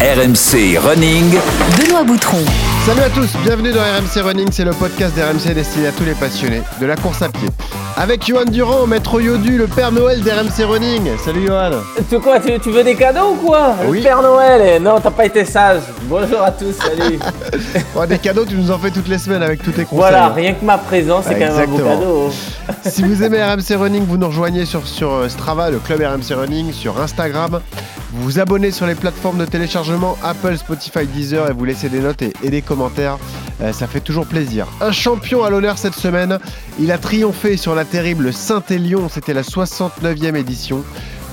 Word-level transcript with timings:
RMC 0.00 0.78
Running. 0.78 1.38
Benoît 1.76 2.04
Boutron. 2.04 2.38
Salut 2.86 3.02
à 3.02 3.10
tous, 3.10 3.28
bienvenue 3.44 3.70
dans 3.70 3.82
RMC 3.82 4.22
Running, 4.24 4.48
c'est 4.50 4.64
le 4.64 4.70
podcast 4.70 5.14
d'RMC 5.14 5.52
destiné 5.52 5.88
à 5.88 5.92
tous 5.92 6.04
les 6.04 6.14
passionnés 6.14 6.62
de 6.80 6.86
la 6.86 6.96
course 6.96 7.20
à 7.20 7.28
pied. 7.28 7.50
Avec 7.98 8.26
Johan 8.26 8.46
Durand, 8.46 8.86
maître 8.86 9.20
Yodu, 9.20 9.58
le 9.58 9.66
Père 9.66 9.92
Noël 9.92 10.22
d'RMC 10.22 10.64
Running. 10.64 11.18
Salut 11.22 11.46
Johan. 11.46 11.72
Tu 12.08 12.18
quoi 12.18 12.40
tu, 12.40 12.58
tu 12.60 12.70
veux 12.70 12.82
des 12.82 12.94
cadeaux 12.94 13.32
ou 13.32 13.46
quoi? 13.46 13.74
Oui. 13.88 13.98
Le 13.98 14.04
Père 14.04 14.22
Noël 14.22 14.62
eh, 14.76 14.80
Non, 14.80 15.00
t'as 15.00 15.10
pas 15.10 15.26
été 15.26 15.44
sage. 15.44 15.82
Bonjour 16.04 16.40
à 16.40 16.50
tous, 16.50 16.72
salut. 16.72 17.18
Bon, 17.94 18.06
des 18.08 18.18
cadeaux, 18.18 18.46
tu 18.46 18.54
nous 18.54 18.70
en 18.70 18.78
fais 18.78 18.90
toutes 18.90 19.08
les 19.08 19.18
semaines 19.18 19.42
avec 19.42 19.62
tous 19.62 19.72
tes 19.72 19.84
conseils. 19.84 19.98
voilà, 19.98 20.30
rien 20.30 20.54
que 20.54 20.64
ma 20.64 20.78
présence, 20.78 21.26
c'est 21.28 21.34
quand 21.34 21.40
même 21.40 21.58
un 21.58 21.66
beau 21.66 21.76
cadeau. 21.76 22.30
Si 22.88 23.02
vous 23.02 23.22
aimez 23.22 23.42
RMC 23.42 23.76
Running, 23.78 24.06
vous 24.06 24.16
nous 24.16 24.28
rejoignez 24.28 24.64
sur, 24.64 24.86
sur 24.86 25.12
euh, 25.12 25.28
Strava, 25.28 25.68
le 25.68 25.78
club 25.78 26.00
RMC 26.00 26.34
Running, 26.34 26.72
sur 26.72 26.98
Instagram. 26.98 27.60
Vous 28.12 28.24
vous 28.24 28.38
abonnez 28.40 28.72
sur 28.72 28.86
les 28.86 28.96
plateformes 28.96 29.38
de 29.38 29.44
téléchargement 29.44 30.18
Apple, 30.22 30.56
Spotify, 30.56 31.06
Deezer 31.06 31.48
et 31.48 31.52
vous 31.52 31.64
laissez 31.64 31.88
des 31.88 32.00
notes 32.00 32.22
et, 32.22 32.50
des 32.50 32.60
commentaires. 32.60 33.18
Euh, 33.60 33.72
ça 33.72 33.86
fait 33.86 34.00
toujours 34.00 34.26
plaisir. 34.26 34.66
Un 34.80 34.90
champion 34.90 35.44
à 35.44 35.50
l'honneur 35.50 35.78
cette 35.78 35.94
semaine. 35.94 36.38
Il 36.80 36.90
a 36.90 36.98
triomphé 36.98 37.56
sur 37.56 37.76
la 37.76 37.84
terrible 37.84 38.32
Saint-Élion. 38.32 39.08
C'était 39.08 39.34
la 39.34 39.42
69e 39.42 40.34
édition. 40.34 40.82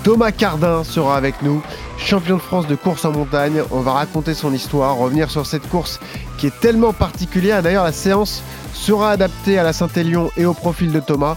Thomas 0.03 0.31
Cardin 0.31 0.83
sera 0.83 1.17
avec 1.17 1.41
nous, 1.41 1.61
champion 1.97 2.37
de 2.37 2.41
France 2.41 2.67
de 2.67 2.75
course 2.75 3.03
en 3.05 3.11
montagne. 3.11 3.61
On 3.71 3.81
va 3.81 3.93
raconter 3.93 4.33
son 4.33 4.53
histoire, 4.53 4.95
revenir 4.95 5.29
sur 5.29 5.45
cette 5.45 5.67
course 5.67 5.99
qui 6.37 6.47
est 6.47 6.59
tellement 6.61 6.93
particulière. 6.93 7.63
D'ailleurs, 7.63 7.83
la 7.83 7.91
séance 7.91 8.41
sera 8.73 9.11
adaptée 9.11 9.57
à 9.57 9.63
la 9.63 9.73
Saint-Élion 9.73 10.29
et 10.37 10.45
au 10.45 10.53
profil 10.53 10.91
de 10.91 10.99
Thomas. 10.99 11.35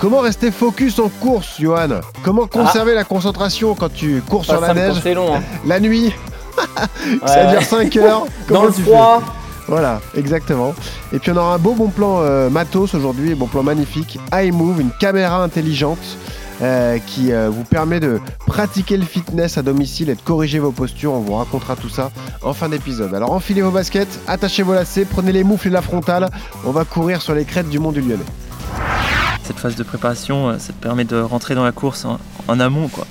Comment 0.00 0.20
rester 0.20 0.50
focus 0.50 0.98
en 0.98 1.10
course, 1.10 1.60
Johan? 1.60 2.00
Comment 2.22 2.46
conserver 2.46 2.94
la 2.94 3.04
concentration 3.04 3.74
quand 3.74 3.92
tu 3.92 4.22
cours 4.22 4.46
sur 4.46 4.58
Pas 4.58 4.72
la 4.72 4.74
neige 4.88 5.04
long. 5.14 5.36
hein. 5.36 5.42
la 5.66 5.78
nuit? 5.78 6.14
Ça 7.26 7.44
ouais. 7.46 7.50
dure 7.50 7.62
5 7.62 7.96
heures. 7.98 8.26
Dans 8.48 8.64
le 8.64 8.72
froid. 8.72 9.22
Voilà, 9.68 10.00
exactement. 10.16 10.74
Et 11.12 11.18
puis 11.18 11.30
on 11.32 11.36
aura 11.36 11.54
un 11.54 11.58
beau 11.58 11.74
bon 11.74 11.88
plan 11.90 12.20
euh, 12.22 12.48
matos 12.48 12.94
aujourd'hui, 12.94 13.32
un 13.32 13.36
bon 13.36 13.46
plan 13.46 13.62
magnifique. 13.62 14.18
iMove, 14.32 14.80
une 14.80 14.90
caméra 14.98 15.42
intelligente 15.42 15.98
euh, 16.62 16.98
qui 17.06 17.30
euh, 17.32 17.50
vous 17.50 17.64
permet 17.64 18.00
de 18.00 18.20
pratiquer 18.46 18.96
le 18.96 19.04
fitness 19.04 19.58
à 19.58 19.62
domicile 19.62 20.08
et 20.08 20.14
de 20.14 20.20
corriger 20.22 20.60
vos 20.60 20.72
postures. 20.72 21.12
On 21.12 21.20
vous 21.20 21.34
racontera 21.34 21.76
tout 21.76 21.90
ça 21.90 22.10
en 22.42 22.54
fin 22.54 22.70
d'épisode. 22.70 23.14
Alors 23.14 23.32
enfilez 23.32 23.60
vos 23.60 23.70
baskets, 23.70 24.18
attachez 24.26 24.62
vos 24.62 24.72
lacets, 24.72 25.04
prenez 25.04 25.30
les 25.32 25.44
moufles 25.44 25.68
et 25.68 25.72
la 25.72 25.82
frontale. 25.82 26.30
On 26.64 26.70
va 26.70 26.86
courir 26.86 27.20
sur 27.20 27.34
les 27.34 27.44
crêtes 27.44 27.68
du 27.68 27.78
Mont 27.78 27.92
du 27.92 28.00
Lyonnais. 28.00 28.24
Cette 29.44 29.58
phase 29.58 29.76
de 29.76 29.82
préparation, 29.82 30.50
euh, 30.50 30.58
ça 30.58 30.72
te 30.72 30.82
permet 30.82 31.04
de 31.04 31.20
rentrer 31.20 31.54
dans 31.54 31.64
la 31.64 31.72
course 31.72 32.04
en, 32.04 32.18
en 32.48 32.60
amont. 32.60 32.88
Quoi. 32.88 33.06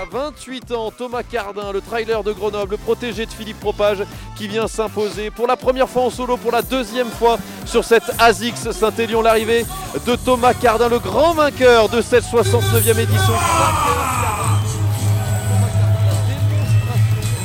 À 0.00 0.04
28 0.10 0.72
ans, 0.72 0.92
Thomas 0.96 1.22
Cardin, 1.22 1.72
le 1.72 1.80
trailer 1.80 2.22
de 2.22 2.32
Grenoble, 2.32 2.72
le 2.72 2.76
protégé 2.76 3.26
de 3.26 3.30
Philippe 3.32 3.60
Propage, 3.60 4.02
qui 4.36 4.48
vient 4.48 4.66
s'imposer 4.68 5.30
pour 5.30 5.46
la 5.46 5.56
première 5.56 5.88
fois 5.88 6.02
en 6.02 6.10
solo, 6.10 6.36
pour 6.36 6.52
la 6.52 6.62
deuxième 6.62 7.10
fois 7.10 7.38
sur 7.64 7.84
cette 7.84 8.10
ASICS 8.18 8.72
Saint-Élion. 8.72 9.22
L'arrivée 9.22 9.64
de 10.06 10.16
Thomas 10.16 10.54
Cardin, 10.54 10.88
le 10.88 10.98
grand 10.98 11.32
vainqueur 11.34 11.88
de 11.88 12.02
cette 12.02 12.24
69e 12.24 12.98
édition. 12.98 13.34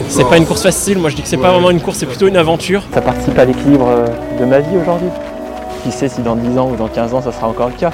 C'est 0.09 0.27
pas 0.27 0.37
une 0.37 0.45
course 0.45 0.63
facile, 0.63 0.99
moi 0.99 1.09
je 1.09 1.15
dis 1.15 1.21
que 1.21 1.27
c'est 1.27 1.37
pas 1.37 1.51
vraiment 1.51 1.71
une 1.71 1.81
course, 1.81 1.97
c'est 1.97 2.05
plutôt 2.05 2.27
une 2.27 2.37
aventure. 2.37 2.83
Ça 2.93 3.01
participe 3.01 3.37
à 3.37 3.45
l'équilibre 3.45 3.87
euh, 3.89 4.07
de 4.39 4.45
ma 4.45 4.59
vie 4.59 4.77
aujourd'hui. 4.77 5.09
Qui 5.83 5.91
sait 5.91 6.09
si 6.09 6.21
dans 6.21 6.35
10 6.35 6.57
ans 6.57 6.71
ou 6.71 6.75
dans 6.75 6.87
15 6.87 7.13
ans 7.13 7.21
ça 7.21 7.31
sera 7.31 7.47
encore 7.47 7.69
le 7.69 7.75
cas. 7.75 7.91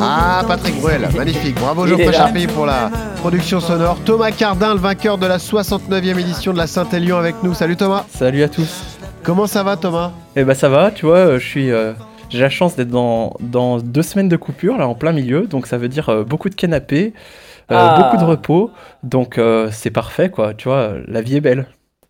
Ah, 0.00 0.42
Patrick 0.48 0.80
Bruel, 0.80 1.08
magnifique. 1.16 1.54
Bravo 1.60 1.86
Geoffrey. 1.86 2.12
Charpie 2.12 2.46
pour 2.46 2.66
la 2.66 2.90
production 3.18 3.60
sonore. 3.60 3.98
Thomas 4.04 4.32
Cardin, 4.32 4.74
le 4.74 4.80
vainqueur 4.80 5.16
de 5.16 5.26
la 5.26 5.38
69e 5.38 6.18
édition 6.18 6.52
de 6.52 6.58
la 6.58 6.66
Saint-Élion 6.66 7.18
avec 7.18 7.36
nous. 7.42 7.54
Salut 7.54 7.76
Thomas. 7.76 8.04
Salut 8.12 8.42
à 8.42 8.48
tous. 8.48 8.98
Comment 9.22 9.46
ça 9.46 9.62
va 9.62 9.76
Thomas? 9.76 10.10
Eh 10.34 10.42
ben 10.44 10.54
ça 10.54 10.68
va, 10.68 10.90
tu 10.90 11.06
vois, 11.06 11.18
euh, 11.18 11.38
je 11.38 11.46
suis, 11.46 11.70
euh, 11.70 11.92
j'ai 12.30 12.40
la 12.40 12.50
chance 12.50 12.74
d'être 12.74 12.88
dans, 12.88 13.34
dans 13.40 13.78
deux 13.78 14.02
semaines 14.02 14.28
de 14.28 14.36
coupure 14.36 14.76
là 14.76 14.88
en 14.88 14.94
plein 14.94 15.12
milieu, 15.12 15.42
donc 15.46 15.68
ça 15.68 15.78
veut 15.78 15.88
dire 15.88 16.08
euh, 16.08 16.24
beaucoup 16.24 16.48
de 16.48 16.56
canapés, 16.56 17.12
euh, 17.14 17.51
Ah. 17.74 18.00
beaucoup 18.02 18.24
de 18.24 18.28
repos, 18.30 18.70
donc 19.02 19.38
euh, 19.38 19.68
c'est 19.72 19.90
parfait 19.90 20.30
quoi, 20.30 20.54
tu 20.54 20.68
vois, 20.68 20.92
la 21.06 21.20
vie 21.22 21.36
est 21.36 21.40
belle. 21.40 21.66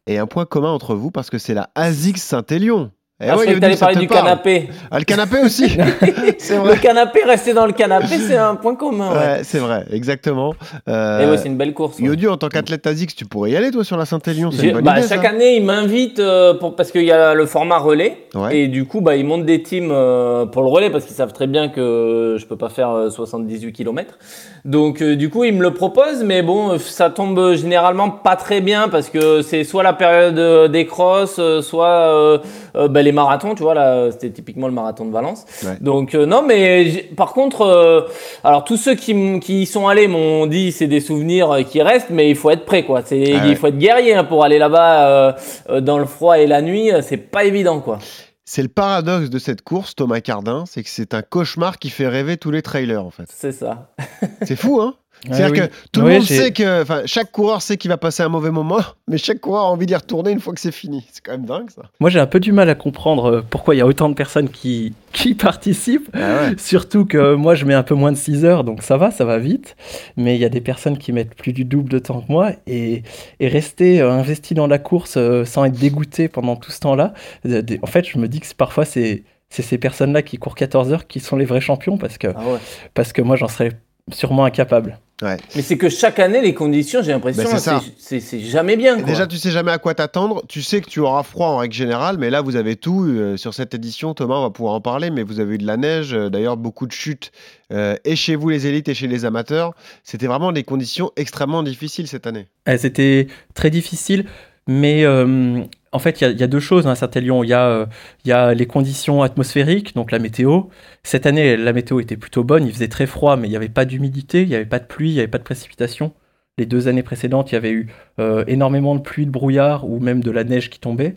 Et 0.07 0.19
un 0.19 0.27
point 0.27 0.45
commun 0.47 0.71
entre 0.71 0.95
vous 0.95 1.11
parce 1.11 1.31
que 1.31 1.39
c'est 1.39 1.55
la 1.55 1.71
ASICS 1.75 2.19
Saint-Élion. 2.21 2.91
Eh 3.25 3.29
Ah, 3.29 3.35
je 3.35 3.39
ouais, 3.39 3.43
croyais 3.43 3.55
que 3.55 3.61
t'allais 3.61 3.77
parler 3.77 3.97
du 4.01 4.09
parle. 4.09 4.25
canapé. 4.25 4.69
Ah, 4.91 4.99
le 4.99 5.05
canapé 5.05 5.37
aussi 5.45 5.69
C'est 6.39 6.57
Le 6.59 6.75
canapé, 6.81 7.21
rester 7.25 7.55
dans 7.55 7.67
le 7.67 7.73
canapé, 7.73 8.19
c'est 8.19 8.37
un 8.37 8.57
point 8.57 8.75
commun. 8.75 9.13
Ouais. 9.13 9.17
Ouais, 9.17 9.41
c'est 9.45 9.61
vrai, 9.61 9.85
exactement. 9.93 10.55
Euh, 10.89 11.21
Et 11.21 11.31
ouais, 11.31 11.39
c'est 11.39 11.47
une 11.47 11.57
belle 11.57 11.73
course. 11.73 12.01
ouais. 12.01 12.07
Yodu, 12.07 12.27
en 12.27 12.37
tant 12.37 12.49
qu'athlète 12.49 12.85
ASICS, 12.85 13.15
tu 13.15 13.25
pourrais 13.27 13.53
y 13.53 13.57
aller 13.57 13.71
toi 13.71 13.85
sur 13.85 13.97
la 13.97 14.07
Saint-Élion 14.07 14.51
bah, 14.83 14.99
idée, 14.99 15.07
chaque 15.09 15.23
ça. 15.23 15.29
année, 15.29 15.55
ils 15.57 15.65
m'invitent 15.65 16.19
euh, 16.19 16.55
pour 16.55 16.75
parce 16.75 16.91
qu'il 16.91 17.05
y 17.05 17.13
a 17.13 17.35
le 17.35 17.47
format 17.47 17.79
relais 17.79 18.27
Ouais. 18.35 18.57
et 18.59 18.67
du 18.67 18.87
coup, 18.87 19.03
bah, 19.03 19.15
ils 19.15 19.25
montent 19.25 19.47
des 19.47 19.63
teams 19.63 19.91
euh, 19.93 20.45
pour 20.47 20.63
le 20.63 20.69
relais 20.69 20.91
parce 20.91 21.05
qu'ils 21.05 21.15
savent 21.15 21.33
très 21.35 21.47
bien 21.47 21.69
que 21.69 22.39
je 22.41 22.47
peux 22.47 22.57
pas 22.57 22.71
faire 22.71 22.91
euh, 22.91 23.11
78 23.11 23.73
km. 23.73 24.19
Donc, 24.65 25.03
euh, 25.03 25.17
du 25.17 25.29
coup, 25.29 25.43
ils 25.43 25.53
me 25.53 25.63
le 25.63 25.75
proposent, 25.75 26.23
mais 26.23 26.41
bon, 26.43 26.75
euh, 26.75 26.79
ça 26.79 27.11
tombe 27.11 27.55
généralement 27.55 28.11
pas 28.11 28.37
très 28.37 28.61
bien 28.61 28.89
parce 28.89 29.11
que 29.11 29.43
c'est 29.43 29.65
soit 29.65 29.83
la 29.83 29.93
période 29.93 30.39
euh, 30.39 30.69
des 30.69 30.87
crosses, 30.87 31.41
euh, 31.41 31.63
soit 31.63 31.89
euh, 31.89 32.39
euh, 32.77 32.87
bah, 32.87 33.03
les 33.03 33.11
marathons. 33.11 33.57
Tu 33.57 33.65
vois 33.65 33.75
là, 33.75 34.13
c'était 34.13 34.31
typiquement 34.31 34.69
le 34.69 34.73
marathon 34.73 35.05
de 35.05 35.11
Valence. 35.11 35.45
Ouais. 35.65 35.77
Donc 35.81 36.15
non, 36.15 36.43
mais 36.47 37.09
par 37.17 37.33
contre, 37.33 37.63
euh, 37.63 38.03
alors 38.45 38.63
tous 38.63 38.77
ceux 38.77 38.95
qui, 38.95 39.41
qui 39.41 39.63
y 39.63 39.67
sont 39.67 39.89
allés 39.89 40.07
m'ont 40.07 40.47
dit 40.47 40.71
c'est 40.71 40.87
des 40.87 41.01
souvenirs 41.01 41.65
qui 41.69 41.83
restent, 41.83 42.11
mais 42.11 42.31
il 42.31 42.37
faut 42.37 42.51
être 42.51 42.65
prêt 42.65 42.85
quoi. 42.85 43.01
C'est 43.05 43.35
Ah 43.35 43.47
il 43.49 43.57
faut 43.57 43.67
être 43.67 43.79
guerrier 43.79 44.15
hein, 44.15 44.23
pour 44.23 44.45
aller 44.45 44.59
là-bas 44.61 45.37
dans 45.81 45.99
le 45.99 46.05
froid 46.05 46.39
et 46.39 46.47
la 46.47 46.63
nuit. 46.63 46.91
C'est 47.03 47.17
pas 47.17 47.43
évident 47.45 47.81
quoi. 47.81 47.99
C'est 48.45 48.63
le 48.63 48.69
paradoxe 48.69 49.31
de 49.31 49.39
cette 49.39 49.63
course, 49.63 49.95
Thomas 49.95 50.21
Cardin, 50.21 50.65
c'est 50.67 50.83
que 50.83 50.89
c'est 50.89 51.15
un 51.15 51.23
cauchemar 51.23 51.79
qui 51.79 51.91
fait 51.91 52.09
rêver 52.09 52.37
tous 52.37 52.51
les 52.51 52.63
trailers 52.63 53.05
en 53.05 53.11
fait. 53.11 53.31
C'est 53.33 53.53
ça. 53.53 53.95
C'est 54.43 54.57
fou, 54.57 54.81
hein? 54.81 54.97
C'est-à-dire 55.31 55.51
oui. 55.65 55.69
que 55.69 55.75
tout 55.93 56.01
le 56.01 56.11
monde 56.15 56.23
sait 56.23 56.53
que, 56.53 56.83
enfin, 56.83 57.03
chaque 57.07 57.31
coureur 57.31 57.63
sait 57.63 57.77
qu'il 57.77 57.89
va 57.91 57.97
passer 57.97 58.23
un 58.23 58.29
mauvais 58.29 58.51
moment, 58.51 58.81
mais 59.09 59.19
chaque 59.19 59.41
coureur 59.41 59.65
a 59.65 59.71
envie 59.71 59.87
d'y 59.87 59.95
retourner 59.95 60.33
une 60.33 60.41
fois 60.41 60.53
que 60.53 60.61
c'est 60.61 60.73
fini. 60.73 61.07
C'est 61.13 61.23
quand 61.25 61.33
même 61.33 61.45
dingue 61.47 61.71
ça. 61.71 61.83
Moi 62.01 62.11
j'ai 62.11 62.19
un 62.19 62.27
peu 62.27 62.41
du 62.41 62.53
mal 62.53 62.69
à 62.69 62.75
comprendre 62.75 63.25
euh, 63.27 63.43
pourquoi 63.49 63.75
il 63.75 63.79
y 63.79 63.81
a 63.81 63.87
autant 63.87 64.09
de 64.09 64.15
personnes 64.15 64.49
qui, 64.49 64.95
qui 65.13 65.35
participent. 65.35 66.11
Ah 66.15 66.19
ouais. 66.19 66.55
Surtout 66.59 67.05
que 67.05 67.35
moi 67.35 67.55
je 67.55 67.65
mets 67.65 67.75
un 67.75 67.83
peu 67.83 67.95
moins 67.95 68.11
de 68.13 68.17
6 68.17 68.45
heures, 68.45 68.65
donc 68.65 68.83
ça 68.83 68.97
va, 68.97 69.11
ça 69.11 69.25
va 69.25 69.39
vite. 69.39 69.77
Mais 70.17 70.35
il 70.35 70.41
y 70.41 70.45
a 70.45 70.49
des 70.49 70.61
personnes 70.61 70.99
qui 70.99 71.13
mettent 71.13 71.35
plus 71.35 71.53
du 71.53 71.65
double 71.65 71.89
de 71.91 71.99
temps 71.99 72.21
que 72.21 72.31
moi. 72.33 72.53
Et, 72.67 73.03
et 73.39 73.49
rester 73.49 74.01
euh, 74.01 74.11
investi 74.11 74.55
dans 74.55 74.67
la 74.67 74.79
course 74.79 75.15
euh, 75.17 75.45
sans 75.45 75.65
être 75.65 75.79
dégoûté 75.79 76.29
pendant 76.29 76.57
tout 76.57 76.71
ce 76.71 76.81
temps-là, 76.81 77.13
euh, 77.47 77.63
en 77.83 77.87
fait 77.87 78.05
je 78.09 78.19
me 78.19 78.29
dis 78.29 78.41
que 78.41 78.47
parfois 78.57 78.85
c'est 78.85 79.23
c'est 79.51 79.63
ces 79.63 79.77
personnes-là 79.77 80.23
qui 80.23 80.39
courent 80.39 80.55
14 80.55 80.93
heures 80.93 81.07
qui 81.07 81.21
sont 81.21 81.37
les 81.37 81.45
vrais 81.45 81.61
champions 81.61 81.99
parce 81.99 82.17
que, 82.17 82.29
Ah 82.35 82.41
ouais. 82.47 82.59
parce 82.95 83.13
que 83.13 83.21
moi 83.21 83.37
j'en 83.37 83.49
serais 83.49 83.73
sûrement 84.11 84.45
incapable. 84.45 84.99
Mais 85.23 85.63
c'est 85.63 85.77
que 85.77 85.89
chaque 85.89 86.19
année 86.19 86.41
les 86.41 86.55
conditions, 86.55 87.01
j'ai 87.03 87.13
l'impression, 87.13 87.45
Ben, 87.45 87.81
c'est 87.99 88.41
jamais 88.41 88.77
bien. 88.77 88.97
Quoi. 88.97 89.05
déjà, 89.05 89.27
tu 89.27 89.37
sais 89.39 89.51
jamais 89.51 89.71
à 89.71 89.79
quoi 89.79 89.95
t'attendre. 89.95 90.43
Tu 90.49 90.63
sais 90.63 90.81
que 90.81 90.89
tu 90.91 91.01
auras 91.01 91.23
froid 91.23 91.47
en 91.49 91.59
règle 91.59 91.75
générale, 91.75 92.17
mais 92.19 92.31
là, 92.31 92.41
vous 92.41 92.57
avez 92.57 92.77
tout. 92.77 93.05
euh, 93.05 93.37
sur 93.37 93.55
cette 93.55 93.75
édition, 93.75 94.15
Thomas, 94.15 94.37
on 94.37 94.43
va 94.43 94.51
pouvoir 94.51 94.75
en 94.75 94.81
parler, 94.81 95.11
mais 95.11 95.23
vous 95.23 95.41
avez 95.41 95.55
eu 95.55 95.59
de 95.59 95.67
la 95.67 95.77
neige, 95.77 96.13
euh, 96.15 96.29
d'ailleurs, 96.29 96.57
beaucoup 96.57 96.87
de 96.87 96.93
chutes, 96.93 97.31
euh, 97.73 97.95
et 98.05 98.17
chez 98.17 98.37
vous, 98.37 98.49
les 98.49 98.67
élites, 98.67 98.89
et 98.89 98.95
chez 98.95 99.07
les 99.07 99.25
amateurs. 99.25 99.75
C'était 100.05 100.27
vraiment 100.27 100.53
des 100.53 100.65
conditions 100.65 101.11
extrêmement 101.17 101.63
difficiles 101.63 102.09
cette 102.09 102.27
année. 102.27 102.49
Euh, 102.69 102.77
C'était 102.79 103.29
très 103.55 103.71
difficile, 103.71 104.27
mais 104.67 105.05
euh, 105.05 105.63
en 105.93 105.99
fait, 105.99 106.21
il 106.21 106.25
y 106.25 106.27
a- 106.27 106.31
il 106.31 106.41
y, 106.41 106.43
a 106.43 106.47
deux 106.47 106.61
choses 106.61 106.87
hein, 106.87 106.93
à 106.93 106.95
Saint-Élion. 106.95 107.45
Il 107.45 107.49
y, 107.51 107.53
a, 107.53 107.67
euh, 107.69 107.87
il 108.25 108.29
y 108.29 108.33
a 108.33 108.55
les 108.55 108.67
conditions 108.67 109.23
atmosphériques, 109.23 109.95
donc 109.95 110.11
la 110.11 110.19
météo. 110.19 110.63
Cette 111.03 111.27
année, 111.27 111.57
la 111.57 111.73
météo 111.73 112.01
était 112.01 112.17
plutôt 112.17 112.45
bonne. 112.45 112.67
Il 112.67 112.73
faisait 112.73 112.89
très 112.89 113.07
froid, 113.07 113.37
mais 113.37 113.47
il 113.49 113.51
n'y 113.51 113.57
avait 113.57 113.69
pas 113.69 113.85
d'humidité, 113.85 114.43
il 114.43 114.49
n'y 114.49 114.55
avait 114.55 114.65
pas 114.67 114.79
de 114.79 114.87
pluie, 114.87 115.11
il 115.11 115.15
n'y 115.15 115.19
avait 115.21 115.29
pas 115.29 115.39
de 115.39 115.43
précipitation. 115.45 116.13
Les 116.59 116.67
deux 116.67 116.89
années 116.89 117.03
précédentes, 117.03 117.51
il 117.53 117.55
y 117.55 117.59
avait 117.59 117.71
eu 117.73 117.89
euh, 118.21 118.45
énormément 118.47 118.95
de 118.95 119.01
pluie, 119.01 119.27
de 119.27 119.31
brouillard 119.31 119.89
ou 119.89 120.01
même 120.01 120.23
de 120.23 120.31
la 120.31 120.45
neige 120.45 120.71
qui 120.71 120.79
tombait. 120.81 121.17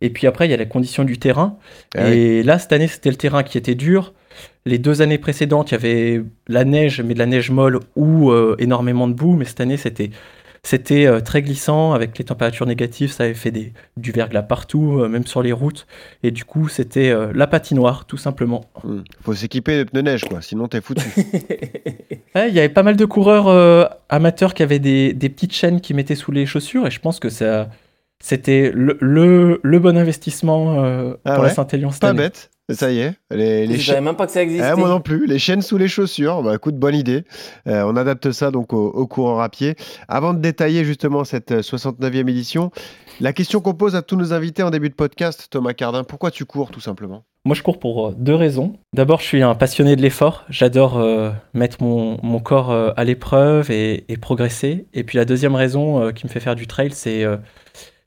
Et 0.00 0.10
puis 0.10 0.26
après, 0.26 0.46
il 0.46 0.50
y 0.50 0.54
a 0.54 0.56
la 0.56 0.64
condition 0.66 1.04
du 1.04 1.18
terrain. 1.18 1.58
Ah 1.96 2.10
et 2.10 2.42
là, 2.42 2.58
cette 2.58 2.72
année, 2.72 2.88
c'était 2.88 3.10
le 3.10 3.16
terrain 3.16 3.42
qui 3.42 3.58
était 3.58 3.74
dur. 3.74 4.14
Les 4.66 4.78
deux 4.78 5.02
années 5.02 5.18
précédentes, 5.18 5.70
il 5.70 5.74
y 5.74 5.76
avait 5.76 6.22
la 6.48 6.64
neige, 6.64 7.00
mais 7.02 7.14
de 7.14 7.18
la 7.18 7.26
neige 7.26 7.50
molle 7.50 7.80
ou 7.96 8.30
euh, 8.30 8.56
énormément 8.58 9.08
de 9.08 9.12
boue. 9.14 9.34
Mais 9.36 9.44
cette 9.44 9.60
année, 9.60 9.76
c'était 9.76 10.10
c'était 10.62 11.06
euh, 11.06 11.20
très 11.20 11.40
glissant 11.42 11.92
avec 11.92 12.18
les 12.18 12.24
températures 12.24 12.66
négatives. 12.66 13.10
Ça 13.12 13.24
avait 13.24 13.34
fait 13.34 13.50
des, 13.50 13.72
du 13.96 14.12
verglas 14.12 14.42
partout, 14.42 14.98
euh, 15.00 15.08
même 15.08 15.26
sur 15.26 15.42
les 15.42 15.52
routes. 15.52 15.86
Et 16.22 16.30
du 16.30 16.44
coup, 16.44 16.68
c'était 16.68 17.10
euh, 17.10 17.32
la 17.34 17.46
patinoire, 17.46 18.04
tout 18.04 18.16
simplement. 18.18 18.64
Hmm. 18.84 19.00
Faut 19.22 19.34
s'équiper 19.34 19.78
de 19.78 19.84
pneus 19.84 20.02
neige, 20.02 20.24
quoi, 20.24 20.42
sinon 20.42 20.68
t'es 20.68 20.80
foutu. 20.80 21.04
Ouais, 22.34 22.48
Il 22.48 22.54
y 22.54 22.60
avait 22.60 22.68
pas 22.68 22.84
mal 22.84 22.94
de 22.96 23.04
coureurs 23.04 23.48
euh, 23.48 23.86
amateurs 24.08 24.54
qui 24.54 24.62
avaient 24.62 24.78
des, 24.78 25.12
des 25.14 25.28
petites 25.28 25.52
chaînes 25.52 25.80
qui 25.80 25.94
mettaient 25.94 26.14
sous 26.14 26.30
les 26.30 26.46
chaussures. 26.46 26.86
Et 26.86 26.90
je 26.92 27.00
pense 27.00 27.18
que 27.18 27.28
ça, 27.28 27.68
c'était 28.20 28.70
le, 28.72 28.96
le, 29.00 29.58
le 29.64 29.78
bon 29.80 29.96
investissement 29.96 30.84
euh, 30.84 31.14
Ah 31.24 31.34
pour 31.34 31.42
ouais? 31.42 31.48
La 31.48 31.54
Saint-Élion 31.54 31.90
cette 31.90 32.02
Pas 32.02 32.10
année. 32.10 32.18
bête. 32.18 32.50
Ça 32.72 32.90
y 32.90 33.00
est. 33.00 33.14
Les, 33.30 33.66
les 33.66 33.76
Je 33.78 33.86
savais 33.86 34.00
même 34.00 34.16
pas 34.16 34.26
que 34.26 34.32
ça 34.32 34.42
existait. 34.42 34.72
Eh, 34.74 34.78
moi 34.78 34.88
non 34.88 35.00
plus. 35.00 35.26
Les 35.26 35.38
chaînes 35.38 35.62
sous 35.62 35.78
les 35.78 35.88
chaussures. 35.88 36.42
Bah, 36.42 36.54
écoute, 36.54 36.76
bonne 36.76 36.94
idée. 36.94 37.24
Euh, 37.66 37.82
on 37.86 37.96
adapte 37.96 38.32
ça 38.32 38.50
donc 38.50 38.72
au, 38.72 38.86
au 38.88 39.06
coureur 39.06 39.40
à 39.40 39.48
pied. 39.48 39.74
Avant 40.08 40.34
de 40.34 40.38
détailler 40.40 40.84
justement 40.84 41.24
cette 41.24 41.52
euh, 41.52 41.60
69e 41.62 42.28
édition, 42.28 42.70
la 43.20 43.32
question 43.32 43.60
qu'on 43.60 43.74
pose 43.74 43.96
à 43.96 44.02
tous 44.02 44.16
nos 44.16 44.32
invités 44.32 44.62
en 44.62 44.70
début 44.70 44.88
de 44.88 44.94
podcast, 44.94 45.48
Thomas 45.50 45.74
Cardin, 45.74 46.04
pourquoi 46.04 46.30
tu 46.30 46.44
cours 46.44 46.70
tout 46.70 46.80
simplement? 46.80 47.24
Moi, 47.46 47.54
je 47.54 47.62
cours 47.62 47.78
pour 47.78 48.08
euh, 48.08 48.14
deux 48.18 48.34
raisons. 48.34 48.74
D'abord, 48.94 49.20
je 49.20 49.24
suis 49.26 49.42
un 49.42 49.54
passionné 49.54 49.96
de 49.96 50.02
l'effort. 50.02 50.44
J'adore 50.50 50.98
euh, 50.98 51.30
mettre 51.54 51.82
mon, 51.82 52.18
mon 52.22 52.38
corps 52.38 52.70
euh, 52.70 52.90
à 52.96 53.04
l'épreuve 53.04 53.70
et, 53.70 54.04
et 54.12 54.16
progresser. 54.18 54.86
Et 54.92 55.04
puis 55.04 55.16
la 55.16 55.24
deuxième 55.24 55.54
raison 55.54 56.02
euh, 56.02 56.12
qui 56.12 56.26
me 56.26 56.30
fait 56.30 56.40
faire 56.40 56.54
du 56.54 56.66
trail, 56.66 56.90
c'est 56.92 57.24
euh, 57.24 57.36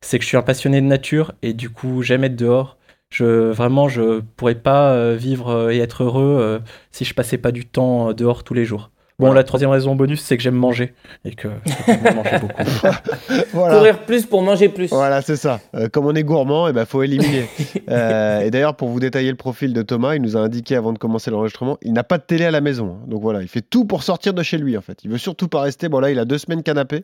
c'est 0.01 0.19
que 0.19 0.24
je 0.24 0.27
suis 0.27 0.38
un 0.38 0.42
passionné 0.42 0.81
de 0.81 0.86
nature 0.86 1.31
et 1.42 1.54
du 1.54 1.69
coup, 1.69 2.01
j'aime 2.04 2.24
être 2.24 2.36
dehors. 2.36 2.77
Je, 3.13 3.51
vraiment, 3.51 3.88
je 3.89 4.21
pourrais 4.38 4.56
pas 4.56 4.92
euh, 4.92 5.15
vivre 5.15 5.50
euh, 5.51 5.69
et 5.71 5.77
être 5.77 6.04
heureux 6.04 6.38
euh, 6.42 6.60
si 6.89 7.06
je 7.06 7.13
passais 7.13 7.38
pas 7.38 7.51
du 7.51 7.63
temps 7.65 8.12
dehors 8.12 8.44
tous 8.44 8.56
les 8.56 8.65
jours. 8.65 8.89
Bon, 9.19 9.27
Voilà. 9.27 9.42
la 9.42 9.44
troisième 9.44 9.69
raison 9.69 9.95
bonus, 9.95 10.21
c'est 10.21 10.36
que 10.38 10.42
j'aime 10.42 10.56
manger 10.56 10.95
et 11.24 11.36
que 11.36 11.48
je 11.88 12.15
manger 12.15 12.39
beaucoup. 12.42 12.63
Voilà. 13.54 13.77
Courir 13.77 14.00
plus 14.00 14.25
pour 14.25 14.42
manger 14.42 14.69
plus. 14.69 14.89
Voilà, 14.89 15.21
c'est 15.21 15.36
ça. 15.36 15.60
Euh, 15.75 15.88
comme 15.88 16.07
on 16.07 16.15
est 16.15 16.24
gourmand, 16.24 16.68
il 16.68 16.74
ben, 16.74 16.86
faut 16.86 17.04
éliminer. 17.04 17.45
Euh, 17.89 18.39
et 18.39 18.50
d'ailleurs, 18.50 18.75
pour 18.75 18.88
vous 18.89 19.00
détailler 19.00 19.30
le 19.30 19.36
profil 19.38 19.74
de 19.74 19.81
Thomas, 19.83 20.15
il 20.15 20.21
nous 20.24 20.36
a 20.36 20.39
indiqué 20.39 20.75
avant 20.75 20.94
de 20.94 20.98
commencer 20.98 21.30
l'enregistrement, 21.30 21.77
il 21.83 21.94
n'a 21.94 22.04
pas 22.04 22.18
de 22.18 22.24
télé 22.24 22.45
à 22.45 22.51
la 22.51 22.62
maison. 22.62 22.98
hein. 23.01 23.06
Donc 23.07 23.21
voilà, 23.21 23.42
il 23.44 23.48
fait 23.48 23.62
tout 23.62 23.86
pour 23.86 24.01
sortir 24.01 24.33
de 24.33 24.42
chez 24.42 24.57
lui 24.57 24.75
en 24.77 24.81
fait. 24.81 25.00
Il 25.04 25.12
veut 25.12 25.18
surtout 25.19 25.48
pas 25.48 25.62
rester. 25.62 25.89
Bon 25.89 26.00
là, 26.00 26.10
il 26.10 26.18
a 26.18 26.25
deux 26.25 26.39
semaines 26.39 26.63
canapé, 26.63 27.04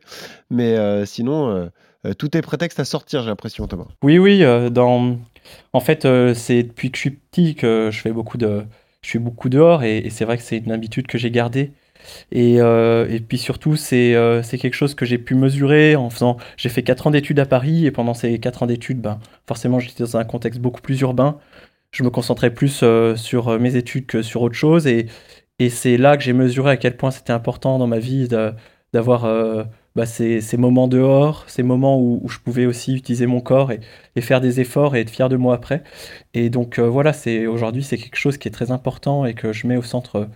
mais 0.50 0.76
euh, 0.78 1.06
sinon, 1.06 1.70
tout 2.18 2.36
est 2.36 2.42
prétexte 2.42 2.80
à 2.80 2.86
sortir, 2.86 3.22
j'ai 3.22 3.28
l'impression, 3.30 3.68
Thomas. 3.68 3.86
Oui, 4.02 4.18
oui. 4.18 4.44
euh, 4.44 4.70
dans... 4.72 5.18
En 5.74 5.80
fait, 5.80 6.06
euh, 6.06 6.34
c'est 6.34 6.64
depuis 6.64 6.92
que 6.92 6.98
je 6.98 7.02
suis 7.02 7.12
petit 7.12 7.56
que 7.56 7.90
je 7.92 8.00
fais 8.00 8.12
beaucoup 8.12 8.38
de, 8.38 8.66
je 9.02 9.10
suis 9.10 9.20
beaucoup 9.20 9.50
dehors 9.50 9.84
et, 9.84 10.00
et 10.00 10.10
c'est 10.10 10.26
vrai 10.26 10.38
que 10.38 10.44
c'est 10.44 10.58
une 10.58 10.72
habitude 10.72 11.08
que 11.08 11.18
j'ai 11.18 11.32
gardée. 11.32 11.72
Et, 12.32 12.62
euh, 12.62 13.08
et 13.10 13.20
puis 13.20 13.38
surtout, 13.38 13.76
c'est 13.76 14.16
euh, 14.16 14.42
c'est 14.44 14.58
quelque 14.58 14.74
chose 14.76 14.96
que 14.96 15.06
j'ai 15.06 15.18
pu 15.18 15.36
mesurer 15.36 15.96
en 15.96 16.10
faisant. 16.10 16.38
J'ai 16.58 16.70
fait 16.70 16.84
4 16.84 17.08
ans 17.08 17.12
d'études 17.12 17.40
à 17.40 17.46
Paris 17.46 17.86
et 17.86 17.92
pendant 17.92 18.14
ces 18.14 18.40
4 18.40 18.64
ans 18.64 18.68
d'études, 18.68 19.02
ben, 19.02 19.20
forcément, 19.48 19.80
j'étais 19.80 20.04
dans 20.04 20.18
un 20.18 20.24
contexte 20.26 20.60
beaucoup 20.62 20.82
plus 20.82 21.00
urbain. 21.02 21.40
Je 21.92 22.04
me 22.04 22.10
concentrais 22.10 22.54
plus 22.54 22.84
sur 23.16 23.60
mes 23.60 23.76
études 23.76 24.06
que 24.06 24.22
sur 24.22 24.44
autre 24.44 24.56
chose 24.56 24.86
et, 24.88 25.08
et 25.60 25.70
c'est 25.70 25.98
là 25.98 26.18
que 26.18 26.24
j'ai 26.24 26.34
mesuré 26.34 26.72
à 26.72 26.78
quel 26.78 26.96
point 26.98 27.12
c'était 27.12 27.34
important 27.34 27.80
dans 27.80 27.88
ma 27.88 28.00
vie 28.00 28.28
d'avoir 28.94 29.26
bah, 29.96 30.06
ces, 30.06 30.42
ces 30.42 30.58
moments 30.58 30.88
dehors, 30.88 31.44
ces 31.48 31.64
moments 31.64 32.00
où, 32.00 32.20
où 32.24 32.30
je 32.30 32.40
pouvais 32.40 32.66
aussi 32.66 32.96
utiliser 32.96 33.26
mon 33.26 33.42
corps 33.42 33.72
et, 33.72 33.80
et 34.16 34.22
faire 34.22 34.40
des 34.42 34.60
efforts 34.60 34.96
et 34.96 35.02
être 35.02 35.10
fier 35.10 35.30
de 35.30 35.36
moi 35.36 35.56
après. 35.56 35.84
Et 36.34 36.50
donc 36.50 36.80
euh, 36.80 36.88
voilà, 36.88 37.14
c'est 37.14 37.48
aujourd'hui 37.48 37.84
c'est 37.84 37.98
quelque 37.98 38.18
chose 38.18 38.38
qui 38.38 38.48
est 38.48 38.52
très 38.52 38.72
important 38.72 39.26
et 39.26 39.34
que 39.34 39.52
je 39.54 39.68
mets 39.68 39.78
au 39.78 39.84
centre, 39.84 40.28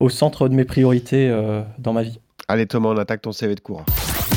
au 0.00 0.08
centre 0.08 0.48
de 0.48 0.54
mes 0.54 0.64
priorités 0.64 1.28
euh, 1.30 1.62
dans 1.78 1.92
ma 1.92 2.02
vie. 2.02 2.20
Allez 2.48 2.66
Thomas, 2.66 2.90
on 2.90 2.98
attaque 2.98 3.22
ton 3.22 3.32
CV 3.32 3.54
de 3.54 3.60
coureur. 3.60 3.84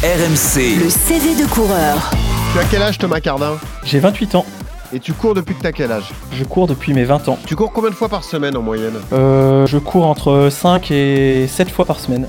RMC, 0.03 0.79
Le 0.83 0.89
CV 0.89 1.35
de 1.41 1.47
coureur. 1.49 2.11
Tu 2.53 2.59
as 2.59 2.65
quel 2.69 2.81
âge 2.81 2.97
Thomas 2.97 3.19
Cardin? 3.19 3.57
J'ai 3.83 3.99
28 3.99 4.35
ans, 4.35 4.45
Et 4.93 4.99
tu 4.99 5.13
cours 5.13 5.33
depuis 5.33 5.55
que 5.55 5.61
tu 5.61 5.67
as 5.67 5.71
quel 5.71 5.91
âge? 5.91 6.11
Je 6.31 6.43
cours 6.43 6.67
depuis 6.67 6.93
mes 6.93 7.03
20 7.03 7.27
ans. 7.27 7.39
Tu 7.47 7.55
cours 7.55 7.73
combien 7.73 7.89
de 7.89 7.95
fois 7.95 8.07
par 8.07 8.23
semaine 8.23 8.55
en 8.55 8.61
moyenne? 8.61 8.93
Euh, 9.13 9.65
je 9.65 9.77
cours 9.79 10.05
entre 10.05 10.49
5 10.51 10.91
et 10.91 11.47
7 11.47 11.69
fois 11.69 11.85
par 11.85 11.99
semaine, 11.99 12.27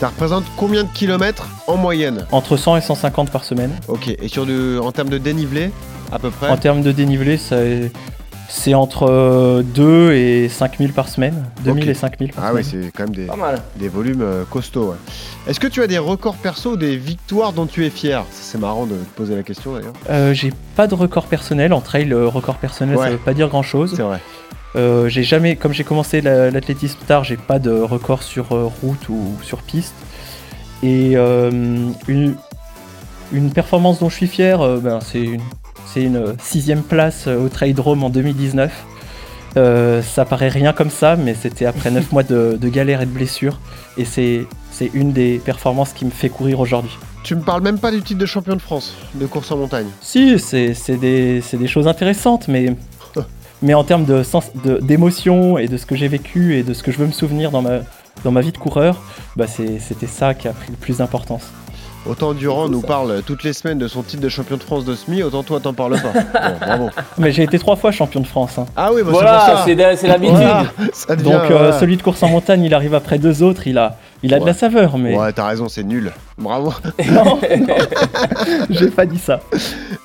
Ça 0.00 0.08
représente 0.08 0.44
combien 0.56 0.84
de 0.84 0.88
kilomètres 0.88 1.48
en 1.66 1.76
moyenne 1.76 2.24
entre 2.30 2.56
100 2.56 2.76
et 2.76 2.80
150 2.80 3.30
par 3.30 3.44
semaine. 3.44 3.72
Ok, 3.88 4.08
et 4.08 4.28
sur 4.28 4.46
du, 4.46 4.78
en 4.78 4.92
termes 4.92 5.08
de 5.08 5.18
dénivelé, 5.18 5.70
à 6.12 6.18
peu 6.20 6.30
près 6.30 6.48
En 6.48 6.56
termes 6.56 6.82
de 6.82 6.92
dénivelé, 6.92 7.36
ça 7.36 7.56
est- 7.64 7.90
c'est 8.48 8.74
entre 8.74 9.08
euh, 9.10 9.62
2 9.62 10.12
et 10.12 10.48
5000 10.48 10.92
par 10.92 11.08
semaine. 11.08 11.44
2000 11.64 11.82
Ok. 11.84 11.90
et 11.90 11.94
5000 11.94 12.32
par 12.32 12.44
Ah 12.46 12.50
oui, 12.54 12.62
semaine. 12.64 12.84
c'est 12.84 12.92
quand 12.92 13.02
même 13.04 13.14
des, 13.14 13.26
Pas 13.26 13.34
mal. 13.36 13.60
des 13.76 13.88
volumes 13.88 14.22
euh, 14.22 14.44
costauds. 14.48 14.90
ouais. 14.90 14.96
Est-ce 15.48 15.58
que 15.60 15.66
tu 15.66 15.82
as 15.82 15.86
des 15.88 15.98
records 15.98 16.36
perso 16.36 16.72
ou 16.72 16.76
des 16.76 16.96
victoires 16.96 17.52
dont 17.52 17.66
tu 17.66 17.84
es 17.84 17.90
fier? 17.90 18.24
C'est 18.30 18.58
marrant 18.58 18.86
de 18.86 18.94
te 18.94 19.16
poser 19.16 19.34
la 19.34 19.42
question 19.42 19.74
d'ailleurs. 19.74 19.92
Euh, 20.10 20.32
j'ai 20.32 20.52
pas 20.76 20.86
de 20.86 20.94
record 20.94 21.26
personnel. 21.26 21.72
En 21.72 21.80
trail, 21.80 22.04
le 22.04 22.26
record 22.28 22.54
personnel, 22.56 22.96
Ouais. 22.96 23.04
ça 23.06 23.10
veut 23.10 23.18
pas 23.18 23.34
dire 23.34 23.48
grand 23.48 23.62
chose. 23.64 23.92
C'est 23.96 24.02
vrai. 24.02 24.20
Euh, 24.76 25.08
j'ai 25.08 25.22
jamais, 25.22 25.56
comme 25.56 25.72
j'ai 25.72 25.84
commencé 25.84 26.20
la- 26.20 26.50
l'athlétisme 26.50 26.98
tard, 27.06 27.24
j'ai 27.24 27.36
pas 27.36 27.58
de 27.58 27.70
record 27.70 28.22
sur 28.22 28.52
euh, 28.52 28.64
route 28.82 29.08
ou 29.08 29.32
sur 29.42 29.62
piste. 29.62 29.94
Et 30.82 31.12
euh, 31.16 31.50
une, 32.06 32.36
une 33.32 33.50
performance 33.50 34.00
dont 34.00 34.08
je 34.08 34.14
suis 34.14 34.26
fier, 34.28 34.60
euh, 34.60 34.78
ben, 34.78 35.00
c'est 35.00 35.20
une, 35.22 36.34
sixième 36.40 36.82
place 36.82 37.26
au 37.26 37.48
Trail 37.48 37.72
Drome 37.72 38.04
en 38.04 38.10
2019. 38.10 38.70
Euh, 39.56 40.02
ça 40.02 40.24
paraît 40.24 40.50
rien 40.50 40.72
comme 40.72 40.90
ça, 40.90 41.16
mais 41.16 41.34
c'était 41.34 41.64
après 41.64 41.90
9 41.90 42.12
mois 42.12 42.22
de, 42.22 42.58
de 42.60 42.68
galère 42.68 43.00
et 43.00 43.06
de 43.06 43.10
blessures. 43.10 43.58
Et 43.96 44.04
c'est, 44.04 44.46
une 44.94 45.12
des 45.12 45.40
performances 45.44 45.92
qui 45.92 46.04
me 46.04 46.10
fait 46.10 46.28
courir 46.28 46.60
aujourd'hui. 46.60 46.96
Tu 47.24 47.34
me 47.34 47.40
parles 47.40 47.62
même 47.62 47.80
pas 47.80 47.90
du 47.90 48.00
titre 48.00 48.20
de 48.20 48.26
champion 48.26 48.54
de 48.54 48.60
France 48.60 48.94
de 49.14 49.26
course 49.26 49.50
en 49.50 49.56
montagne. 49.56 49.88
Si, 50.00 50.38
c'est 50.38 50.72
c'est 50.72 50.96
des, 50.96 51.40
c'est 51.40 51.56
des 51.56 51.66
choses 51.66 51.88
intéressantes, 51.88 52.46
mais, 52.46 52.76
mais 53.62 53.74
en 53.74 53.84
termes 53.84 54.04
de 54.04 54.22
sens, 54.22 54.50
de- 54.64 54.78
d'émotion 54.82 55.58
et 55.58 55.68
de 55.68 55.76
ce 55.76 55.86
que 55.86 55.96
j'ai 55.96 56.08
vécu 56.08 56.56
et 56.56 56.62
de 56.62 56.72
ce 56.74 56.82
que 56.82 56.92
je 56.92 56.98
veux 56.98 57.06
me 57.06 57.12
souvenir 57.12 57.50
dans 57.50 57.62
ma, 57.62 57.80
dans 58.24 58.30
ma 58.32 58.40
vie 58.40 58.52
de 58.52 58.58
coureur, 58.58 58.96
bah 59.36 59.46
c'est- 59.46 59.78
c'était 59.80 60.06
ça 60.06 60.34
qui 60.34 60.48
a 60.48 60.52
pris 60.52 60.70
le 60.70 60.76
plus 60.76 60.98
d'importance. 60.98 61.44
Autant 62.06 62.32
Durand 62.32 62.68
nous 62.68 62.80
ça. 62.80 62.86
parle 62.86 63.22
toutes 63.26 63.42
les 63.42 63.52
semaines 63.52 63.76
de 63.78 63.88
son 63.88 64.02
titre 64.02 64.22
de 64.22 64.28
champion 64.28 64.56
de 64.56 64.62
France 64.62 64.84
de 64.84 64.94
SMI, 64.94 65.22
autant 65.24 65.42
toi 65.42 65.60
t'en 65.60 65.74
parles 65.74 66.00
pas. 66.00 66.12
Bon, 66.50 66.56
bravo. 66.66 66.90
Mais 67.18 67.32
j'ai 67.32 67.42
été 67.42 67.58
trois 67.58 67.76
fois 67.76 67.90
champion 67.90 68.20
de 68.20 68.26
France. 68.26 68.56
hein. 68.58 68.66
Ah 68.76 68.90
oui, 68.94 69.02
bah 69.02 69.10
Voilà, 69.12 69.40
c'est 69.66 69.74
pour 69.76 69.84
c'est 69.84 69.96
c'est 69.96 70.06
l'habitude. 70.06 70.36
ça. 70.38 70.62
Ça 70.92 71.16
devient, 71.16 71.30
Donc 71.32 71.50
euh, 71.50 71.78
celui 71.78 71.96
de 71.96 72.02
course 72.02 72.22
en 72.22 72.28
montagne, 72.28 72.62
il 72.62 72.72
arrive 72.72 72.94
après 72.94 73.18
deux 73.18 73.42
autres, 73.42 73.66
il 73.66 73.76
a, 73.78 73.96
il 74.22 74.34
a 74.34 74.40
de 74.40 74.46
la 74.46 74.52
saveur, 74.54 74.98
mais 74.98 75.16
Ouais, 75.16 75.32
t'as 75.32 75.46
raison, 75.46 75.68
c'est 75.68 75.84
nul. 75.84 76.12
Bravo. 76.38 76.72
non, 77.10 77.38
j'ai 78.70 78.88
pas 78.90 79.06
dit 79.06 79.18
ça. 79.18 79.40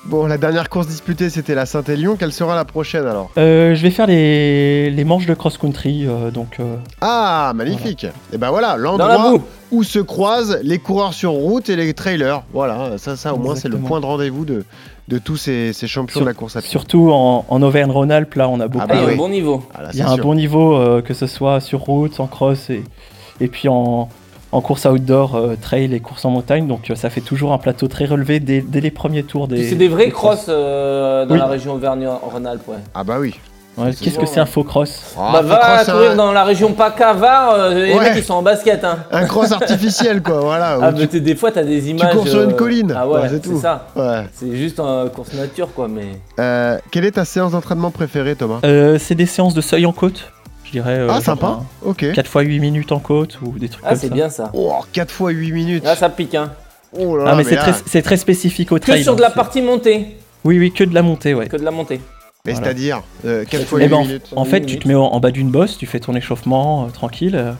Bon, 0.06 0.26
la 0.26 0.36
dernière 0.38 0.68
course 0.68 0.86
disputée, 0.86 1.30
c'était 1.30 1.54
la 1.54 1.66
Saint-Élion. 1.66 2.16
Quelle 2.16 2.32
sera 2.32 2.54
la 2.54 2.64
prochaine 2.64 3.06
alors? 3.06 3.30
Euh, 3.38 3.74
je 3.74 3.82
vais 3.82 3.90
faire 3.90 4.06
les, 4.06 4.90
les 4.90 5.04
manches 5.04 5.26
de 5.26 5.34
cross-country, 5.34 6.06
euh, 6.06 6.30
donc 6.30 6.56
euh, 6.60 6.76
Ah, 7.00 7.52
magnifique. 7.54 8.06
Et 8.32 8.38
ben 8.38 8.50
voilà, 8.50 8.76
l'endroit 8.76 9.34
où 9.70 9.82
se 9.82 9.98
croisent 9.98 10.58
les 10.62 10.78
coureurs 10.78 11.14
sur 11.14 11.32
route 11.32 11.68
et 11.68 11.76
les 11.76 11.94
trailers. 11.94 12.42
Voilà, 12.52 12.98
ça, 12.98 13.16
ça 13.16 13.34
au 13.34 13.38
moins, 13.38 13.56
c'est 13.56 13.68
le 13.68 13.78
point 13.78 14.00
de 14.00 14.06
rendez-vous 14.06 14.44
de, 14.44 14.64
de 15.08 15.18
tous 15.18 15.36
ces, 15.36 15.72
ces 15.72 15.86
champions 15.88 16.12
Sur- 16.18 16.20
de 16.22 16.26
la 16.26 16.34
course 16.34 16.56
à 16.56 16.60
pied. 16.60 16.70
surtout 16.70 17.10
en, 17.12 17.44
en 17.48 17.62
Auvergne-Rhône-Alpes, 17.62 18.34
là 18.34 18.48
on 18.48 18.60
a 18.60 18.68
beaucoup. 18.68 18.86
bah 18.86 18.94
Ah, 18.96 19.00
il 19.00 19.00
y 19.00 19.04
a 19.04 19.06
oui. 19.08 19.14
un 19.14 19.16
bon 19.16 19.28
niveau. 19.28 19.62
Ah, 19.74 19.82
là, 19.82 19.88
Il 19.92 19.98
y 19.98 20.02
a 20.02 20.08
un 20.10 20.16
bon 20.16 20.34
niveau, 20.34 20.76
euh, 20.76 21.02
que 21.02 21.14
ce 21.14 21.26
soit 21.26 21.60
sur 21.60 21.80
route, 21.80 22.20
en 22.20 22.26
cross 22.26 22.70
et, 22.70 22.84
et 23.40 23.48
puis 23.48 23.68
en, 23.68 24.08
en 24.52 24.60
course 24.60 24.84
outdoor, 24.84 25.34
euh, 25.36 25.56
trail 25.60 25.92
et 25.94 26.00
course 26.00 26.24
en 26.24 26.30
montagne. 26.30 26.66
Donc 26.66 26.90
euh, 26.90 26.94
ça 26.94 27.10
fait 27.10 27.20
toujours 27.20 27.52
un 27.52 27.58
plateau 27.58 27.88
très 27.88 28.04
relevé 28.04 28.40
dès, 28.40 28.60
dès 28.60 28.80
les 28.80 28.90
premiers 28.90 29.22
tours 29.24 29.48
des. 29.48 29.68
C'est 29.68 29.74
des 29.74 29.88
vrais 29.88 30.06
des 30.06 30.12
cross 30.12 30.46
euh, 30.48 31.26
dans 31.26 31.34
Oui. 31.34 31.40
la 31.40 31.46
région 31.46 31.74
Auvergne-Rhône-Alpes. 31.74 32.68
Ouais. 32.68 32.76
Ah 32.94 33.04
bah 33.04 33.16
oui. 33.20 33.34
Ouais, 33.76 33.90
Qu'est-ce 34.00 34.20
que 34.20 34.26
c'est 34.26 34.38
un 34.38 34.46
faux 34.46 34.62
cross 34.62 35.16
Ah, 35.18 35.30
bah, 35.32 35.42
va 35.42 35.56
cross, 35.56 35.90
courir 35.90 36.12
un, 36.12 36.14
dans 36.14 36.30
la 36.32 36.44
région 36.44 36.72
PACA-Var, 36.74 37.54
euh, 37.54 37.74
les 37.74 37.92
Ouais. 37.94 37.98
mecs 38.04 38.12
ils 38.18 38.22
sont 38.22 38.34
en 38.34 38.42
basket. 38.42 38.84
Hein. 38.84 38.98
un 39.10 39.24
cross 39.26 39.50
artificiel, 39.60 40.22
quoi. 40.22 40.38
Voilà. 40.42 40.78
Ah, 40.80 40.92
mais 40.92 41.08
tu- 41.08 41.20
des 41.20 41.34
fois 41.34 41.50
t'as 41.50 41.64
des 41.64 41.90
images. 41.90 42.12
cours 42.12 42.28
sur 42.28 42.42
une 42.44 42.54
colline. 42.54 42.94
Ah 42.96 43.08
ouais, 43.08 43.14
Ouais, 43.22 43.28
c'est 43.28 43.34
c'est 43.42 43.50
tout. 43.50 43.58
ça. 43.60 43.88
Ouais. 43.96 44.28
C'est 44.32 44.54
juste 44.54 44.78
en 44.78 45.08
course 45.08 45.32
nature 45.32 45.70
quoi, 45.74 45.88
mais. 45.88 46.06
Euh, 46.38 46.78
quelle 46.92 47.04
est 47.04 47.10
ta 47.10 47.24
séance 47.24 47.50
d'entraînement 47.50 47.90
préférée, 47.90 48.36
Thomas? 48.36 48.60
Euh, 48.64 48.96
C'est 49.00 49.16
des 49.16 49.26
séances 49.26 49.54
de 49.54 49.60
seuil 49.60 49.86
en 49.86 49.92
côte, 49.92 50.30
dirais. 50.74 50.98
euh, 50.98 51.06
Ah, 51.08 51.14
genre 51.14 51.22
sympa. 51.22 51.60
Ok. 51.82 52.12
4 52.12 52.26
fois 52.28 52.42
8 52.42 52.60
minutes 52.60 52.92
en 52.92 52.98
côte 53.00 53.38
ou 53.42 53.58
des 53.58 53.68
trucs 53.68 53.84
Ah, 53.84 53.90
comme 53.90 53.98
c'est 53.98 54.08
ça. 54.08 54.14
bien 54.14 54.28
ça. 54.28 54.50
Oh, 54.54 54.72
4 54.92 55.10
fois 55.10 55.30
8 55.30 55.52
minutes. 55.52 55.84
Là 55.84 55.96
ça 55.96 56.08
pique 56.08 56.34
hein. 56.34 56.52
Oh 56.96 57.16
là 57.16 57.24
Ah, 57.26 57.30
là, 57.30 57.36
mais 57.36 57.44
c'est 57.44 57.56
là- 57.56 57.62
très, 57.62 57.72
c'est 57.86 58.02
très 58.02 58.16
spécifique 58.16 58.70
au 58.70 58.76
Que 58.76 58.80
trail. 58.82 59.02
sur 59.02 59.16
de 59.16 59.20
la 59.20 59.26
hein, 59.26 59.30
c'est- 59.30 59.36
partie 59.36 59.62
montée. 59.62 60.16
Oui, 60.44 60.58
oui, 60.58 60.70
que 60.72 60.84
de 60.84 60.94
la 60.94 61.02
montée, 61.02 61.34
ouais. 61.34 61.48
Que 61.48 61.56
de 61.56 61.64
la 61.64 61.70
montée. 61.72 62.00
Mais 62.46 62.52
Voilà. 62.52 62.66
c'est-à-dire, 62.66 63.02
4 63.50 63.64
fois 63.64 63.78
Eh 63.80 63.84
8 63.84 63.88
ben, 63.88 63.96
en- 63.96 64.04
minutes. 64.04 64.26
En 64.36 64.44
fait, 64.44 64.60
tu 64.66 64.78
te 64.78 64.86
mets 64.86 64.94
en, 64.94 65.04
en 65.06 65.18
bas 65.18 65.30
d'une 65.30 65.50
bosse, 65.50 65.78
tu 65.78 65.86
fais 65.86 65.98
ton 65.98 66.14
échauffement 66.14 66.84
euh, 66.84 66.90
tranquille, 66.90 67.36
euh, 67.36 67.52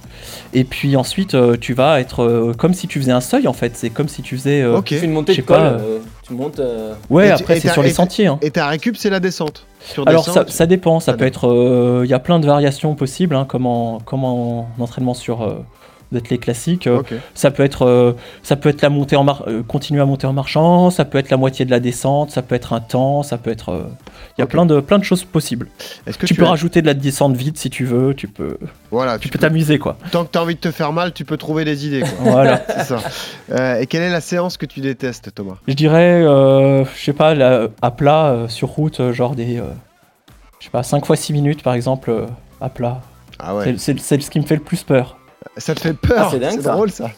et 0.52 0.64
puis 0.64 0.94
ensuite 0.94 1.34
euh, 1.34 1.56
tu 1.58 1.72
vas 1.72 2.00
être 2.00 2.22
euh, 2.22 2.52
comme 2.52 2.74
si 2.74 2.86
tu 2.86 3.00
faisais 3.00 3.10
un 3.12 3.22
seuil 3.22 3.48
en 3.48 3.54
fait. 3.54 3.72
C'est 3.76 3.88
comme 3.88 4.08
si 4.08 4.20
tu 4.20 4.36
faisais. 4.36 4.60
euh, 4.60 4.76
Ok. 4.76 4.84
Tu 4.84 4.98
fais 4.98 5.06
une 5.06 5.12
montée 5.12 5.34
de 5.34 5.40
col. 5.40 5.80
tu 6.26 6.32
montes. 6.32 6.58
euh, 6.58 6.94
Ouais, 7.10 7.28
Et 7.28 7.30
après 7.30 7.60
c'est 7.60 7.68
sur 7.68 7.82
les 7.82 7.90
sentiers. 7.90 8.26
hein. 8.26 8.38
Et 8.42 8.50
ta 8.50 8.66
récup, 8.68 8.96
c'est 8.96 9.10
la 9.10 9.20
descente. 9.20 9.66
Sur 9.80 10.08
Alors 10.08 10.24
ça, 10.24 10.30
descente, 10.44 10.50
ça 10.50 10.66
dépend, 10.66 11.00
ça 11.00 11.12
ça 11.12 11.18
peut 11.18 11.24
être. 11.26 11.48
euh, 11.48 12.02
Il 12.04 12.10
y 12.10 12.14
a 12.14 12.18
plein 12.18 12.38
de 12.40 12.46
variations 12.46 12.94
possibles, 12.94 13.34
hein, 13.36 13.44
comme, 13.46 13.66
en, 13.66 13.98
comme 14.00 14.24
en 14.24 14.68
entraînement 14.78 15.14
sur 15.14 15.42
euh, 15.42 15.56
d'athlètes 16.12 16.40
classiques. 16.40 16.86
Euh, 16.86 16.98
Ok. 17.00 17.12
Ça 17.34 17.50
peut 17.50 17.62
être, 17.64 17.82
euh, 17.86 18.12
ça 18.42 18.56
peut 18.56 18.68
être 18.70 18.82
la 18.82 18.88
montée 18.90 19.16
en 19.16 19.24
mar- 19.24 19.44
euh, 19.48 19.62
continuer 19.62 20.00
à 20.00 20.06
monter 20.06 20.26
en 20.26 20.32
marchant, 20.32 20.90
ça 20.90 21.04
peut 21.04 21.18
être 21.18 21.30
la 21.30 21.36
moitié 21.36 21.64
de 21.64 21.70
la 21.70 21.80
descente, 21.80 22.30
ça 22.30 22.42
peut 22.42 22.54
être 22.54 22.72
un 22.72 22.80
temps, 22.80 23.22
ça 23.22 23.36
peut 23.38 23.50
être. 23.50 23.70
euh, 23.70 23.82
Il 24.36 24.40
y 24.40 24.44
a 24.44 24.46
plein 24.46 24.66
de 24.66 24.80
plein 24.80 24.98
de 24.98 25.04
choses 25.04 25.22
possibles. 25.24 25.68
Est-ce 26.06 26.18
que 26.18 26.26
Tu, 26.26 26.34
tu, 26.34 26.40
peux 26.40 26.46
as- 26.46 26.50
rajouter 26.50 26.82
de 26.82 26.86
la 26.86 26.94
descente 26.94 27.36
vite 27.36 27.56
si 27.56 27.70
tu 27.70 27.84
veux. 27.84 28.14
Tu 28.14 28.26
peux, 28.26 28.58
Voilà, 28.90 29.16
tu 29.18 29.28
tu 29.28 29.32
peux 29.32 29.38
t'amuser 29.38 29.78
quoi. 29.78 29.96
tant 30.10 30.24
que 30.24 30.32
tu 30.32 30.38
as 30.38 30.42
envie 30.42 30.56
de 30.56 30.60
te 30.60 30.72
faire 30.72 30.92
mal, 30.92 31.12
tu 31.12 31.24
peux 31.24 31.36
trouver 31.36 31.64
des 31.64 31.86
idées. 31.86 32.00
quoi. 32.00 32.32
voilà. 32.32 32.62
c'est 32.68 32.84
ça. 32.84 32.98
Euh, 33.52 33.80
et 33.80 33.86
quelle 33.86 34.02
est 34.02 34.10
la 34.10 34.20
séance 34.20 34.56
que 34.56 34.66
tu 34.66 34.80
détestes, 34.80 35.32
Thomas? 35.34 35.54
Je 35.68 35.74
dirais, 35.74 36.22
euh, 36.24 36.84
je 36.84 36.98
sais 37.04 37.12
pas, 37.12 37.34
la- 37.34 37.68
à 37.80 37.90
plat 37.92 38.26
euh, 38.32 38.48
sur 38.48 38.68
route, 38.70 38.98
euh, 39.00 39.12
genre 39.12 39.36
des, 39.36 39.58
euh, 39.58 39.64
je 40.58 40.64
sais 40.64 40.70
pas, 40.70 40.82
5 40.82 41.06
fois 41.06 41.14
6 41.16 41.32
minutes 41.32 41.62
par 41.62 41.74
exemple 41.74 42.26
à 42.60 42.68
plat. 42.70 43.02
Ah 43.38 43.54
ouais. 43.54 43.74
C'est 43.78 43.96
ce 44.00 44.30
qui 44.30 44.40
me 44.40 44.44
fait 44.46 44.56
le 44.56 44.62
plus 44.62 44.82
peur. 44.82 45.16
Ça 45.56 45.74
te 45.74 45.80
fait 45.80 45.92
peur 45.94 46.26
Ah, 46.26 46.28
c'est 46.32 46.38
dingue, 46.40 46.60
ça. 46.60 46.72
drôle 46.72 46.90
ça. 46.90 47.10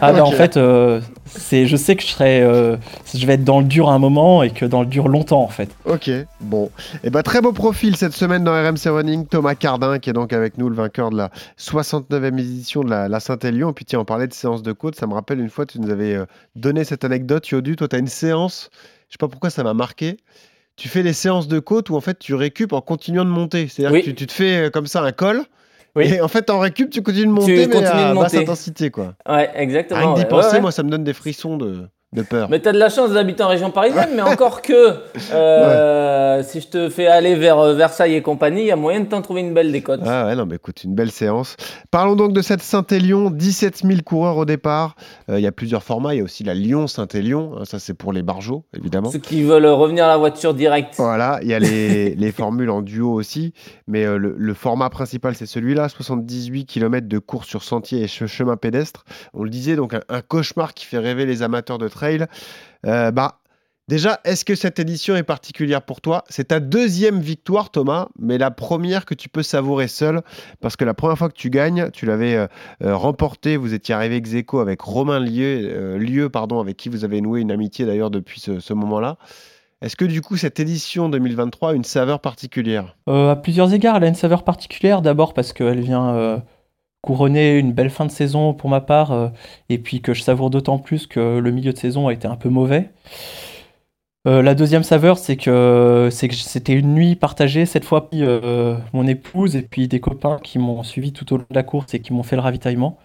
Ah 0.00 0.12
bah 0.12 0.24
en 0.24 0.30
fait, 0.30 0.56
euh, 0.56 1.00
c'est, 1.26 1.66
je 1.66 1.76
sais 1.76 1.94
que 1.96 2.02
je 2.02 2.08
serai, 2.08 2.40
euh, 2.42 2.76
je 3.14 3.26
vais 3.26 3.34
être 3.34 3.44
dans 3.44 3.58
le 3.60 3.66
dur 3.66 3.90
à 3.90 3.94
un 3.94 3.98
moment 3.98 4.42
et 4.42 4.50
que 4.50 4.64
dans 4.64 4.80
le 4.80 4.86
dur 4.86 5.08
longtemps 5.08 5.42
en 5.42 5.48
fait. 5.48 5.68
Ok, 5.84 6.10
bon. 6.40 6.70
Et 7.04 7.10
bah 7.10 7.22
très 7.22 7.40
beau 7.40 7.52
profil 7.52 7.96
cette 7.96 8.12
semaine 8.14 8.44
dans 8.44 8.52
RMC 8.52 8.88
Running, 8.88 9.26
Thomas 9.26 9.54
Cardin 9.54 9.98
qui 9.98 10.10
est 10.10 10.14
donc 10.14 10.32
avec 10.32 10.56
nous, 10.58 10.68
le 10.68 10.74
vainqueur 10.76 11.10
de 11.10 11.16
la 11.16 11.30
69e 11.58 12.38
édition 12.38 12.82
de 12.82 12.90
la, 12.90 13.08
la 13.08 13.20
Saint-Élion. 13.20 13.70
Et 13.70 13.72
puis 13.72 13.84
tiens, 13.84 14.00
on 14.00 14.04
parlait 14.04 14.26
de 14.26 14.32
séance 14.34 14.62
de 14.62 14.72
côte, 14.72 14.94
ça 14.96 15.06
me 15.06 15.14
rappelle 15.14 15.40
une 15.40 15.50
fois, 15.50 15.66
tu 15.66 15.80
nous 15.80 15.90
avais 15.90 16.14
euh, 16.14 16.26
donné 16.56 16.84
cette 16.84 17.04
anecdote, 17.04 17.46
Yodu, 17.48 17.76
toi 17.76 17.88
tu 17.88 17.96
as 17.96 17.98
une 17.98 18.06
séance, 18.08 18.70
je 19.08 19.14
sais 19.14 19.18
pas 19.18 19.28
pourquoi 19.28 19.50
ça 19.50 19.62
m'a 19.62 19.74
marqué. 19.74 20.16
Tu 20.76 20.88
fais 20.88 21.02
des 21.02 21.12
séances 21.12 21.48
de 21.48 21.58
côte 21.58 21.90
où 21.90 21.96
en 21.96 22.00
fait 22.00 22.18
tu 22.18 22.34
récupes 22.34 22.72
en 22.72 22.80
continuant 22.80 23.24
de 23.26 23.30
monter. 23.30 23.68
C'est-à-dire 23.68 23.92
Oui. 23.92 24.00
que 24.00 24.06
tu, 24.06 24.14
tu 24.14 24.26
te 24.26 24.32
fais 24.32 24.70
comme 24.72 24.86
ça 24.86 25.02
un 25.02 25.12
col. 25.12 25.42
Oui. 25.94 26.04
Et 26.14 26.20
en 26.20 26.28
fait, 26.28 26.48
en 26.50 26.58
récup, 26.58 26.90
tu 26.90 27.02
continues 27.02 27.26
de 27.26 27.30
monter, 27.32 27.66
mais 27.66 27.68
continues 27.68 27.86
à 27.88 28.10
de 28.10 28.14
basse 28.18 28.32
monter. 28.32 28.42
intensité, 28.44 28.90
quoi. 28.90 29.14
Ouais, 29.28 29.50
exactement. 29.54 30.00
Rien 30.00 30.10
que 30.14 30.14
d'y 30.18 30.22
ouais. 30.22 30.28
penser, 30.28 30.48
Ouais, 30.48 30.54
ouais. 30.54 30.60
moi, 30.60 30.72
ça 30.72 30.82
me 30.82 30.90
donne 30.90 31.04
des 31.04 31.12
frissons 31.12 31.56
de, 31.58 31.86
de 32.12 32.22
peur. 32.22 32.48
Mais 32.50 32.58
t'as 32.60 32.72
de 32.72 32.78
la 32.78 32.88
chance 32.90 33.10
d'habiter 33.12 33.42
en 33.42 33.48
région 33.48 33.70
parisienne, 33.70 34.10
mais 34.14 34.22
encore 34.22 34.60
que 34.62 34.96
euh, 35.32 36.42
si 36.42 36.60
je 36.60 36.68
te 36.68 36.88
fais 36.90 37.06
aller 37.06 37.34
vers 37.34 37.58
euh, 37.58 37.74
Versailles 37.74 38.14
et 38.14 38.22
compagnie, 38.22 38.60
il 38.62 38.66
y 38.66 38.70
a 38.70 38.76
moyen 38.76 39.00
de 39.00 39.06
t'en 39.06 39.22
trouver 39.22 39.40
une 39.40 39.54
belle 39.54 39.72
décote. 39.72 40.00
Ah 40.04 40.26
ouais, 40.26 40.34
non, 40.36 40.46
mais 40.46 40.56
écoute, 40.56 40.84
une 40.84 40.94
belle 40.94 41.10
séance. 41.10 41.56
Parlons 41.90 42.14
donc 42.16 42.32
de 42.32 42.42
cette 42.42 42.62
Saint-Élion, 42.62 43.30
17 43.30 43.82
000 43.84 44.00
coureurs 44.04 44.36
au 44.36 44.44
départ. 44.44 44.94
Euh, 45.30 45.38
Il 45.38 45.42
y 45.42 45.46
a 45.46 45.52
plusieurs 45.52 45.82
formats, 45.82 46.14
il 46.14 46.18
y 46.18 46.20
a 46.20 46.24
aussi 46.24 46.44
la 46.44 46.54
Lyon-Saint-Élion, 46.54 47.54
hein, 47.58 47.64
ça 47.64 47.78
c'est 47.78 47.94
pour 47.94 48.12
les 48.12 48.22
barjots, 48.22 48.64
évidemment. 48.76 49.10
Ceux 49.10 49.18
qui 49.18 49.42
veulent 49.42 49.66
revenir 49.66 50.04
à 50.04 50.08
la 50.08 50.16
voiture 50.18 50.52
directe. 50.54 50.94
Voilà, 50.98 51.38
il 51.42 51.48
y 51.48 51.54
a 51.54 51.58
les, 51.58 52.14
les 52.14 52.32
formules 52.32 52.70
en 52.70 52.82
duo 52.82 53.12
aussi, 53.12 53.54
mais 53.86 54.04
euh, 54.04 54.18
le, 54.18 54.34
le 54.36 54.54
format 54.54 54.90
principal 54.90 55.34
c'est 55.34 55.46
celui-là, 55.46 55.88
78 55.88 56.66
km 56.66 57.08
de 57.08 57.18
course 57.18 57.48
sur 57.48 57.62
sentier 57.62 58.02
et 58.02 58.06
che- 58.06 58.26
chemin 58.26 58.56
pédestre. 58.56 59.04
On 59.32 59.44
le 59.44 59.50
disait, 59.50 59.76
donc 59.76 59.94
un, 59.94 60.00
un 60.08 60.20
cauchemar 60.20 60.74
qui 60.74 60.84
fait 60.84 60.98
rêver 60.98 61.24
les 61.26 61.42
amateurs 61.42 61.78
de 61.78 61.88
trail. 61.88 62.01
Euh, 62.86 63.10
bah, 63.10 63.40
déjà, 63.88 64.20
est-ce 64.24 64.44
que 64.44 64.54
cette 64.54 64.78
édition 64.78 65.16
est 65.16 65.22
particulière 65.22 65.82
pour 65.82 66.00
toi? 66.00 66.24
C'est 66.28 66.48
ta 66.48 66.60
deuxième 66.60 67.20
victoire, 67.20 67.70
Thomas, 67.70 68.08
mais 68.18 68.38
la 68.38 68.50
première 68.50 69.04
que 69.04 69.14
tu 69.14 69.28
peux 69.28 69.42
savourer 69.42 69.88
seul, 69.88 70.22
parce 70.60 70.76
que 70.76 70.84
la 70.84 70.94
première 70.94 71.18
fois 71.18 71.28
que 71.28 71.36
tu 71.36 71.50
gagnes, 71.50 71.90
tu 71.92 72.06
l'avais 72.06 72.34
euh, 72.34 72.46
euh, 72.82 72.96
remporté, 72.96 73.56
vous 73.56 73.74
étiez 73.74 73.94
arrivé 73.94 74.16
ex 74.16 74.34
aequo 74.34 74.60
avec 74.60 74.80
Romain 74.80 75.20
Lieu, 75.20 75.96
Lieu 75.96 76.28
pardon, 76.28 76.60
avec 76.60 76.76
qui 76.76 76.88
vous 76.88 77.04
avez 77.04 77.20
noué 77.20 77.40
une 77.40 77.52
amitié 77.52 77.86
d'ailleurs 77.86 78.10
depuis 78.10 78.40
ce, 78.40 78.72
moment-là. 78.72 79.16
Est-ce 79.82 79.96
que 79.96 80.04
du 80.04 80.20
coup 80.22 80.36
cette 80.36 80.60
édition 80.60 81.08
2023 81.08 81.70
a 81.70 81.74
une 81.74 81.82
saveur 81.84 82.20
particulière? 82.20 82.96
À 83.08 83.36
plusieurs 83.36 83.74
égards, 83.74 83.96
elle 83.96 84.04
a 84.04 84.08
une 84.08 84.14
saveur 84.14 84.44
particulière. 84.44 85.02
D'abord 85.02 85.34
parce 85.34 85.52
qu'elle 85.52 85.80
vient 85.80 86.40
couronner 87.02 87.58
une 87.58 87.72
belle 87.72 87.90
fin 87.90 88.06
de 88.06 88.10
saison 88.10 88.54
pour 88.54 88.70
ma 88.70 88.80
part, 88.80 89.12
euh, 89.12 89.28
et 89.68 89.78
puis 89.78 90.00
que 90.00 90.14
je 90.14 90.22
savoure 90.22 90.50
d'autant 90.50 90.78
plus 90.78 91.06
que 91.06 91.38
le 91.38 91.50
milieu 91.50 91.72
de 91.72 91.78
saison 91.78 92.08
a 92.08 92.12
été 92.12 92.28
un 92.28 92.36
peu 92.36 92.48
mauvais. 92.48 92.90
Euh, 94.28 94.40
la 94.40 94.54
deuxième 94.54 94.84
saveur, 94.84 95.18
c'est 95.18 95.36
que 95.36 96.08
c'était 96.12 96.74
une 96.74 96.94
nuit 96.94 97.16
partagée 97.16 97.66
cette 97.66 97.84
fois 97.84 98.08
euh, 98.14 98.76
mon 98.92 99.04
épouse 99.08 99.56
et 99.56 99.62
puis 99.62 99.88
des 99.88 99.98
copains 99.98 100.38
qui 100.44 100.60
m'ont 100.60 100.84
suivi 100.84 101.12
tout 101.12 101.32
au 101.34 101.38
long 101.38 101.46
de 101.50 101.54
la 101.56 101.64
course 101.64 101.92
et 101.94 102.00
qui 102.00 102.12
m'ont 102.12 102.22
fait 102.22 102.36
le 102.36 102.42
ravitaillement. 102.42 102.98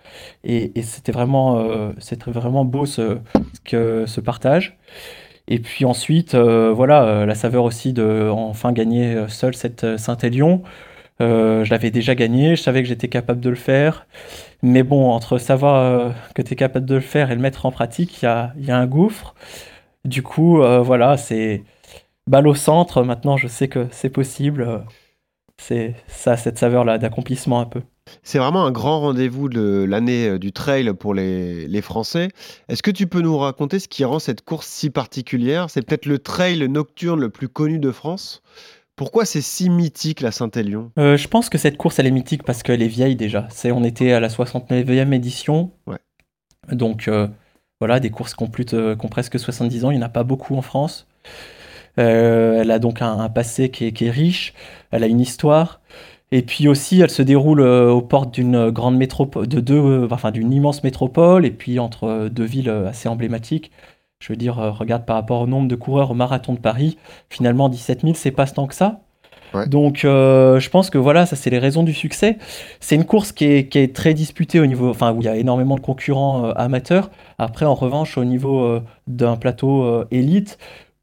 Et, 0.44 0.78
et 0.78 0.84
c'était 0.84 1.12
vraiment, 1.12 1.58
euh, 1.58 1.92
c'était 1.98 2.30
vraiment 2.30 2.66
beau 2.66 2.86
ce, 2.86 3.18
ce 3.66 4.22
partage. 4.22 4.78
Et 5.48 5.60
puis 5.60 5.86
ensuite, 5.86 6.36
voilà, 6.36 7.26
la 7.26 7.36
saveur 7.36 7.64
aussi 7.64 7.94
de 7.94 8.30
enfin 8.32 8.74
gagner 8.74 9.16
seul 9.30 9.56
cette 9.56 9.98
Saint-Élion. 9.98 10.62
Euh, 11.22 11.64
je 11.64 11.72
l'avais 11.72 11.92
déjà 11.92 12.16
gagné, 12.16 12.56
je 12.56 12.62
savais 12.62 12.84
que 12.84 12.88
j'étais 12.88 13.08
capable 13.08 13.42
de 13.42 13.50
le 13.50 13.56
faire. 13.56 14.08
Mais 14.62 14.84
bon, 14.84 15.10
entre 15.12 15.38
savoir 15.38 15.76
euh, 15.76 16.12
que 16.36 16.42
tu 16.42 16.54
es 16.54 16.56
capable 16.56 16.86
de 16.86 16.96
le 16.96 17.02
faire 17.02 17.32
et 17.32 17.36
le 17.36 17.42
mettre 17.42 17.66
en 17.66 17.72
pratique, 17.72 18.22
il 18.22 18.26
y 18.26 18.28
a, 18.28 18.78
un 18.78 18.88
gouffre. 18.88 19.36
Du 20.06 20.24
coup, 20.24 20.62
euh, 20.62 20.82
voilà, 20.82 21.18
c'est 21.18 21.64
balle 22.28 22.48
au 22.48 22.56
centre. 22.56 23.04
Maintenant, 23.04 23.38
je 23.38 23.48
sais 23.48 23.68
que 23.68 23.88
c'est 23.92 24.10
possible. 24.10 24.84
C'est 25.60 25.96
ça, 26.08 26.38
cette 26.38 26.60
saveur-là 26.60 27.00
d'accomplissement 27.00 27.60
un 27.60 27.66
peu. 27.66 27.82
C'est 28.24 28.38
vraiment 28.38 28.64
un 28.64 28.72
grand 28.72 29.02
rendez-vous 29.02 29.50
de 29.50 29.86
l'année 29.90 30.38
du 30.40 30.54
trail 30.54 30.94
pour 30.94 31.14
les 31.14 31.82
Français. 31.82 32.30
Est-ce 32.70 32.84
que 32.84 32.92
tu 32.92 33.08
peux 33.08 33.22
nous 33.22 33.38
raconter 33.38 33.80
ce 33.80 33.88
qui 33.88 34.06
rend 34.06 34.20
cette 34.20 34.46
course 34.46 34.68
si 34.68 34.92
particulière? 34.92 35.70
C'est 35.70 35.82
peut-être 35.82 36.06
le 36.06 36.20
trail 36.20 36.70
nocturne 36.70 37.20
le 37.20 37.30
plus 37.30 37.50
connu 37.50 37.80
de 37.80 37.92
France? 37.92 38.44
Pourquoi 38.98 39.26
c'est 39.26 39.42
si 39.42 39.70
mythique 39.70 40.22
la 40.22 40.32
Saint-Élion? 40.32 40.92
Euh, 40.98 41.16
je 41.18 41.28
pense 41.28 41.50
que 41.50 41.58
cette 41.58 41.78
course, 41.78 42.00
elle 42.00 42.08
est 42.08 42.12
mythique 42.12 42.44
parce 42.44 42.64
qu'elle 42.64 42.82
est 42.82 42.88
vieille 42.88 43.16
déjà. 43.16 43.48
C'est, 43.52 43.72
on 43.72 43.84
était 43.84 44.12
à 44.12 44.20
la 44.20 44.28
69e 44.28 45.14
édition. 45.14 45.72
Ouais. 45.86 46.00
Donc, 46.72 47.08
euh, 47.08 47.28
voilà, 47.80 48.00
des 48.00 48.10
courses 48.10 48.34
qui 48.34 48.44
ont, 48.44 48.48
plus 48.48 48.66
de- 48.66 48.96
qui 49.00 49.06
ont 49.06 49.10
presque 49.10 49.40
70 49.40 49.86
ans. 49.86 49.92
Il 49.92 49.98
n'y 49.98 50.04
en 50.04 50.08
a 50.08 50.10
pas 50.10 50.24
beaucoup 50.24 50.56
en 50.58 50.64
France. 50.64 51.08
Euh, 52.00 52.60
elle 52.62 52.72
a 52.72 52.80
donc 52.80 53.02
un, 53.04 53.20
un 53.20 53.30
passé 53.30 53.70
qui 53.70 53.86
est, 53.86 53.92
qui 53.92 54.06
est 54.06 54.12
riche. 54.12 54.54
Elle 54.92 55.04
a 55.04 55.08
une 55.08 55.22
histoire. 55.22 55.80
Et 56.32 56.42
puis 56.42 56.68
aussi, 56.68 57.00
elle 57.00 57.10
se 57.12 57.22
déroule 57.22 57.62
aux 57.62 58.02
portes 58.02 58.34
d'une 58.34 58.70
grande 58.72 58.98
métropole, 58.98 59.48
de 59.48 59.62
deux, 59.62 60.08
enfin 60.12 60.32
d'une 60.32 60.52
immense 60.52 60.84
métropole, 60.84 61.46
et 61.46 61.52
puis 61.52 61.80
entre 61.80 62.28
deux 62.30 62.44
villes 62.44 62.70
assez 62.70 63.08
emblématiques. 63.08 63.72
Je 64.20 64.34
veux 64.34 64.38
dire, 64.38 64.60
euh, 64.60 64.72
regarde 64.72 65.06
par 65.06 65.16
rapport 65.16 65.42
au 65.42 65.48
nombre 65.48 65.68
de 65.68 65.76
coureurs 65.76 66.12
au 66.12 66.14
marathon 66.16 66.54
de 66.54 66.60
Paris, 66.60 66.98
finalement 67.30 67.70
17 67.70 68.02
000, 68.02 68.14
c'est 68.16 68.32
pas 68.32 68.48
tant 68.48 68.68
que 68.68 68.74
ça. 68.76 69.02
Ouais. 69.54 69.66
Donc, 69.68 70.04
euh, 70.04 70.60
je 70.60 70.70
pense 70.70 70.90
que 70.90 70.98
voilà, 70.98 71.26
ça 71.26 71.36
c'est 71.38 71.50
les 71.50 71.60
raisons 71.60 71.84
du 71.84 71.94
succès. 71.94 72.38
C'est 72.82 72.96
une 72.96 73.06
course 73.06 73.32
qui 73.32 73.46
est, 73.46 73.68
qui 73.70 73.78
est 73.80 73.96
très 73.96 74.14
disputée 74.14 74.60
au 74.60 74.66
niveau, 74.66 74.90
enfin 74.90 75.14
où 75.14 75.22
il 75.22 75.26
y 75.26 75.30
a 75.30 75.38
énormément 75.38 75.76
de 75.76 75.82
concurrents 75.82 76.46
euh, 76.48 76.54
amateurs. 76.58 77.12
Après, 77.38 77.66
en 77.66 77.76
revanche, 77.76 78.18
au 78.18 78.26
niveau 78.26 78.62
euh, 78.62 78.84
d'un 79.08 79.38
plateau 79.38 80.04
élite, 80.12 80.58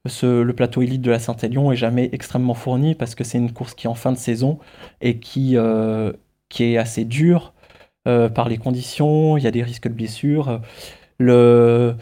ce- 0.06 0.42
le 0.42 0.52
plateau 0.52 0.82
élite 0.82 1.00
de 1.00 1.10
la 1.10 1.18
Saint-Élion 1.18 1.72
est 1.72 1.76
jamais 1.76 2.10
extrêmement 2.12 2.52
fourni 2.54 2.94
parce 2.94 3.14
que 3.14 3.24
c'est 3.24 3.38
une 3.38 3.52
course 3.52 3.74
qui 3.74 3.86
est 3.86 3.90
en 3.90 3.94
fin 3.94 4.12
de 4.12 4.18
saison 4.18 4.58
et 5.00 5.18
qui, 5.18 5.56
qui 6.50 6.64
est 6.64 6.76
assez 6.76 7.04
dure 7.06 7.54
par 8.04 8.48
les 8.50 8.58
conditions. 8.58 9.38
Il 9.38 9.44
y 9.44 9.46
a 9.46 9.50
des 9.50 9.62
risques 9.62 9.88
de 9.88 9.94
blessures. 9.94 10.60
Le, 11.18 11.94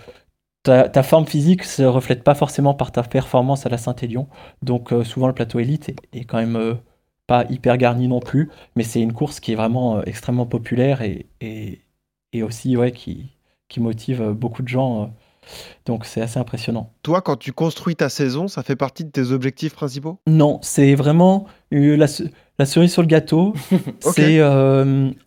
ta, 0.63 0.89
ta 0.89 1.03
forme 1.03 1.27
physique 1.27 1.65
se 1.65 1.83
reflète 1.83 2.23
pas 2.25 2.35
forcément 2.35 2.75
par 2.75 2.93
ta 2.93 3.03
performance 3.03 3.67
à 3.67 3.69
la 3.69 3.79
Saint-Élion. 3.79 4.29
Donc 4.63 4.93
euh, 4.93 5.05
souvent 5.05 5.27
le 5.27 5.35
plateau 5.35 5.59
élite 5.59 5.89
est, 5.89 5.97
est 6.13 6.25
quand 6.25 6.39
même 6.39 6.57
euh, 6.57 6.75
pas 7.27 7.45
hyper 7.51 7.77
garni 7.79 8.09
non 8.09 8.21
plus, 8.21 8.51
mais 8.77 8.83
c'est 8.85 9.01
une 9.01 9.13
course 9.13 9.41
qui 9.41 9.53
est 9.53 9.57
vraiment 9.57 9.99
euh, 9.99 10.03
extrêmement 10.07 10.47
populaire 10.47 11.03
et, 11.03 11.27
et, 11.41 11.81
et 12.33 12.43
aussi 12.43 12.77
ouais, 12.77 12.93
qui, 12.93 13.31
qui 13.69 13.81
motive 13.81 14.23
beaucoup 14.33 14.63
de 14.63 14.69
gens. 14.69 15.13
donc 15.87 16.05
c'est 16.05 16.21
assez 16.21 16.39
impressionnant. 16.39 16.93
Toi, 17.03 17.23
quand 17.23 17.37
tu 17.37 17.53
construis 17.53 17.97
ta 17.97 18.09
saison, 18.09 18.47
ça 18.49 18.63
fait 18.63 18.77
partie 18.77 19.05
de 19.05 19.11
tes 19.11 19.33
objectifs 19.33 19.75
principaux? 19.75 20.19
Non, 20.29 20.59
c'est 20.63 20.95
vraiment 20.95 21.47
la, 21.71 22.07
ce- 22.07 22.25
la 22.59 22.67
cerise 22.67 22.93
sur 22.93 23.03
le 23.03 23.09
gâteau. 23.09 23.55
C'est 24.01 24.41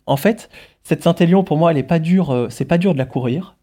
en 0.06 0.16
fait 0.16 0.48
cette 0.84 1.02
Saint-Élion 1.02 1.42
pour 1.44 1.56
moi, 1.58 1.72
elle 1.72 1.78
est 1.78 1.82
pas 1.82 1.98
dure. 1.98 2.46
c'est 2.50 2.64
pas 2.64 2.78
dur 2.78 2.92
de 2.94 2.98
la 2.98 3.04
courir. 3.04 3.55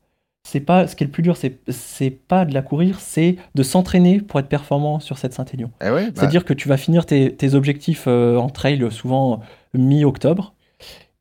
C'est 0.45 0.59
pas 0.59 0.87
ce 0.87 0.95
qui 0.95 1.03
est 1.03 1.07
le 1.07 1.11
plus 1.11 1.23
dur, 1.23 1.37
c'est 1.37 2.09
pas 2.11 2.43
de 2.45 2.53
la 2.53 2.61
courir, 2.61 2.99
c'est 2.99 3.37
de 3.55 3.63
s'entraîner 3.63 4.19
pour 4.19 4.39
être 4.39 4.49
performant 4.49 4.99
sur 4.99 5.17
cette 5.17 5.33
Saint-Élion. 5.33 5.71
Eh 5.81 5.89
ouais, 5.89 6.07
bah, 6.07 6.11
C'est-à-dire 6.15 6.43
que 6.43 6.53
tu 6.53 6.67
vas 6.67 6.75
finir 6.77 7.05
tes, 7.05 7.33
tes 7.33 7.53
objectifs 7.55 8.03
euh, 8.07 8.37
en 8.37 8.49
trail 8.49 8.85
souvent 8.91 9.39
mi-octobre 9.73 10.53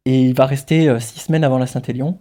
et 0.05 0.23
il 0.25 0.35
va 0.35 0.45
rester 0.47 0.89
euh, 0.89 0.99
six 0.99 1.21
semaines 1.21 1.45
avant 1.45 1.59
la 1.59 1.67
Saint-Élion. 1.69 2.19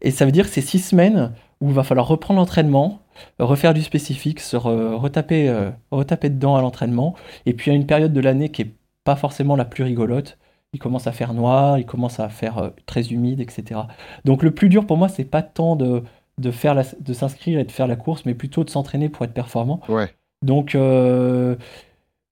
Et 0.00 0.12
ça 0.12 0.24
veut 0.24 0.32
dire 0.32 0.44
que 0.46 0.52
c'est 0.52 0.60
six 0.60 0.78
semaines 0.78 1.32
où 1.60 1.68
il 1.70 1.74
va 1.74 1.82
falloir 1.82 2.06
reprendre 2.06 2.38
l'entraînement, 2.38 3.00
refaire 3.40 3.74
du 3.74 3.82
spécifique, 3.82 4.38
se 4.38 4.56
re- 4.56 4.94
retaper, 4.94 5.48
euh, 5.48 5.70
retaper 5.90 6.30
dedans 6.30 6.54
à 6.54 6.62
l'entraînement. 6.62 7.14
Et 7.46 7.54
puis 7.54 7.72
a 7.72 7.74
une 7.74 7.86
période 7.86 8.12
de 8.12 8.20
l'année 8.20 8.50
qui 8.50 8.62
est 8.62 8.74
pas 9.02 9.16
forcément 9.16 9.56
la 9.56 9.64
plus 9.64 9.82
rigolote. 9.82 10.38
Il 10.72 10.78
commence 10.78 11.06
à 11.08 11.12
faire 11.12 11.34
noir, 11.34 11.78
il 11.78 11.84
commence 11.86 12.20
à 12.20 12.28
faire 12.28 12.58
euh, 12.58 12.70
très 12.86 13.08
humide, 13.08 13.40
etc. 13.40 13.80
Donc 14.24 14.44
le 14.44 14.52
plus 14.52 14.68
dur 14.68 14.86
pour 14.86 14.96
moi, 14.96 15.08
c'est 15.08 15.24
pas 15.24 15.42
tant 15.42 15.74
de, 15.76 16.02
de, 16.38 16.50
faire 16.50 16.74
la- 16.74 16.84
de 17.00 17.12
s'inscrire 17.12 17.58
et 17.58 17.64
de 17.64 17.72
faire 17.72 17.86
la 17.86 17.96
course, 17.96 18.24
mais 18.26 18.34
plutôt 18.34 18.64
de 18.64 18.70
s'entraîner 18.70 19.08
pour 19.08 19.24
être 19.24 19.34
performant. 19.34 19.80
ouais. 19.88 20.14
Donc, 20.42 20.74
euh, 20.74 21.56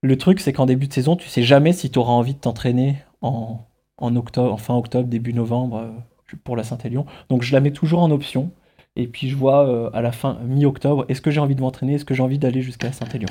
le 0.01 0.17
truc, 0.17 0.39
c'est 0.39 0.53
qu'en 0.53 0.65
début 0.67 0.87
de 0.87 0.93
saison, 0.93 1.15
tu 1.15 1.27
sais 1.29 1.43
jamais 1.43 1.73
si 1.73 1.89
tu 1.89 1.97
auras 1.97 2.13
envie 2.13 2.33
de 2.35 2.39
t'entraîner 2.39 2.97
en, 3.21 3.59
en 3.97 4.15
octobre, 4.15 4.53
en 4.53 4.57
fin 4.57 4.75
octobre, 4.75 5.07
début 5.07 5.33
novembre 5.33 5.77
euh, 5.77 6.37
pour 6.43 6.55
la 6.55 6.63
Saint-Élion. 6.63 7.05
Donc, 7.29 7.41
je 7.43 7.53
la 7.53 7.59
mets 7.59 7.71
toujours 7.71 8.01
en 8.01 8.11
option. 8.11 8.51
Et 8.95 9.07
puis, 9.07 9.27
je 9.27 9.35
vois 9.35 9.67
euh, 9.67 9.89
à 9.93 10.01
la 10.03 10.11
fin, 10.11 10.37
mi-octobre, 10.45 11.05
est-ce 11.09 11.19
que 11.19 11.31
j'ai 11.31 11.39
envie 11.39 11.55
de 11.55 11.61
m'entraîner? 11.61 11.95
Est-ce 11.95 12.05
que 12.05 12.13
j'ai 12.13 12.21
envie 12.21 12.37
d'aller 12.37 12.61
jusqu'à 12.61 12.91
Saint-Élion? 12.91 13.27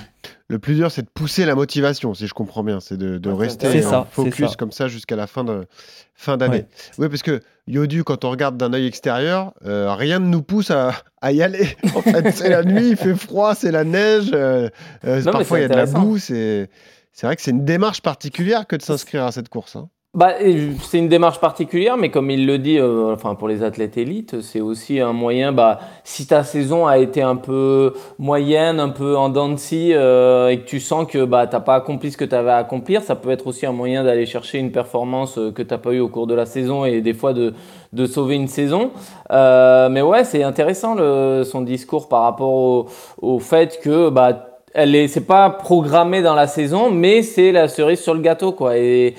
Le 0.48 0.58
plus 0.58 0.74
dur, 0.74 0.90
c'est 0.90 1.02
de 1.02 1.08
pousser 1.08 1.44
la 1.44 1.54
motivation, 1.54 2.14
si 2.14 2.26
je 2.26 2.34
comprends 2.34 2.64
bien. 2.64 2.80
C'est 2.80 2.96
de, 2.96 3.16
de 3.18 3.30
Ouais, 3.30 3.48
c'est 3.48 3.62
rester 3.68 3.86
en 3.86 3.90
ça, 3.90 4.06
focus 4.10 4.50
ça. 4.50 4.56
comme 4.56 4.72
ça 4.72 4.88
jusqu'à 4.88 5.14
la 5.14 5.28
fin 5.28 5.44
de 5.44 5.66
fin 6.14 6.36
d'année. 6.36 6.56
Ouais. 6.56 6.68
Oui, 6.98 7.08
parce 7.08 7.22
que 7.22 7.40
Yodu, 7.68 8.02
quand 8.02 8.24
on 8.24 8.30
regarde 8.30 8.56
d'un 8.56 8.72
œil 8.72 8.86
extérieur, 8.86 9.54
euh, 9.64 9.94
rien 9.94 10.18
ne 10.18 10.26
nous 10.26 10.42
pousse 10.42 10.72
à, 10.72 10.94
à 11.20 11.30
y 11.32 11.42
aller. 11.42 11.68
En 11.94 12.02
fait, 12.02 12.32
c'est 12.32 12.50
la 12.50 12.64
nuit, 12.64 12.90
il 12.90 12.96
fait 12.96 13.14
froid, 13.14 13.54
c'est 13.54 13.70
la 13.70 13.84
neige. 13.84 14.30
euh, 14.34 14.68
euh, 15.04 15.22
Non, 15.22 15.30
parfois, 15.30 15.58
il 15.60 15.62
y 15.62 15.64
a 15.64 15.68
de 15.68 15.74
la 15.76 15.86
boue. 15.86 16.18
C'est 16.18 16.68
c'est 17.12 17.26
vrai 17.26 17.36
que 17.36 17.42
c'est 17.42 17.50
une 17.52 17.64
démarche 17.64 18.00
particulière 18.02 18.66
que 18.66 18.74
de 18.74 18.82
s'inscrire 18.82 19.24
à 19.24 19.30
cette 19.32 19.48
course. 19.48 19.76
hein. 19.76 19.88
Bah, 20.14 20.34
c'est 20.82 20.98
une 20.98 21.08
démarche 21.08 21.40
particulière, 21.40 21.96
mais 21.96 22.10
comme 22.10 22.30
il 22.30 22.46
le 22.46 22.58
dit, 22.58 22.78
euh, 22.78 23.14
enfin 23.14 23.34
pour 23.34 23.48
les 23.48 23.62
athlètes 23.62 23.96
élites, 23.96 24.42
c'est 24.42 24.60
aussi 24.60 25.00
un 25.00 25.14
moyen. 25.14 25.52
Bah, 25.52 25.78
si 26.04 26.26
ta 26.26 26.44
saison 26.44 26.86
a 26.86 26.98
été 26.98 27.22
un 27.22 27.36
peu 27.36 27.94
moyenne, 28.18 28.78
un 28.78 28.90
peu 28.90 29.16
en 29.16 29.30
dents 29.30 29.56
euh, 29.72 30.48
et 30.48 30.58
que 30.60 30.66
tu 30.66 30.80
sens 30.80 31.06
que 31.10 31.24
bah 31.24 31.46
t'as 31.46 31.60
pas 31.60 31.76
accompli 31.76 32.12
ce 32.12 32.18
que 32.18 32.26
tu 32.26 32.34
avais 32.34 32.50
à 32.50 32.58
accomplir, 32.58 33.00
ça 33.02 33.14
peut 33.14 33.30
être 33.30 33.46
aussi 33.46 33.64
un 33.64 33.72
moyen 33.72 34.04
d'aller 34.04 34.26
chercher 34.26 34.58
une 34.58 34.70
performance 34.70 35.38
euh, 35.38 35.50
que 35.50 35.62
t'as 35.62 35.78
pas 35.78 35.92
eu 35.92 36.00
au 36.00 36.08
cours 36.08 36.26
de 36.26 36.34
la 36.34 36.44
saison 36.44 36.84
et 36.84 37.00
des 37.00 37.14
fois 37.14 37.32
de 37.32 37.54
de 37.94 38.04
sauver 38.04 38.34
une 38.34 38.48
saison. 38.48 38.90
Euh, 39.30 39.88
mais 39.88 40.02
ouais, 40.02 40.24
c'est 40.24 40.42
intéressant 40.42 40.94
le, 40.94 41.42
son 41.44 41.62
discours 41.62 42.08
par 42.08 42.24
rapport 42.24 42.52
au, 42.52 42.86
au 43.22 43.38
fait 43.38 43.80
que 43.82 44.10
bah 44.10 44.48
elle 44.74 44.94
est, 44.94 45.08
c'est 45.08 45.26
pas 45.26 45.50
programmé 45.50 46.22
dans 46.22 46.34
la 46.34 46.46
saison, 46.46 46.90
mais 46.90 47.22
c'est 47.22 47.52
la 47.52 47.68
cerise 47.68 48.00
sur 48.00 48.14
le 48.14 48.20
gâteau 48.20 48.52
quoi. 48.52 48.76
Et 48.76 49.14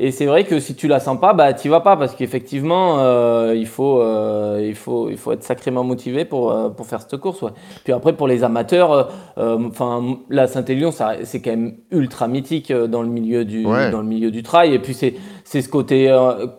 et 0.00 0.12
c'est 0.12 0.26
vrai 0.26 0.44
que 0.44 0.60
si 0.60 0.74
tu 0.76 0.86
la 0.86 1.00
sens 1.00 1.18
pas, 1.20 1.32
bah 1.32 1.52
t'y 1.52 1.68
vas 1.68 1.80
pas 1.80 1.96
parce 1.96 2.14
qu'effectivement 2.14 3.00
euh, 3.00 3.54
il 3.56 3.66
faut 3.66 4.00
euh, 4.00 4.64
il 4.64 4.74
faut 4.76 5.10
il 5.10 5.16
faut 5.16 5.32
être 5.32 5.42
sacrément 5.42 5.82
motivé 5.82 6.24
pour 6.24 6.52
euh, 6.52 6.68
pour 6.68 6.86
faire 6.86 7.00
cette 7.00 7.16
course. 7.16 7.42
Ouais. 7.42 7.50
Puis 7.82 7.92
après 7.92 8.12
pour 8.12 8.28
les 8.28 8.44
amateurs, 8.44 9.10
enfin 9.36 10.18
la 10.30 10.46
Saint-Élion 10.46 10.90
ça 10.92 11.14
c'est 11.24 11.40
quand 11.42 11.50
même 11.50 11.76
ultra 11.90 12.28
mythique 12.28 12.72
dans 12.72 13.02
le 13.02 13.08
milieu 13.08 13.44
du 13.44 13.66
Ouais. 13.66 13.90
dans 13.90 14.00
le 14.00 14.06
milieu 14.06 14.30
du 14.30 14.42
trail 14.42 14.72
et 14.74 14.78
puis 14.78 14.94
c'est 14.94 15.14
c'est 15.44 15.62
ce 15.62 15.68
côté 15.68 16.14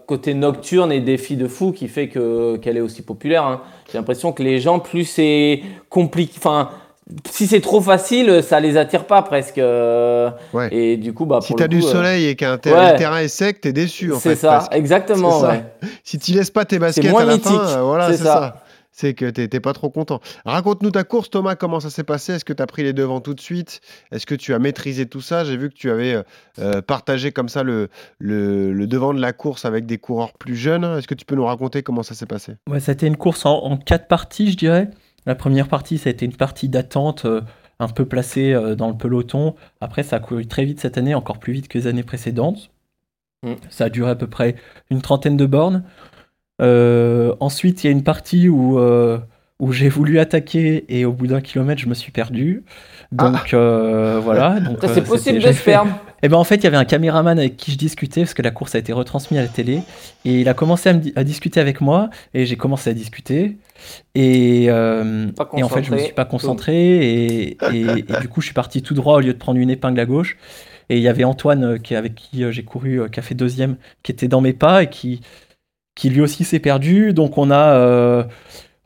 côté 0.07 0.33
nocturne 0.33 0.91
et 0.91 0.99
défi 0.99 1.37
de 1.37 1.47
fou 1.47 1.71
qui 1.71 1.87
fait 1.87 2.09
que 2.09 2.57
qu'elle 2.57 2.77
est 2.77 2.81
aussi 2.81 3.01
populaire. 3.03 3.45
hein. 3.45 3.61
J'ai 3.91 3.97
l'impression 3.97 4.31
que 4.33 4.43
les 4.43 4.59
gens 4.59 4.79
plus 4.79 5.05
c'est 5.05 5.61
compliqué, 5.89 6.33
enfin 6.37 6.69
si 7.31 7.47
c'est 7.47 7.61
trop 7.61 7.81
facile, 7.81 8.41
ça 8.43 8.59
les 8.59 8.77
attire 8.77 9.05
pas 9.05 9.21
presque. 9.21 9.57
euh, 9.57 10.29
Ouais. 10.53 10.69
Et 10.73 10.97
du 10.97 11.13
coup, 11.13 11.25
bah, 11.25 11.39
Si 11.41 11.47
pour 11.49 11.57
t'as 11.57 11.65
le 11.65 11.69
du 11.69 11.79
coup, 11.79 11.87
euh, 11.87 11.91
soleil 11.91 12.27
et 12.27 12.35
qu'un 12.35 12.57
ter- 12.57 12.75
ouais. 12.77 12.95
terrain 12.97 13.19
est 13.19 13.27
sec, 13.27 13.61
t'es 13.61 13.73
déçu 13.73 14.13
en 14.13 14.19
fait. 14.19 14.29
c'est 14.29 14.35
ça, 14.35 14.57
presque. 14.57 14.73
exactement. 14.75 15.39
Ça. 15.41 15.49
ouais. 15.49 15.63
Si 16.03 16.19
tu 16.19 16.33
laisses 16.33 16.51
pas 16.51 16.65
tes 16.65 16.79
baskets 16.79 17.09
moins 17.11 17.23
à 17.23 17.25
la 17.25 17.33
mythique, 17.33 17.51
fin, 17.51 17.77
euh, 17.79 17.81
voilà, 17.81 18.11
c'est 18.11 18.17
ça. 18.17 18.23
ça. 18.23 18.63
C'est 18.91 19.13
que 19.13 19.29
t'es 19.29 19.47
t'es 19.47 19.59
pas 19.61 19.71
trop 19.71 19.89
content. 19.89 20.19
Raconte-nous 20.45 20.91
ta 20.91 21.03
course, 21.05 21.29
Thomas, 21.29 21.55
comment 21.55 21.79
ça 21.79 21.89
s'est 21.89 22.03
passé? 22.03 22.33
Est-ce 22.33 22.43
que 22.43 22.51
tu 22.51 22.61
as 22.61 22.67
pris 22.67 22.83
les 22.83 22.91
devants 22.91 23.21
tout 23.21 23.33
de 23.33 23.39
suite? 23.39 23.79
Est-ce 24.11 24.25
que 24.25 24.35
tu 24.35 24.53
as 24.53 24.59
maîtrisé 24.59 25.05
tout 25.05 25.21
ça? 25.21 25.45
J'ai 25.45 25.55
vu 25.55 25.69
que 25.69 25.75
tu 25.75 25.89
avais 25.89 26.21
euh, 26.59 26.81
partagé 26.81 27.31
comme 27.31 27.47
ça 27.47 27.63
le, 27.63 27.87
le, 28.17 28.73
le 28.73 28.87
devant 28.87 29.13
de 29.13 29.21
la 29.21 29.31
course 29.31 29.63
avec 29.63 29.85
des 29.85 29.99
coureurs 29.99 30.33
plus 30.33 30.55
jeunes. 30.57 30.83
Est-ce 30.97 31.07
que 31.07 31.13
tu 31.15 31.23
peux 31.23 31.35
nous 31.35 31.45
raconter 31.45 31.81
comment 31.81 32.03
ça 32.03 32.13
s'est 32.13 32.25
passé? 32.25 32.53
Ouais, 32.69 32.81
ça 32.81 32.91
a 32.91 32.93
été 32.93 33.07
une 33.07 33.15
course 33.15 33.45
en, 33.45 33.57
en 33.63 33.77
quatre 33.77 34.07
parties, 34.09 34.51
je 34.51 34.57
dirais. 34.57 34.89
La 35.29 35.35
première 35.35 35.67
partie, 35.67 35.99
ça 35.99 36.09
a 36.09 36.11
été 36.11 36.25
une 36.25 36.35
partie 36.35 36.69
d'attente, 36.69 37.25
euh, 37.25 37.41
un 37.79 37.87
peu 37.87 38.03
placée 38.05 38.51
euh, 38.51 38.73
dans 38.73 38.87
le 38.89 38.97
peloton. 38.97 39.53
Après, 39.79 40.01
ça 40.01 40.15
a 40.15 40.19
couru 40.19 40.47
très 40.47 40.65
vite 40.65 40.79
cette 40.79 40.97
année, 40.97 41.13
encore 41.13 41.37
plus 41.37 41.53
vite 41.53 41.67
que 41.67 41.77
les 41.77 41.85
années 41.85 42.01
précédentes. 42.01 42.71
Mm. 43.43 43.53
Ça 43.69 43.85
a 43.85 43.89
duré 43.89 44.09
à 44.09 44.15
peu 44.15 44.25
près 44.25 44.55
une 44.89 45.03
trentaine 45.03 45.37
de 45.37 45.45
bornes. 45.45 45.83
Euh, 46.63 47.35
ensuite, 47.39 47.83
il 47.83 47.87
y 47.87 47.89
a 47.89 47.91
une 47.91 48.03
partie 48.03 48.49
où, 48.49 48.79
euh, 48.79 49.19
où 49.59 49.71
j'ai 49.71 49.89
voulu 49.89 50.19
attaquer 50.19 50.85
et 50.89 51.05
au 51.05 51.13
bout 51.13 51.27
d'un 51.27 51.41
kilomètre, 51.41 51.79
je 51.79 51.87
me 51.87 51.93
suis 51.93 52.11
perdu. 52.11 52.63
Donc 53.11 53.53
euh, 53.53 54.19
voilà. 54.23 54.59
Donc, 54.59 54.83
euh, 54.83 54.87
c'est 54.93 55.03
possible 55.03 55.39
de 55.39 55.51
se 55.51 55.61
perdre. 56.19 56.23
eh 56.23 56.29
ben 56.29 56.37
en 56.37 56.43
fait, 56.43 56.55
il 56.55 56.63
y 56.63 56.67
avait 56.67 56.77
un 56.77 56.85
caméraman 56.85 57.37
avec 57.39 57.57
qui 57.57 57.71
je 57.71 57.77
discutais 57.77 58.21
parce 58.21 58.33
que 58.33 58.41
la 58.41 58.51
course 58.51 58.75
a 58.75 58.79
été 58.79 58.93
retransmise 58.93 59.39
à 59.39 59.43
la 59.43 59.47
télé. 59.47 59.81
Et 60.25 60.41
il 60.41 60.49
a 60.49 60.53
commencé 60.53 60.89
à, 60.89 60.93
me 60.93 60.99
di- 60.99 61.13
à 61.15 61.23
discuter 61.23 61.59
avec 61.59 61.81
moi 61.81 62.09
et 62.33 62.45
j'ai 62.45 62.55
commencé 62.57 62.89
à 62.89 62.93
discuter. 62.93 63.57
Et, 64.15 64.65
euh, 64.69 65.27
et 65.59 65.63
en 65.63 65.69
fait 65.69 65.83
je 65.83 65.91
me 65.91 65.97
suis 66.05 66.13
pas 66.13 66.25
concentré 66.25 66.75
et, 66.97 67.57
et- 67.71 67.81
et 67.99 68.19
du 68.21 68.27
coup 68.27 68.41
je 68.41 68.45
suis 68.47 68.53
parti 68.53 68.81
tout 68.81 68.93
droit 68.93 69.15
au 69.17 69.19
lieu 69.21 69.33
de 69.33 69.37
prendre 69.37 69.59
une 69.59 69.69
épingle 69.69 69.99
à 69.99 70.05
gauche. 70.05 70.37
Et 70.89 70.97
il 70.97 71.03
y 71.03 71.07
avait 71.07 71.23
Antoine 71.23 71.63
euh, 71.63 71.77
qui 71.77 71.95
avec 71.95 72.15
qui 72.15 72.43
euh, 72.43 72.51
j'ai 72.51 72.63
couru 72.63 72.99
qui 73.11 73.19
a 73.19 73.23
fait 73.23 73.35
deuxième 73.35 73.77
qui 74.03 74.11
était 74.11 74.27
dans 74.27 74.41
mes 74.41 74.53
pas 74.53 74.83
et 74.83 74.89
qui 74.89 75.21
qui 75.95 76.09
lui 76.09 76.21
aussi 76.21 76.43
s'est 76.45 76.59
perdu. 76.59 77.13
Donc 77.13 77.37
on 77.37 77.51
a 77.51 77.73
euh, 77.75 78.23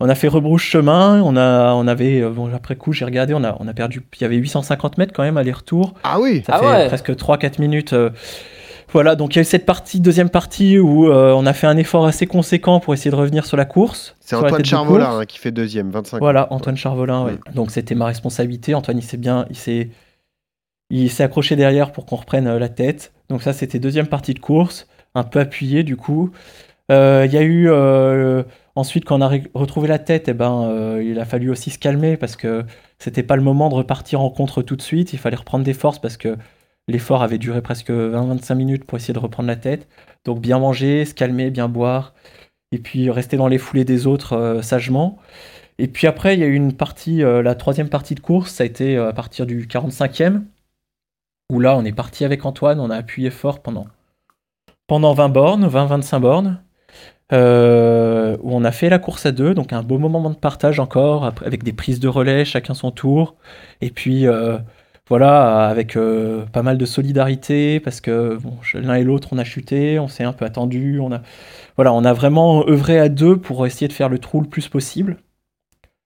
on 0.06 0.10
a 0.10 0.16
fait 0.16 0.28
rebrouche 0.28 0.70
chemin, 0.70 1.22
on 1.24 1.38
a, 1.38 1.74
on 1.76 1.88
avait, 1.88 2.22
euh, 2.22 2.30
bon, 2.30 2.54
après 2.54 2.76
coup, 2.76 2.92
j'ai 2.92 3.06
regardé, 3.06 3.34
on 3.34 3.44
a, 3.44 3.56
on 3.62 3.68
a 3.70 3.74
perdu, 3.74 4.02
il 4.20 4.22
y 4.22 4.26
avait 4.26 4.36
850 4.36 4.98
mètres 4.98 5.14
quand 5.14 5.24
même 5.24 5.38
aller-retour. 5.38 5.94
Ah 6.04 6.20
oui 6.20 6.44
Ça 6.46 6.56
Ah 6.56 6.60
fait 6.60 6.66
ouais. 6.68 6.88
presque 6.88 7.12
3-4 7.12 7.62
minutes. 7.62 7.94
euh, 7.94 8.10
voilà, 8.92 9.16
donc 9.16 9.34
il 9.34 9.38
y 9.38 9.40
a 9.40 9.42
eu 9.42 9.46
cette 9.46 9.66
partie, 9.66 10.02
deuxième 10.02 10.30
partie, 10.30 10.78
où 10.78 11.08
euh, 11.08 11.32
on 11.34 11.46
a 11.46 11.54
fait 11.54 11.66
un 11.68 11.78
effort 11.78 12.06
assez 12.06 12.28
conséquent 12.28 12.80
pour 12.80 12.94
essayer 12.94 13.10
de 13.12 13.16
revenir 13.16 13.46
sur 13.46 13.58
la 13.58 13.66
course. 13.66 14.16
C'est 14.20 14.36
Antoine 14.36 14.66
Charvolin 14.66 15.20
hein, 15.20 15.26
qui 15.26 15.40
fait 15.40 15.52
deuxième, 15.52 15.90
25 15.90 16.20
Voilà, 16.20 16.52
Antoine 16.52 16.78
Charvolin, 16.78 17.24
ouais. 17.26 17.38
Donc 17.56 17.72
c'était 17.72 17.96
ma 17.96 18.06
responsabilité. 18.06 18.76
Antoine, 18.76 18.98
il 19.00 19.04
s'est 19.04 19.18
bien, 19.18 19.46
il 19.50 19.56
s'est, 19.56 19.90
il 20.92 21.10
s'est 21.10 21.24
accroché 21.24 21.56
derrière 21.56 21.92
pour 21.92 22.06
qu'on 22.06 22.18
reprenne 22.18 22.46
euh, 22.46 22.60
la 22.60 22.70
tête. 22.70 23.14
Donc 23.30 23.42
ça, 23.42 23.52
c'était 23.54 23.80
deuxième 23.80 24.08
partie 24.08 24.34
de 24.36 24.40
course, 24.40 24.86
un 25.16 25.24
peu 25.24 25.40
appuyé 25.40 25.82
du 25.84 25.96
coup. 25.98 26.30
Euh, 26.92 27.26
Il 27.28 27.34
y 27.34 27.38
a 27.38 27.42
eu 27.44 27.70
euh, 27.70 28.44
ensuite 28.76 29.06
quand 29.06 29.18
on 29.18 29.22
a 29.22 29.30
re- 29.30 29.50
retrouvé 29.54 29.88
la 29.88 30.00
tête, 30.00 30.28
eh 30.28 30.34
ben, 30.34 30.64
euh, 30.70 31.04
il 31.04 31.20
a 31.20 31.26
fallu 31.26 31.50
aussi 31.50 31.70
se 31.70 31.80
calmer 31.80 32.18
parce 32.18 32.36
que 32.36 32.66
c'était 33.00 33.24
pas 33.24 33.36
le 33.36 33.42
moment 33.44 33.70
de 33.70 33.76
repartir 33.76 34.22
en 34.22 34.30
contre 34.30 34.62
tout 34.62 34.76
de 34.76 34.82
suite. 34.82 35.14
Il 35.14 35.20
fallait 35.20 35.38
reprendre 35.38 35.64
des 35.66 35.74
forces 35.74 36.00
parce 36.00 36.18
que 36.18 36.38
l'effort 36.88 37.24
avait 37.24 37.38
duré 37.38 37.62
presque 37.62 37.90
20-25 37.90 38.56
minutes 38.56 38.84
pour 38.86 38.98
essayer 38.98 39.14
de 39.14 39.20
reprendre 39.20 39.48
la 39.48 39.56
tête. 39.56 39.88
Donc 40.26 40.42
bien 40.42 40.60
manger, 40.60 41.06
se 41.06 41.14
calmer, 41.14 41.50
bien 41.52 41.70
boire, 41.70 42.14
et 42.72 42.80
puis 42.80 43.10
rester 43.12 43.38
dans 43.38 43.48
les 43.48 43.58
foulées 43.60 43.86
des 43.86 44.08
autres 44.08 44.34
euh, 44.34 44.62
sagement. 44.62 45.20
Et 45.80 45.88
puis 45.88 46.08
après, 46.08 46.36
il 46.36 46.40
y 46.42 46.44
a 46.44 46.48
eu 46.48 46.56
une 46.56 46.74
partie, 46.74 47.24
euh, 47.24 47.42
la 47.44 47.56
troisième 47.56 47.90
partie 47.90 48.16
de 48.16 48.22
course, 48.22 48.52
ça 48.54 48.64
a 48.64 48.68
été 48.68 48.98
euh, 48.98 49.10
à 49.10 49.14
partir 49.14 49.46
du 49.48 49.68
45e, 49.68 50.44
où 51.50 51.60
là, 51.60 51.78
on 51.78 51.86
est 51.86 51.94
parti 51.94 52.26
avec 52.26 52.46
Antoine, 52.46 52.80
on 52.80 52.90
a 52.90 52.96
appuyé 52.98 53.30
fort 53.30 53.62
pendant, 53.62 53.88
pendant 54.88 55.14
20 55.14 55.30
bornes, 55.30 55.68
20-25 55.68 56.20
bornes, 56.20 56.64
euh, 57.32 58.38
où 58.42 58.54
on 58.54 58.64
a 58.64 58.72
fait 58.72 58.90
la 58.90 59.00
course 59.00 59.26
à 59.26 59.32
deux, 59.32 59.54
donc 59.54 59.74
un 59.74 59.82
beau 59.82 59.98
moment 59.98 60.30
de 60.30 60.36
partage 60.36 60.80
encore, 60.80 61.26
avec 61.44 61.64
des 61.64 61.74
prises 61.74 62.00
de 62.00 62.08
relais, 62.08 62.46
chacun 62.46 62.74
son 62.74 62.92
tour, 62.92 63.36
et 63.82 63.90
puis 63.92 64.28
euh, 64.28 64.58
voilà, 65.08 65.68
avec 65.70 65.96
euh, 65.96 66.46
pas 66.48 66.64
mal 66.64 66.78
de 66.78 66.86
solidarité, 66.86 67.80
parce 67.80 68.02
que 68.02 68.38
l'un 68.74 68.96
et 68.96 69.04
l'autre, 69.04 69.30
on 69.32 69.38
a 69.38 69.44
chuté, 69.44 70.00
on 70.00 70.08
s'est 70.08 70.24
un 70.26 70.34
peu 70.34 70.46
attendu, 70.46 71.00
on 71.00 71.12
a, 71.14 71.22
voilà, 71.78 71.94
on 71.94 72.04
a 72.04 72.14
vraiment 72.14 72.68
œuvré 72.68 73.00
à 73.00 73.10
deux 73.10 73.38
pour 73.38 73.66
essayer 73.66 73.88
de 73.88 73.94
faire 73.94 74.10
le 74.10 74.20
trou 74.20 74.42
le 74.42 74.48
plus 74.48 74.68
possible. 74.68 75.18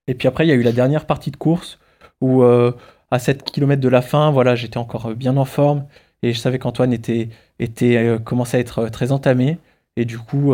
Et 0.07 0.13
puis 0.13 0.27
après, 0.27 0.45
il 0.45 0.49
y 0.49 0.53
a 0.53 0.55
eu 0.55 0.63
la 0.63 0.71
dernière 0.71 1.05
partie 1.05 1.31
de 1.31 1.37
course 1.37 1.79
où, 2.21 2.43
à 2.43 3.19
7 3.19 3.43
km 3.43 3.81
de 3.81 3.89
la 3.89 4.01
fin, 4.01 4.31
voilà, 4.31 4.55
j'étais 4.55 4.77
encore 4.77 5.13
bien 5.15 5.35
en 5.37 5.45
forme 5.45 5.85
et 6.23 6.33
je 6.33 6.39
savais 6.39 6.59
qu'Antoine 6.59 6.93
était, 6.93 7.29
était 7.59 8.17
commençait 8.23 8.57
à 8.57 8.59
être 8.61 8.87
très 8.89 9.11
entamé. 9.11 9.59
Et 9.97 10.05
du 10.05 10.17
coup, 10.17 10.53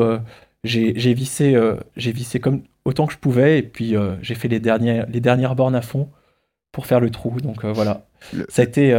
j'ai 0.64 1.14
vissé, 1.14 1.56
euh, 1.56 1.76
j'ai 1.98 2.12
vissé 2.12 2.40
comme 2.40 2.64
autant 2.86 3.06
que 3.08 3.14
je 3.14 3.18
pouvais 3.18 3.60
et 3.60 3.64
puis 3.64 3.96
euh, 3.96 4.16
j'ai 4.22 4.36
fait 4.36 4.48
les 4.48 4.60
dernières, 4.60 5.08
les 5.10 5.20
dernières 5.20 5.56
bornes 5.56 5.76
à 5.76 5.82
fond 5.82 6.10
pour 6.72 6.86
faire 6.86 7.00
le 7.00 7.10
trou. 7.10 7.40
Donc 7.42 7.66
euh, 7.66 7.72
voilà, 7.74 8.06
Le- 8.34 8.46
ça 8.50 8.62
a 8.62 8.66
été 8.66 8.94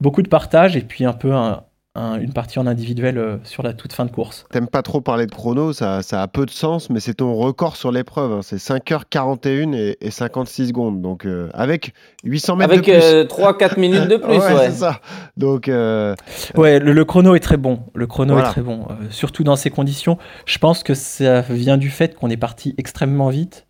beaucoup 0.00 0.22
de 0.22 0.28
partage 0.28 0.76
et 0.76 0.80
puis 0.82 1.04
un 1.04 1.12
peu 1.12 1.32
un- 1.32 1.64
un- 1.96 2.18
une 2.20 2.32
partie 2.32 2.58
en 2.58 2.66
individuel 2.66 3.18
euh, 3.18 3.36
sur 3.44 3.62
la 3.62 3.72
toute 3.72 3.92
fin 3.92 4.04
de 4.04 4.10
course. 4.10 4.46
T'aimes 4.50 4.66
pas 4.66 4.82
trop 4.82 5.00
parler 5.00 5.26
de 5.26 5.30
chrono, 5.30 5.72
ça, 5.72 6.02
ça 6.02 6.22
a 6.22 6.28
peu 6.28 6.44
de 6.44 6.50
sens, 6.50 6.90
mais 6.90 6.98
c'est 7.00 7.14
ton 7.14 7.34
record 7.34 7.76
sur 7.76 7.92
l'épreuve. 7.92 8.32
hein. 8.32 8.40
C'est 8.42 8.56
5h41 8.58 9.74
et, 9.74 9.96
et 10.00 10.10
56 10.10 10.68
secondes. 10.68 11.00
Donc, 11.02 11.24
euh, 11.24 11.48
avec 11.54 11.92
800 12.24 12.56
mètres 12.56 12.72
Avec 12.72 12.84
de 12.86 12.90
plus. 12.92 13.00
euh, 13.02 13.24
3-4 13.24 13.78
minutes 13.78 14.08
de 14.08 14.16
plus, 14.18 14.32
ouais, 14.32 14.38
ouais. 14.38 14.64
c'est 14.66 14.70
ça. 14.72 15.00
Donc, 15.36 15.68
euh, 15.68 16.14
Ouais, 16.56 16.78
le, 16.80 16.92
le 16.92 17.04
chrono 17.04 17.34
est 17.34 17.40
très 17.40 17.56
bon. 17.56 17.80
Le 17.94 18.06
chrono 18.06 18.34
Voilà. 18.34 18.48
est 18.48 18.52
très 18.52 18.62
bon, 18.62 18.86
euh, 18.90 18.94
surtout 19.10 19.44
dans 19.44 19.56
ces 19.56 19.70
conditions. 19.70 20.18
Je 20.46 20.58
pense 20.58 20.82
que 20.82 20.94
ça 20.94 21.42
vient 21.42 21.76
du 21.76 21.90
fait 21.90 22.14
qu'on 22.16 22.30
est 22.30 22.36
parti 22.36 22.74
extrêmement 22.78 23.28
vite 23.28 23.66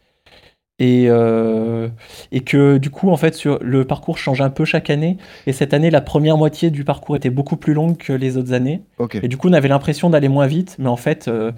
et, 0.78 1.06
euh, 1.08 1.88
et 2.32 2.40
que 2.40 2.78
du 2.78 2.90
coup, 2.90 3.10
en 3.10 3.16
fait, 3.16 3.34
sur 3.34 3.58
le 3.62 3.84
parcours 3.84 4.18
change 4.18 4.40
un 4.40 4.50
peu 4.50 4.64
chaque 4.64 4.90
année. 4.90 5.18
Et 5.46 5.52
cette 5.52 5.72
année, 5.72 5.90
la 5.90 6.00
première 6.00 6.36
moitié 6.36 6.70
du 6.70 6.84
parcours 6.84 7.16
était 7.16 7.30
beaucoup 7.30 7.56
plus 7.56 7.74
longue 7.74 7.96
que 7.96 8.12
les 8.12 8.36
autres 8.36 8.52
années. 8.52 8.82
Et 9.22 9.28
du 9.28 9.36
coup, 9.36 9.48
on 9.48 9.52
avait 9.52 9.68
l'impression 9.68 10.10
d'aller 10.10 10.28
moins 10.28 10.46
vite, 10.46 10.76
mais 10.78 10.88
en 10.88 10.96
fait, 10.96 11.28
euh, 11.28 11.52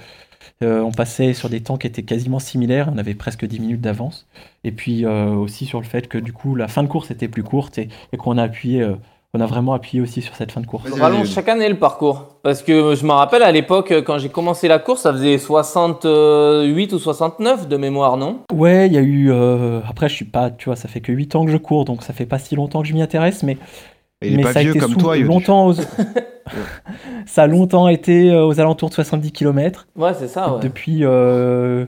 euh, 0.63 0.81
on 0.81 0.93
passait 0.93 1.33
sur 1.33 1.49
des 1.49 1.63
temps 1.63 1.79
qui 1.79 1.87
étaient 1.87 2.03
quasiment 2.03 2.39
similaires. 2.39 2.91
On 2.95 2.99
avait 2.99 3.15
presque 3.15 3.47
10 3.47 3.61
minutes 3.61 3.81
d'avance. 3.81 4.27
Et 4.65 4.73
puis 4.73 5.07
aussi 5.07 5.65
sur 5.65 5.81
le 5.81 5.87
fait 5.87 6.09
que 6.09 6.19
du 6.19 6.33
coup, 6.33 6.55
la 6.55 6.69
fin 6.69 6.83
de 6.83 6.89
course 6.89 7.11
était 7.11 7.29
plus 7.29 7.43
courte 7.43 7.79
et, 7.79 7.89
et 8.13 8.17
qu'on 8.17 8.37
a 8.37 8.43
appuyé, 8.43 8.85
on 9.37 9.41
a 9.41 9.47
vraiment 9.47 9.73
appuyé 9.75 10.01
aussi 10.03 10.23
sur 10.23 10.35
cette 10.35 10.51
fin 10.53 10.61
de 10.61 10.67
course. 10.67 10.89
Vas-y, 10.89 11.01
rallonge 11.01 11.29
chaque 11.29 11.49
année 11.49 11.69
le 11.69 11.79
parcours. 11.79 12.39
Parce 12.43 12.63
que 12.63 12.95
je 12.95 13.05
me 13.05 13.13
rappelle 13.13 13.43
à 13.43 13.53
l'époque, 13.53 13.93
quand 14.07 14.19
j'ai 14.19 14.29
commencé 14.29 14.69
la 14.69 14.79
course, 14.79 15.03
ça 15.03 15.13
faisait 15.13 15.39
68 15.39 16.93
ou 16.93 16.99
69 16.99 17.69
de 17.69 17.77
mémoire, 17.77 18.17
non? 18.17 18.41
Ouais, 18.53 18.87
il 18.87 18.93
y 18.93 18.99
a 18.99 19.03
eu. 19.03 19.31
euh, 19.31 19.81
Après, 19.89 20.09
je 20.09 20.15
suis 20.15 20.25
pas. 20.25 20.51
Tu 20.51 20.67
vois, 20.67 20.77
ça 20.77 20.89
fait 20.89 21.01
que 21.01 21.13
8 21.13 21.35
ans 21.37 21.45
que 21.45 21.51
je 21.51 21.57
cours, 21.57 21.85
donc 21.85 22.03
ça 22.03 22.13
fait 22.13 22.27
pas 22.27 22.39
si 22.39 22.55
longtemps 22.57 22.83
que 22.83 22.89
je 22.89 22.95
m'y 22.95 23.03
intéresse, 23.03 23.43
mais. 23.43 23.57
Et 24.23 24.29
il 24.29 24.33
est 24.35 24.37
mais 24.39 24.43
pas 24.45 24.53
ça 24.55 24.59
a 24.61 24.63
été 24.63 24.79
comme 24.79 24.93
sous- 24.93 24.99
toi, 24.99 25.17
longtemps 25.19 25.67
aux... 25.67 25.75
ça 27.27 27.43
a 27.43 27.47
longtemps 27.47 27.89
été 27.89 28.31
euh, 28.31 28.47
aux 28.47 28.61
alentours 28.61 28.89
de 28.89 28.95
70 28.95 29.31
km. 29.33 29.87
Ouais, 29.97 30.15
c'est 30.19 30.29
ça, 30.29 30.55
ouais. 30.55 30.61
Depuis. 30.61 31.01
euh, 31.05 31.85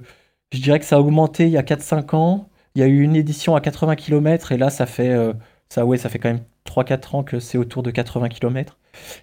Je 0.52 0.60
dirais 0.60 0.78
que 0.78 0.84
ça 0.84 0.96
a 0.96 0.98
augmenté 1.00 1.44
il 1.44 1.50
y 1.50 1.56
a 1.56 1.62
4-5 1.62 2.14
ans. 2.14 2.48
Il 2.74 2.80
y 2.82 2.84
a 2.84 2.86
eu 2.86 3.00
une 3.02 3.16
édition 3.16 3.56
à 3.56 3.60
80 3.60 3.96
km 3.96 4.52
et 4.52 4.58
là, 4.58 4.68
ça 4.70 4.84
fait. 4.86 5.08
euh, 5.08 5.32
Ça, 5.70 5.86
ouais, 5.86 5.96
ça 5.96 6.08
fait 6.10 6.18
quand 6.18 6.28
même 6.28 6.40
3-4 6.68 7.16
ans 7.16 7.22
que 7.22 7.40
c'est 7.40 7.58
autour 7.58 7.82
de 7.82 7.90
80 7.90 8.28
km. 8.28 8.76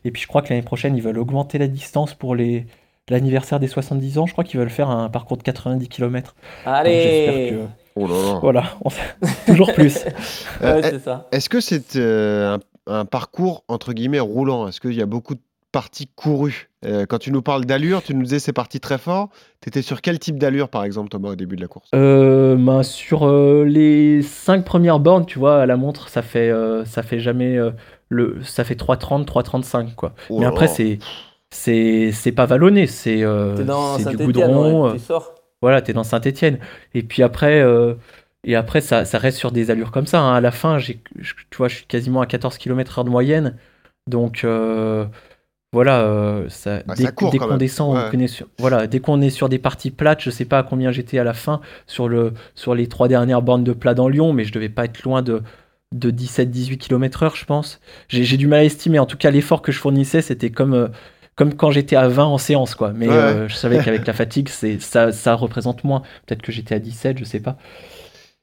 Et 0.03 0.11
puis 0.11 0.21
je 0.21 0.27
crois 0.27 0.41
que 0.41 0.49
l'année 0.49 0.61
prochaine, 0.61 0.95
ils 0.95 1.01
veulent 1.03 1.17
augmenter 1.19 1.57
la 1.57 1.67
distance 1.67 2.13
pour 2.13 2.35
les 2.35 2.65
l'anniversaire 3.09 3.59
des 3.59 3.67
70 3.67 4.17
ans. 4.17 4.25
Je 4.25 4.31
crois 4.31 4.43
qu'ils 4.43 4.59
veulent 4.59 4.69
faire 4.69 4.89
un 4.89 5.09
parcours 5.09 5.37
de 5.37 5.43
90 5.43 5.87
km. 5.89 6.35
Allez 6.65 7.49
que... 7.51 7.65
Oh 7.95 8.07
là 8.07 8.13
là. 8.33 8.39
Voilà, 8.41 8.63
on- 8.83 8.89
toujours 9.45 9.71
plus. 9.73 9.99
Euh, 10.61 10.81
Ouais. 10.81 10.99
Est-ce 11.31 11.49
que 11.49 11.59
c'est 11.61 11.95
euh, 11.97 12.57
un, 12.87 12.93
un 13.01 13.05
parcours 13.05 13.63
entre 13.67 13.93
guillemets 13.93 14.19
roulant? 14.19 14.67
Est-ce 14.67 14.79
qu'il 14.81 14.93
y 14.95 15.01
a 15.01 15.05
beaucoup 15.05 15.35
de 15.35 15.41
parties 15.75 16.07
courues 16.15 16.69
Euh, 16.85 17.05
Quand 17.05 17.17
tu 17.19 17.31
nous 17.33 17.41
parles 17.41 17.65
d'allure, 17.65 18.01
tu 18.01 18.15
nous 18.15 18.23
disais 18.23 18.39
c'est 18.39 18.53
parti 18.53 18.79
très 18.79 18.97
fort. 18.97 19.27
Tu 19.61 19.67
étais 19.69 19.81
sur 19.81 20.01
quel 20.01 20.19
type 20.19 20.37
d'allure 20.39 20.69
par 20.69 20.83
exemple 20.85 21.09
Thomas 21.09 21.29
au 21.31 21.35
début 21.35 21.57
de 21.57 21.61
la 21.61 21.67
course? 21.67 21.89
Euh, 21.93 22.55
ben, 22.57 22.81
sur 22.83 23.27
euh, 23.27 23.65
les 23.65 24.21
5 24.21 24.63
premières 24.63 24.99
bornes, 24.99 25.25
tu 25.25 25.37
vois, 25.37 25.61
à 25.61 25.65
la 25.65 25.75
montre, 25.75 26.07
ça 26.07 26.21
fait, 26.21 26.49
euh, 26.49 26.85
ça 26.85 27.03
fait 27.03 27.19
jamais 27.19 27.57
euh, 27.57 27.71
le, 28.07 28.37
ça 28.43 28.63
fait 28.63 28.75
3,30, 28.79 29.25
3,35 29.25 29.95
quoi. 29.95 30.13
Oh 30.29 30.39
Mais 30.39 30.45
après, 30.45 30.67
c'est, 30.67 30.99
c'est, 31.49 32.11
c'est 32.13 32.31
pas 32.31 32.45
vallonné, 32.45 32.87
c'est, 32.87 33.21
euh, 33.23 33.55
du 33.55 33.65
Saint-Etienne, 34.03 34.25
goudron. 34.27 34.87
euh, 34.87 34.93
tu 34.93 34.99
sors. 34.99 35.35
Voilà, 35.61 35.81
t'es 35.81 35.93
dans 35.93 36.03
Saint-Étienne. 36.03 36.59
Et 36.93 37.03
puis 37.03 37.21
après, 37.23 37.59
euh, 37.61 37.95
et 38.43 38.55
après 38.55 38.79
ça, 38.81 39.03
ça 39.05 39.17
reste 39.17 39.37
sur 39.39 39.51
des 39.51 39.71
allures 39.71 39.91
comme 39.91 40.05
ça. 40.07 40.19
hein. 40.21 40.35
À 40.35 40.41
la 40.41 40.51
fin, 40.51 40.77
tu 40.77 40.99
vois, 41.57 41.67
je 41.67 41.75
suis 41.77 41.85
quasiment 41.85 42.21
à 42.21 42.27
14 42.27 42.57
km/h 42.57 43.03
de 43.03 43.09
moyenne. 43.09 43.57
Donc 44.07 44.43
euh, 44.43 45.05
voilà, 45.75 45.99
euh, 46.03 46.47
ça, 46.47 46.79
Bah, 46.87 46.93
dès, 46.95 47.11
qu'on 47.11 47.57
descend, 47.57 47.93
Ouais. 47.95 48.03
on 48.07 48.09
connaît 48.11 48.27
sur, 48.27 48.47
voilà, 48.59 48.87
dès 48.87 48.99
qu'on 49.01 49.21
est 49.21 49.29
sur 49.29 49.49
des 49.49 49.59
parties 49.59 49.91
plates, 49.91 50.21
je 50.21 50.29
sais 50.29 50.45
pas 50.45 50.59
à 50.59 50.63
combien 50.63 50.91
j'étais 50.93 51.19
à 51.19 51.25
la 51.25 51.33
fin 51.33 51.59
sur, 51.85 52.07
le, 52.07 52.33
sur 52.55 52.73
les 52.75 52.87
trois 52.87 53.09
dernières 53.09 53.41
bornes 53.41 53.65
de 53.65 53.73
plat 53.73 53.93
dans 53.93 54.07
Lyon, 54.07 54.31
mais 54.31 54.45
je 54.45 54.53
devais 54.53 54.69
pas 54.69 54.85
être 54.85 55.03
loin 55.03 55.21
de, 55.21 55.43
de 55.93 56.11
17-18 56.11 56.77
km/h, 56.77 57.35
je 57.35 57.43
pense. 57.43 57.79
J'ai, 58.07 58.37
du 58.37 58.47
mal 58.47 58.59
à 58.59 58.63
estimer. 58.63 58.99
En 58.99 59.05
tout 59.05 59.17
cas, 59.17 59.31
l'effort 59.31 59.61
que 59.61 59.71
je 59.73 59.79
fournissais, 59.79 60.21
c'était 60.21 60.49
comme. 60.49 60.73
euh, 60.73 60.87
comme 61.35 61.53
quand 61.53 61.69
j'étais 61.69 61.97
à 61.97 62.07
20 62.07 62.23
en 62.23 62.37
séance, 62.37 62.75
quoi. 62.75 62.93
Mais 62.95 63.07
Ouais. 63.09 63.13
euh, 63.13 63.47
je 63.49 63.55
savais 63.55 63.79
qu'avec 63.83 64.07
la 64.07 64.13
fatigue, 64.13 64.47
c'est 64.47 64.79
ça, 64.79 65.11
ça 65.11 65.35
représente 65.35 65.83
moins. 65.83 66.01
Peut-être 66.25 66.41
que 66.41 66.53
j'étais 66.53 66.75
à 66.75 66.79
17, 66.79 67.17
je 67.19 67.25
sais 67.25 67.41
pas. 67.41 67.57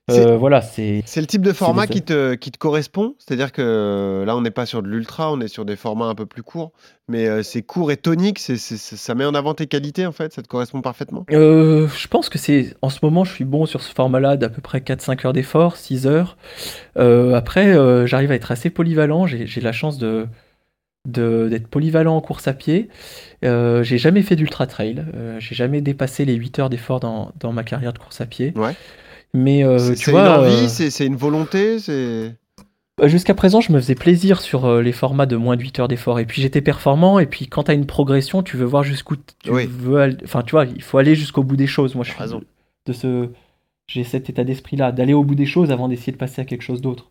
C'est- 0.09 0.27
Euh, 0.27 0.37
voilà, 0.37 0.63
c'est. 0.63 1.03
C'est 1.07 1.21
le 1.21 1.29
type 1.29 1.43
de 1.43 1.53
format 1.53 1.87
des- 1.87 1.93
qui 1.95 2.03
te, 2.03 2.35
qui 2.35 2.51
te 2.51 2.59
correspond 2.59 3.15
C'est-à-dire 3.19 3.53
que 3.53 3.63
euh, 3.63 4.25
là, 4.25 4.37
on 4.37 4.41
n'est 4.41 4.51
pas 4.51 4.67
sur 4.67 4.83
de 4.83 4.89
l'ultra, 4.89 5.31
on 5.33 5.41
est 5.41 5.47
sur 5.49 5.65
des 5.65 5.77
formats 5.77 6.07
un 6.07 6.17
peu 6.17 6.27
plus 6.27 6.43
courts. 6.43 6.73
Mais 7.09 7.29
euh, 7.29 7.43
c'est 7.45 7.63
court 7.63 7.93
et 7.93 7.97
tonique, 7.97 8.39
ça 8.41 9.15
met 9.15 9.25
en 9.25 9.35
avant 9.35 9.55
tes 9.55 9.67
qualités 9.69 10.05
en 10.07 10.13
fait, 10.13 10.33
ça 10.33 10.43
te 10.43 10.49
correspond 10.49 10.81
parfaitement. 10.83 11.25
Euh, 11.31 11.87
je 11.97 12.09
pense 12.09 12.29
que 12.29 12.39
c'est. 12.39 12.75
En 12.83 12.89
ce 12.91 12.99
moment, 13.03 13.23
je 13.25 13.33
suis 13.33 13.45
bon 13.45 13.65
sur 13.65 13.81
ce 13.81 13.93
format-là 13.95 14.37
d'à 14.37 14.49
peu 14.49 14.61
près 14.61 14.81
4-5 14.81 15.25
heures 15.25 15.33
d'effort, 15.33 15.77
6 15.77 16.07
heures. 16.09 16.37
Après, 16.97 17.75
j'arrive 18.07 18.33
à 18.33 18.35
être 18.35 18.51
assez 18.51 18.71
polyvalent. 18.71 19.27
J'ai 19.27 19.61
la 19.61 19.73
chance 19.73 19.99
de 19.99 20.27
de- 21.09 21.49
d'être 21.51 21.67
polyvalent 21.67 22.15
en 22.17 22.21
course 22.21 22.47
à 22.47 22.53
pied. 22.53 22.89
Euh, 23.45 23.83
j'ai 23.83 23.99
jamais 23.99 24.23
fait 24.23 24.37
d'ultra 24.37 24.69
trail. 24.69 25.05
Euh, 25.17 25.41
j'ai 25.41 25.57
jamais 25.57 25.81
dépassé 25.81 26.25
les 26.25 26.35
8 26.35 26.61
heures 26.61 26.71
d'effort 26.71 27.01
dans, 27.01 27.33
dans 27.41 27.53
ma 27.53 27.65
carrière 27.65 27.93
de 27.93 27.99
course 27.99 28.21
à 28.21 28.27
pied. 28.27 28.53
Ouais. 28.55 28.75
Mais 29.35 29.65
euh, 29.65 29.95
tu 29.95 30.11
vois, 30.11 30.41
euh, 30.43 30.69
c'est, 30.69 30.91
c'est 30.91 31.07
une 31.07 31.17
volonté, 31.17 31.79
c'est. 31.79 31.93
Euh, 31.93 33.09
Jusqu'à 33.09 33.35
présent, 33.35 33.61
je 33.61 33.73
me 33.73 33.81
faisais 33.81 33.95
plaisir 33.95 34.41
sur 34.41 34.67
euh, 34.67 34.83
les 34.83 34.93
formats 34.93 35.25
de 35.27 35.37
moins 35.37 35.57
de 35.57 35.63
8 35.63 35.81
heures 35.81 35.89
d'effort. 35.89 36.21
Et 36.21 36.27
puis 36.27 36.43
j'étais 36.43 36.61
performant. 36.61 37.19
Et 37.19 37.27
puis 37.27 37.47
quand 37.49 37.65
tu 37.65 37.71
as 37.71 37.75
une 37.75 37.87
progression, 37.87 38.43
tu 38.43 38.57
veux 38.59 38.67
voir 38.67 38.83
jusqu'où 38.85 39.17
tu 39.17 39.51
Oui. 39.51 39.67
veux 39.67 40.01
aller. 40.01 40.17
Enfin, 40.23 40.43
tu 40.43 40.51
vois, 40.53 40.67
il 40.67 40.83
faut 40.83 40.99
aller 40.99 41.15
jusqu'au 41.15 41.43
bout 41.43 41.57
des 41.57 41.67
choses. 41.67 41.95
Moi, 41.95 42.05
je 42.05 42.11
suis 42.11 42.21
raison. 42.21 42.43
de, 42.87 42.93
ce. 42.93 43.29
J'ai 43.89 44.05
cet 44.05 44.29
état 44.31 44.45
d'esprit-là, 44.45 44.93
d'aller 44.93 45.15
au 45.15 45.25
bout 45.25 45.35
des 45.35 45.47
choses 45.47 45.73
avant 45.73 45.89
d'essayer 45.89 46.13
de 46.13 46.19
passer 46.19 46.43
à 46.43 46.45
quelque 46.45 46.63
chose 46.63 46.81
d'autre. 46.83 47.11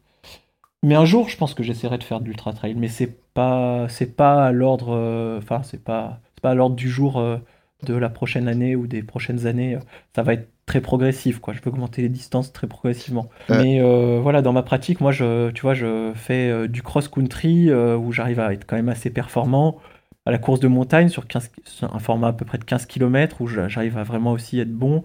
Mais 0.84 0.96
un 0.96 1.06
jour, 1.06 1.28
je 1.30 1.38
pense 1.38 1.54
que 1.54 1.64
j'essaierai 1.64 1.98
de 1.98 2.04
faire 2.04 2.22
de 2.22 2.26
l'ultra 2.26 2.54
trail. 2.54 2.76
Mais 2.76 2.88
c'est 2.88 3.14
pas, 3.34 3.88
c'est 3.90 4.16
pas 4.16 4.46
à 4.46 4.52
l'ordre. 4.52 4.90
euh, 4.96 5.40
Enfin, 5.40 5.62
c'est 5.64 5.84
pas, 5.84 6.20
pas 6.42 6.52
à 6.52 6.56
l'ordre 6.56 6.76
du 6.76 6.90
jour 6.90 7.20
euh, 7.20 7.38
de 7.84 7.96
la 7.96 8.10
prochaine 8.10 8.48
année 8.48 8.76
ou 8.76 8.86
des 8.88 9.02
prochaines 9.04 9.46
années. 9.48 9.78
Ça 10.16 10.22
va 10.24 10.34
être 10.34 10.48
très 10.72 10.80
progressif, 10.82 11.40
quoi. 11.40 11.54
Je 11.54 11.60
peux 11.60 11.70
augmenter 11.70 12.02
les 12.02 12.08
distances 12.10 12.54
très 12.54 12.66
progressivement. 12.68 13.30
Euh. 13.50 13.62
Mais 13.62 13.82
euh, 13.82 14.20
voilà, 14.22 14.42
dans 14.42 14.54
ma 14.54 14.64
pratique, 14.64 15.02
moi, 15.02 15.12
je, 15.12 15.50
tu 15.52 15.64
vois, 15.64 15.74
je 15.74 16.14
fais 16.16 16.50
euh, 16.50 16.68
du 16.68 16.82
cross-country 16.82 17.74
où 17.74 18.12
j'arrive 18.14 18.40
à 18.40 18.54
être 18.54 18.66
quand 18.66 18.78
même 18.78 18.90
assez 18.90 19.10
performant. 19.10 19.80
À 20.26 20.32
la 20.32 20.38
course 20.38 20.60
de 20.62 20.68
montagne, 20.70 21.10
sur 21.10 21.28
15, 21.28 21.52
sur 21.66 21.94
un 21.94 22.00
format 22.00 22.28
à 22.30 22.34
peu 22.34 22.46
près 22.46 22.58
de 22.58 22.64
15 22.64 22.86
km, 22.86 23.42
où 23.42 23.48
j'a- 23.48 23.68
j'arrive 23.68 23.98
à 23.98 24.04
vraiment 24.04 24.32
aussi 24.32 24.60
être 24.60 24.72
bon. 24.72 25.04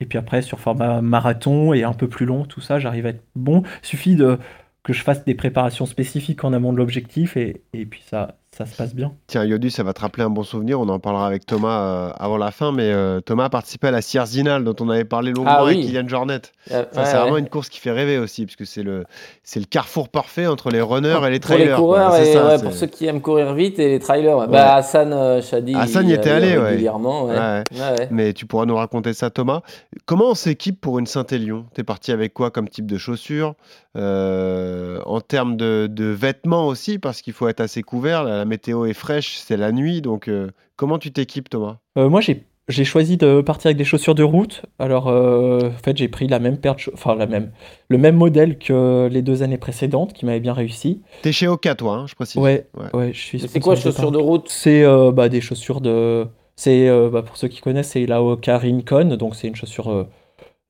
Et 0.00 0.06
puis 0.06 0.18
après, 0.18 0.42
sur 0.42 0.60
format 0.60 1.00
marathon 1.00 1.72
et 1.72 1.82
un 1.84 1.94
peu 1.94 2.08
plus 2.08 2.26
long, 2.26 2.44
tout 2.44 2.60
ça, 2.60 2.78
j'arrive 2.78 3.06
à 3.06 3.10
être 3.10 3.24
bon. 3.36 3.62
Il 3.82 3.86
suffit 3.86 4.16
de, 4.16 4.38
que 4.82 4.92
je 4.92 5.02
fasse 5.02 5.24
des 5.24 5.34
préparations 5.34 5.86
spécifiques 5.86 6.44
en 6.44 6.52
amont 6.52 6.72
de 6.72 6.78
l'objectif 6.78 7.36
et, 7.36 7.62
et 7.72 7.86
puis 7.86 8.02
ça, 8.06 8.36
ça 8.56 8.64
se 8.66 8.74
passe 8.76 8.94
bien. 8.94 9.12
Tiens, 9.26 9.44
Yodu, 9.44 9.70
ça 9.70 9.82
va 9.82 9.92
te 9.92 10.00
rappeler 10.00 10.22
un 10.22 10.30
bon 10.30 10.42
souvenir. 10.42 10.80
On 10.80 10.88
en 10.88 10.98
parlera 10.98 11.26
avec 11.26 11.44
Thomas 11.44 11.80
euh, 11.80 12.10
avant 12.18 12.38
la 12.38 12.50
fin. 12.50 12.72
Mais 12.72 12.90
euh, 12.90 13.20
Thomas 13.20 13.44
a 13.44 13.50
participé 13.50 13.88
à 13.88 13.90
la 13.90 14.00
Sierzinal 14.00 14.64
dont 14.64 14.74
on 14.80 14.88
avait 14.88 15.04
parlé 15.04 15.32
longuement 15.32 15.50
Ah 15.58 15.62
avec. 15.62 15.80
Kylian 15.80 16.08
Jornet. 16.08 16.40
Euh, 16.70 16.80
ouais, 16.82 16.86
c'est 16.92 16.98
ouais. 17.00 17.12
vraiment 17.18 17.36
une 17.36 17.48
course 17.48 17.68
qui 17.68 17.80
fait 17.80 17.90
rêver 17.90 18.18
aussi, 18.18 18.46
parce 18.46 18.56
que 18.56 18.64
c'est 18.64 18.82
le, 18.82 19.04
c'est 19.42 19.60
le 19.60 19.66
carrefour 19.66 20.08
parfait 20.08 20.46
entre 20.46 20.70
les 20.70 20.80
runners 20.80 21.08
et 21.08 21.12
les 21.12 21.20
Pour 21.20 21.28
les 21.30 21.40
trailers. 21.40 21.76
quoi. 21.76 21.84
coureurs 21.84 22.12
C'est 22.14 22.28
et 22.30 22.32
ça, 22.32 22.46
ouais, 22.46 22.62
pour 22.62 22.72
ceux 22.72 22.86
qui 22.86 23.06
aiment 23.06 23.20
courir 23.20 23.52
vite 23.54 23.78
et 23.78 23.88
les 23.88 23.98
trailers. 23.98 24.48
Bah, 24.48 24.74
Hassan 24.76 25.12
euh, 25.12 25.42
Chadi. 25.42 25.74
Hassan 25.74 26.08
y 26.08 26.12
était 26.14 26.30
allé, 26.30 26.56
ouais. 26.56 26.70
régulièrement. 26.70 27.26
Ouais. 27.26 27.34
Ouais. 27.36 27.62
Ouais, 27.72 27.98
ouais. 27.98 28.08
Mais 28.10 28.32
tu 28.32 28.46
pourras 28.46 28.64
nous 28.66 28.76
raconter 28.76 29.12
ça, 29.12 29.30
Thomas. 29.30 29.60
Comment 30.06 30.30
on 30.30 30.34
s'équipe 30.34 30.80
pour 30.80 30.98
une 30.98 31.06
Saint-Élion? 31.06 31.66
T'es 31.74 31.84
parti 31.84 32.10
avec 32.10 32.32
quoi 32.32 32.50
comme 32.50 32.68
type 32.68 32.86
de 32.86 32.96
chaussures? 32.98 33.54
Euh, 33.96 35.00
En 35.06 35.20
termes 35.20 35.56
de, 35.56 35.88
de 35.90 36.04
vêtements 36.06 36.66
aussi, 36.66 36.98
parce 36.98 37.22
qu'il 37.22 37.32
faut 37.32 37.48
être 37.48 37.60
assez 37.60 37.82
couvert. 37.82 38.24
Météo 38.46 38.86
est 38.86 38.94
fraîche, 38.94 39.36
c'est 39.36 39.56
la 39.56 39.72
nuit. 39.72 40.00
Donc, 40.00 40.28
euh, 40.28 40.50
comment 40.76 40.98
tu 40.98 41.12
t'équipes, 41.12 41.48
Thomas? 41.50 41.76
Euh, 41.98 42.08
moi, 42.08 42.20
j'ai 42.20 42.44
j'ai 42.68 42.84
choisi 42.84 43.16
de 43.16 43.42
partir 43.42 43.68
avec 43.68 43.76
des 43.76 43.84
chaussures 43.84 44.16
de 44.16 44.24
route. 44.24 44.62
Alors, 44.80 45.06
euh, 45.06 45.68
en 45.68 45.82
fait, 45.84 45.96
j'ai 45.96 46.08
pris 46.08 46.26
la 46.26 46.40
même 46.40 46.56
paire 46.58 46.74
de 46.74 46.80
enfin 46.94 47.14
la 47.14 47.26
même, 47.26 47.52
le 47.88 47.96
même 47.96 48.16
modèle 48.16 48.58
que 48.58 49.08
les 49.08 49.22
deux 49.22 49.44
années 49.44 49.56
précédentes, 49.58 50.12
qui 50.14 50.26
m'avait 50.26 50.40
bien 50.40 50.52
réussi. 50.52 51.00
T'es 51.22 51.30
chez 51.30 51.46
Oka, 51.46 51.76
toi, 51.76 51.94
hein, 51.94 52.06
je 52.08 52.16
précise. 52.16 52.42
Ouais, 52.42 52.66
Ouais. 52.76 52.90
ouais, 52.98 53.12
je 53.12 53.20
suis. 53.20 53.38
C'est 53.38 53.60
quoi, 53.60 53.76
chaussures 53.76 54.10
de 54.10 54.18
route? 54.18 54.48
C'est 54.48 54.82
euh, 54.82 55.12
bah, 55.12 55.28
des 55.28 55.40
chaussures 55.40 55.80
de. 55.80 56.26
C'est 56.56 56.88
euh, 56.88 57.08
bah, 57.08 57.22
pour 57.22 57.36
ceux 57.36 57.46
qui 57.48 57.60
connaissent, 57.60 57.90
c'est 57.90 58.06
la 58.06 58.20
Hoka 58.22 58.58
Rincon, 58.58 59.16
donc 59.16 59.36
c'est 59.36 59.46
une 59.46 59.54
chaussure 59.54 59.90
euh, 59.90 60.04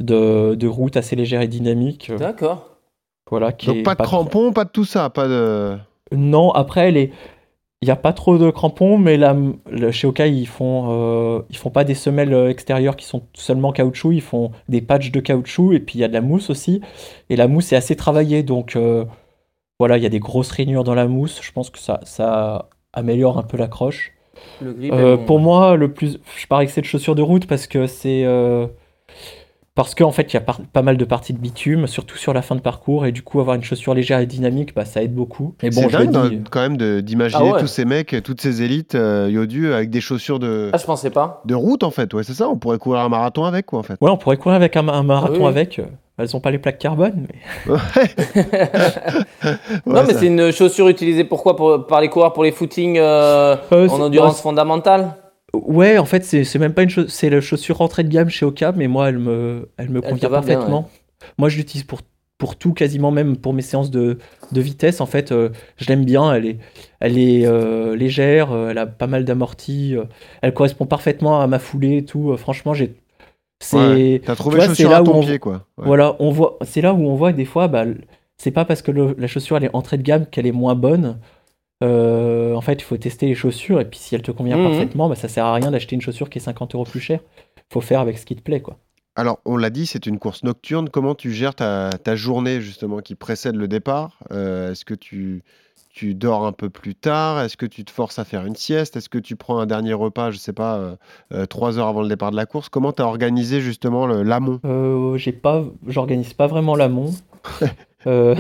de, 0.00 0.54
de 0.54 0.66
route 0.68 0.98
assez 0.98 1.16
légère 1.16 1.40
et 1.40 1.48
dynamique. 1.48 2.12
D'accord. 2.18 2.66
voilà, 3.30 3.52
qui 3.52 3.68
Donc, 3.68 3.76
est 3.76 3.82
pas 3.84 3.94
de 3.94 4.02
crampons, 4.02 4.52
pas 4.52 4.64
de 4.64 4.70
tout 4.70 4.84
ça. 4.84 5.08
Pas 5.08 5.28
de... 5.28 5.76
Non, 6.12 6.50
après, 6.50 6.90
les... 6.90 7.12
il 7.82 7.86
n'y 7.86 7.92
a 7.92 7.96
pas 7.96 8.14
trop 8.14 8.38
de 8.38 8.50
crampons, 8.50 8.96
mais 8.96 9.18
là, 9.18 9.36
chez 9.90 10.06
Oka, 10.06 10.26
ils 10.26 10.48
font, 10.48 10.86
euh, 10.88 11.42
ils 11.50 11.58
font 11.58 11.70
pas 11.70 11.84
des 11.84 11.94
semelles 11.94 12.32
euh, 12.32 12.48
extérieures 12.48 12.96
qui 12.96 13.04
sont 13.04 13.22
seulement 13.34 13.70
caoutchouc, 13.70 14.12
ils 14.12 14.22
font 14.22 14.50
des 14.68 14.80
patchs 14.80 15.10
de 15.10 15.20
caoutchouc, 15.20 15.74
et 15.74 15.80
puis 15.80 15.98
il 15.98 16.00
y 16.00 16.04
a 16.04 16.08
de 16.08 16.14
la 16.14 16.22
mousse 16.22 16.48
aussi. 16.48 16.80
Et 17.28 17.36
la 17.36 17.48
mousse 17.48 17.72
est 17.72 17.76
assez 17.76 17.94
travaillée, 17.94 18.42
donc 18.42 18.76
euh, 18.76 19.04
voilà, 19.78 19.98
il 19.98 20.02
y 20.02 20.06
a 20.06 20.08
des 20.08 20.20
grosses 20.20 20.50
rainures 20.52 20.84
dans 20.84 20.94
la 20.94 21.06
mousse. 21.06 21.40
Je 21.42 21.52
pense 21.52 21.68
que 21.68 21.78
ça, 21.78 22.00
ça 22.04 22.70
améliore 22.94 23.38
un 23.38 23.42
peu 23.42 23.58
l'accroche. 23.58 24.12
Euh, 24.62 25.16
bon. 25.16 25.24
pour 25.24 25.38
moi, 25.38 25.76
le 25.76 25.92
plus, 25.92 26.18
je 26.38 26.46
pars 26.46 26.58
avec 26.58 26.70
cette 26.70 26.84
chaussure 26.86 27.14
de 27.14 27.22
route 27.22 27.46
parce 27.46 27.66
que 27.66 27.86
c'est 27.86 28.24
parce 29.76 29.94
qu'en 29.94 30.10
fait, 30.10 30.32
il 30.32 30.34
y 30.34 30.36
a 30.38 30.40
par- 30.40 30.60
pas 30.72 30.82
mal 30.82 30.96
de 30.96 31.04
parties 31.04 31.32
de 31.34 31.38
bitume, 31.38 31.86
surtout 31.86 32.16
sur 32.16 32.32
la 32.34 32.42
fin 32.42 32.56
de 32.56 32.60
parcours, 32.60 33.06
et 33.06 33.12
du 33.12 33.22
coup, 33.22 33.38
avoir 33.40 33.54
une 33.54 33.62
chaussure 33.62 33.94
légère 33.94 34.18
et 34.18 34.26
dynamique, 34.26 34.74
bah, 34.74 34.84
ça 34.84 35.02
aide 35.02 35.14
beaucoup. 35.14 35.54
Mais 35.62 35.70
bon, 35.70 35.82
c'est 35.82 35.92
dingue 35.92 36.06
dis, 36.30 36.36
d'un- 36.38 36.42
quand 36.50 36.60
même 36.60 36.76
de- 36.76 37.00
d'imaginer 37.00 37.50
Ah 37.50 37.52
ouais. 37.54 37.60
tous 37.60 37.66
ces 37.68 37.84
mecs, 37.84 38.16
toutes 38.24 38.40
ces 38.40 38.62
élites 38.62 38.96
euh, 38.96 39.28
Yodu 39.30 39.72
avec 39.72 39.90
des 39.90 40.00
chaussures 40.00 40.38
de, 40.40 40.70
Ah, 40.72 40.78
je 40.78 40.84
pensais 40.84 41.10
pas. 41.10 41.42
de 41.44 41.54
route 41.54 41.84
en 41.84 41.90
fait. 41.92 42.12
Ouais, 42.14 42.24
c'est 42.24 42.32
ça. 42.34 42.48
On 42.48 42.56
pourrait 42.56 42.78
courir 42.78 43.00
un 43.02 43.08
marathon 43.08 43.44
avec 43.44 43.66
quoi 43.66 43.78
en 43.78 43.82
fait. 43.84 43.96
Ouais, 44.00 44.10
on 44.10 44.16
pourrait 44.16 44.38
courir 44.38 44.56
avec 44.56 44.76
un, 44.76 44.88
un 44.88 45.02
marathon 45.04 45.34
Ah 45.36 45.42
oui. 45.42 45.46
avec. 45.48 45.78
euh, 45.78 45.84
Elles 46.18 46.34
ont 46.34 46.40
pas 46.40 46.50
les 46.50 46.58
plaques 46.58 46.78
carbone, 46.78 47.26
mais 47.28 47.72
Ouais. 47.74 47.78
non, 49.86 49.94
Ouais, 49.94 50.02
mais 50.06 50.12
ça- 50.14 50.20
c'est 50.20 50.26
une 50.28 50.50
chaussure 50.50 50.88
utilisée 50.88 51.24
pourquoi 51.24 51.54
pour, 51.56 51.86
par 51.86 52.00
les 52.00 52.08
coureurs 52.08 52.32
pour 52.32 52.44
les 52.44 52.52
footings 52.52 52.96
euh, 52.98 53.56
Euh, 53.72 53.88
en 53.88 54.00
endurance 54.00 54.40
fondamentale? 54.40 55.14
Ouais, 55.66 55.98
en 55.98 56.04
fait, 56.04 56.24
c'est 56.24 56.58
même 56.58 56.74
pas 56.74 56.82
une 56.82 56.90
chose, 56.90 57.08
c'est 57.08 57.30
la 57.30 57.40
chaussure 57.40 57.80
entrée 57.80 58.04
de 58.04 58.08
gamme 58.08 58.28
chez 58.28 58.44
Oka, 58.46 58.72
mais 58.72 58.88
moi, 58.88 59.08
elle 59.08 59.18
me, 59.18 59.68
elle 59.76 59.90
me 59.90 60.00
Elle 60.02 60.10
convient 60.10 60.28
bien, 60.28 60.38
parfaitement. 60.40 60.88
Moi, 61.38 61.48
je 61.48 61.56
l'utilise 61.56 61.84
pour 61.84 62.00
pour 62.38 62.56
tout, 62.56 62.74
quasiment 62.74 63.10
même 63.10 63.38
pour 63.38 63.54
mes 63.54 63.62
séances 63.62 63.90
de, 63.90 64.18
de 64.52 64.60
vitesse. 64.60 65.00
En 65.00 65.06
fait, 65.06 65.32
euh, 65.32 65.48
je 65.78 65.86
l'aime 65.86 66.04
bien. 66.04 66.34
Elle 66.34 66.44
est, 66.44 66.58
elle 67.00 67.16
est 67.16 67.46
euh, 67.46 67.96
légère, 67.96 68.52
euh, 68.52 68.68
elle 68.68 68.76
a 68.76 68.84
pas 68.86 69.06
mal 69.06 69.24
d'amorti, 69.24 69.96
euh, 69.96 70.04
elle 70.42 70.52
correspond 70.52 70.84
parfaitement 70.84 71.40
à 71.40 71.46
ma 71.46 71.58
foulée 71.58 71.96
et 71.98 72.04
tout. 72.04 72.32
Euh, 72.32 72.36
franchement, 72.36 72.74
j'ai. 72.74 72.94
C'est. 73.58 73.76
Ouais. 73.78 74.20
T'as 74.22 74.36
trouvé 74.36 74.56
vois, 74.56 74.66
chaussure 74.66 74.90
là 74.90 74.98
à 74.98 75.02
où 75.02 75.06
ton 75.06 75.14
on- 75.20 75.22
pied 75.22 75.38
quoi. 75.38 75.64
Ouais. 75.78 75.86
Voilà, 75.86 76.14
on 76.18 76.30
voit, 76.30 76.58
c'est 76.60 76.82
là 76.82 76.92
où 76.92 77.08
on 77.08 77.14
voit 77.14 77.32
des 77.32 77.46
fois, 77.46 77.68
bah, 77.68 77.86
c'est 78.36 78.50
pas 78.50 78.66
parce 78.66 78.82
que 78.82 78.90
le- 78.90 79.14
la 79.16 79.26
chaussure 79.28 79.56
elle 79.56 79.64
est 79.64 79.74
entrée 79.74 79.96
de 79.96 80.02
gamme 80.02 80.26
qu'elle 80.26 80.46
est 80.46 80.52
moins 80.52 80.74
bonne. 80.74 81.18
Euh, 81.84 82.54
en 82.54 82.60
fait, 82.62 82.74
il 82.74 82.84
faut 82.84 82.96
tester 82.96 83.26
les 83.26 83.34
chaussures 83.34 83.80
et 83.80 83.84
puis 83.84 83.98
si 83.98 84.14
elle 84.14 84.22
te 84.22 84.30
convient 84.30 84.56
Mhm. 84.56 84.64
parfaitement, 84.70 85.08
bah, 85.08 85.14
ça 85.14 85.28
sert 85.28 85.44
à 85.44 85.52
rien 85.54 85.70
d'acheter 85.70 85.94
une 85.94 86.00
chaussure 86.00 86.30
qui 86.30 86.38
est 86.38 86.40
50 86.42 86.74
euros 86.74 86.84
plus 86.84 87.00
chère. 87.00 87.20
Faut 87.72 87.80
faire 87.82 88.00
avec 88.00 88.16
ce 88.18 88.24
qui 88.24 88.34
te 88.36 88.42
plaît, 88.42 88.60
quoi. 88.62 88.78
Alors, 89.14 89.38
on 89.44 89.56
l'a 89.56 89.70
dit, 89.70 89.86
c'est 89.86 90.06
une 90.06 90.18
course 90.18 90.42
nocturne. 90.42 90.88
Comment 90.90 91.14
tu 91.14 91.32
gères 91.32 91.54
ta, 91.54 91.90
ta 92.02 92.16
journée, 92.16 92.60
justement, 92.60 92.98
qui 93.00 93.14
précède 93.14 93.56
le 93.56 93.66
départ? 93.66 94.18
Euh, 94.30 94.72
Est-ce 94.72 94.84
que 94.84 94.92
tu, 94.94 95.42
tu 95.90 96.14
dors 96.14 96.44
un 96.46 96.52
peu 96.52 96.68
plus 96.68 96.94
tard? 96.94 97.40
Est-ce 97.40 97.56
que 97.56 97.64
tu 97.66 97.82
te 97.84 97.90
forces 97.90 98.18
à 98.18 98.24
faire 98.24 98.44
une 98.44 98.56
sieste? 98.56 98.96
Est-ce 98.96 99.08
que 99.08 99.18
tu 99.18 99.34
prends 99.34 99.58
un 99.58 99.64
dernier 99.66 99.94
repas, 99.94 100.30
je 100.32 100.36
sais 100.36 100.52
pas, 100.52 100.76
euh, 100.76 100.96
euh, 101.32 101.46
trois 101.46 101.78
heures 101.78 101.88
avant 101.88 102.02
le 102.02 102.08
départ 102.08 102.30
de 102.30 102.36
la 102.36 102.44
course? 102.46 102.68
Comment 102.68 102.92
tu 102.92 103.00
as 103.02 103.06
organisé, 103.06 103.60
justement, 103.62 104.06
l'amont? 104.06 104.60
Euh, 104.66 105.16
j'ai 105.16 105.32
pas, 105.32 105.64
j'organise 105.86 106.34
pas 106.34 106.46
vraiment 106.46 106.74
l'amont. 106.76 107.10
Euh, 108.06 108.34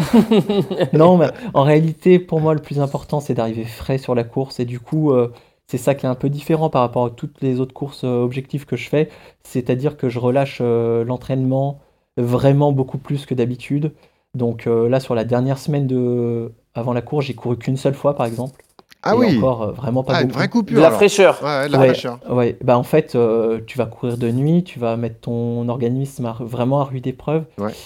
non, 0.92 1.16
mais 1.16 1.26
en 1.54 1.62
réalité, 1.62 2.18
pour 2.18 2.40
moi, 2.40 2.54
le 2.54 2.60
plus 2.62 2.80
important, 2.80 3.20
c'est 3.20 3.34
d'arriver 3.34 3.64
frais 3.64 3.98
sur 3.98 4.14
la 4.14 4.24
course. 4.24 4.60
Et 4.60 4.64
du 4.64 4.80
coup, 4.80 5.12
euh, 5.12 5.32
c'est 5.66 5.78
ça 5.78 5.94
qui 5.94 6.06
est 6.06 6.08
un 6.08 6.14
peu 6.14 6.28
différent 6.30 6.70
par 6.70 6.82
rapport 6.82 7.06
à 7.06 7.10
toutes 7.10 7.40
les 7.42 7.60
autres 7.60 7.74
courses 7.74 8.04
euh, 8.04 8.22
objectives 8.22 8.66
que 8.66 8.76
je 8.76 8.88
fais. 8.88 9.08
C'est-à-dire 9.42 9.96
que 9.96 10.08
je 10.08 10.18
relâche 10.18 10.58
euh, 10.60 11.04
l'entraînement 11.04 11.80
vraiment 12.16 12.72
beaucoup 12.72 12.98
plus 12.98 13.26
que 13.26 13.34
d'habitude. 13.34 13.92
Donc 14.34 14.66
euh, 14.66 14.88
là, 14.88 15.00
sur 15.00 15.14
la 15.14 15.24
dernière 15.24 15.58
semaine 15.58 15.86
de... 15.86 16.52
avant 16.74 16.92
la 16.92 17.02
course, 17.02 17.26
j'ai 17.26 17.34
couru 17.34 17.56
qu'une 17.58 17.76
seule 17.76 17.94
fois, 17.94 18.14
par 18.14 18.26
exemple. 18.26 18.62
Ah 19.02 19.14
Et 19.14 19.18
oui 19.18 19.26
encore, 19.26 19.62
euh, 19.62 19.72
vraiment 19.72 20.04
pas 20.04 20.14
Ah, 20.14 20.22
une 20.22 20.28
beaucoup. 20.28 20.34
vraie 20.34 20.48
De 20.48 20.50
coupure 20.50 20.80
la 20.80 20.86
alors. 20.88 20.98
fraîcheur. 20.98 21.42
Ouais, 21.42 21.48
ouais, 21.48 21.66
de 21.68 21.72
la 21.72 21.78
Ouais, 21.78 21.86
fraîcheur. 21.86 22.20
ouais. 22.28 22.56
Bah 22.62 22.78
en 22.78 22.82
fait, 22.82 23.14
euh, 23.14 23.60
tu 23.66 23.78
vas 23.78 23.86
courir 23.86 24.18
de 24.18 24.30
nuit, 24.30 24.64
tu 24.64 24.78
vas 24.78 24.96
mettre 24.96 25.20
ton 25.20 25.68
organisme 25.68 26.26
à- 26.26 26.36
vraiment 26.40 26.80
à 26.80 26.84
rude 26.84 27.06
épreuve. 27.06 27.44
Ouais. 27.58 27.76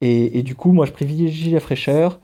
Et, 0.00 0.42
du 0.42 0.54
coup, 0.54 0.72
moi, 0.72 0.86
je 0.86 0.92
privilégie 0.92 1.50
la 1.50 1.60
fraîcheur 1.60 2.20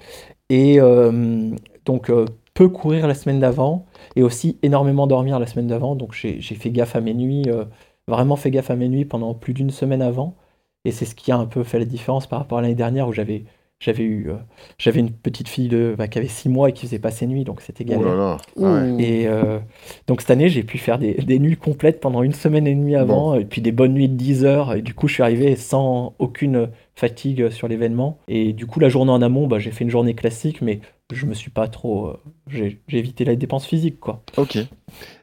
et 0.48 0.80
euh, 0.80 1.50
donc 1.84 2.08
euh, 2.10 2.24
peu 2.54 2.68
courir 2.68 3.06
la 3.06 3.14
semaine 3.14 3.40
d'avant 3.40 3.86
et 4.16 4.22
aussi 4.22 4.58
énormément 4.62 5.06
dormir 5.06 5.38
la 5.38 5.46
semaine 5.46 5.66
d'avant. 5.66 5.94
Donc 5.96 6.14
j'ai 6.14 6.40
j'ai 6.40 6.54
fait 6.54 6.70
gaffe 6.70 6.96
à 6.96 7.00
mes 7.00 7.14
nuits, 7.14 7.44
euh, 7.48 7.64
vraiment 8.08 8.36
fait 8.36 8.50
gaffe 8.50 8.70
à 8.70 8.76
mes 8.76 8.88
nuits 8.88 9.04
pendant 9.04 9.34
plus 9.34 9.54
d'une 9.54 9.70
semaine 9.70 10.02
avant. 10.02 10.36
Et 10.84 10.92
c'est 10.92 11.04
ce 11.04 11.14
qui 11.14 11.32
a 11.32 11.36
un 11.36 11.46
peu 11.46 11.64
fait 11.64 11.78
la 11.78 11.84
différence 11.84 12.26
par 12.26 12.38
rapport 12.40 12.58
à 12.58 12.62
l'année 12.62 12.74
dernière 12.74 13.08
où 13.08 13.12
j'avais 13.12 13.44
j'avais 13.78 14.04
eu 14.04 14.30
euh, 14.30 14.36
j'avais 14.78 15.00
une 15.00 15.10
petite 15.12 15.48
fille 15.48 15.68
de, 15.68 15.94
bah, 15.96 16.08
qui 16.08 16.18
avait 16.18 16.28
six 16.28 16.48
mois 16.48 16.70
et 16.70 16.72
qui 16.72 16.86
faisait 16.86 16.98
pas 16.98 17.10
ses 17.10 17.26
nuits, 17.26 17.44
donc 17.44 17.60
c'était 17.60 17.84
Oh 17.86 17.90
galère. 17.90 18.06
là 18.08 18.14
là. 18.16 18.36
Ah 18.58 18.60
ouais. 18.62 18.90
Ouh. 18.92 19.00
Et 19.00 19.26
euh, 19.28 19.58
donc 20.06 20.20
cette 20.22 20.30
année, 20.30 20.48
j'ai 20.48 20.62
pu 20.62 20.78
faire 20.78 20.98
des, 20.98 21.14
des 21.14 21.38
nuits 21.38 21.56
complètes 21.56 22.00
pendant 22.00 22.22
une 22.22 22.32
semaine 22.32 22.66
et 22.66 22.74
demie 22.74 22.96
avant, 22.96 23.34
et 23.34 23.44
puis 23.44 23.60
des 23.60 23.72
bonnes 23.72 23.92
nuits 23.92 24.08
de 24.08 24.16
10 24.16 24.44
heures. 24.44 24.74
Et 24.74 24.82
du 24.82 24.94
coup, 24.94 25.08
je 25.08 25.14
suis 25.14 25.22
arrivé 25.22 25.56
sans 25.56 26.14
aucune 26.18 26.70
fatigue 26.94 27.50
sur 27.50 27.68
l'événement. 27.68 28.18
Et 28.28 28.52
du 28.54 28.66
coup, 28.66 28.80
la 28.80 28.88
journée 28.88 29.12
en 29.12 29.20
amont, 29.20 29.46
bah, 29.46 29.58
j'ai 29.58 29.70
fait 29.70 29.84
une 29.84 29.90
journée 29.90 30.14
classique, 30.14 30.62
mais 30.62 30.80
je 31.12 31.24
me 31.26 31.34
suis 31.34 31.50
pas 31.50 31.68
trop. 31.68 32.06
euh, 32.08 32.20
j'ai 32.48 32.80
j'ai 32.88 32.98
évité 32.98 33.24
la 33.24 33.36
dépense 33.36 33.64
physique, 33.66 34.00
quoi. 34.00 34.22
Ok. 34.36 34.58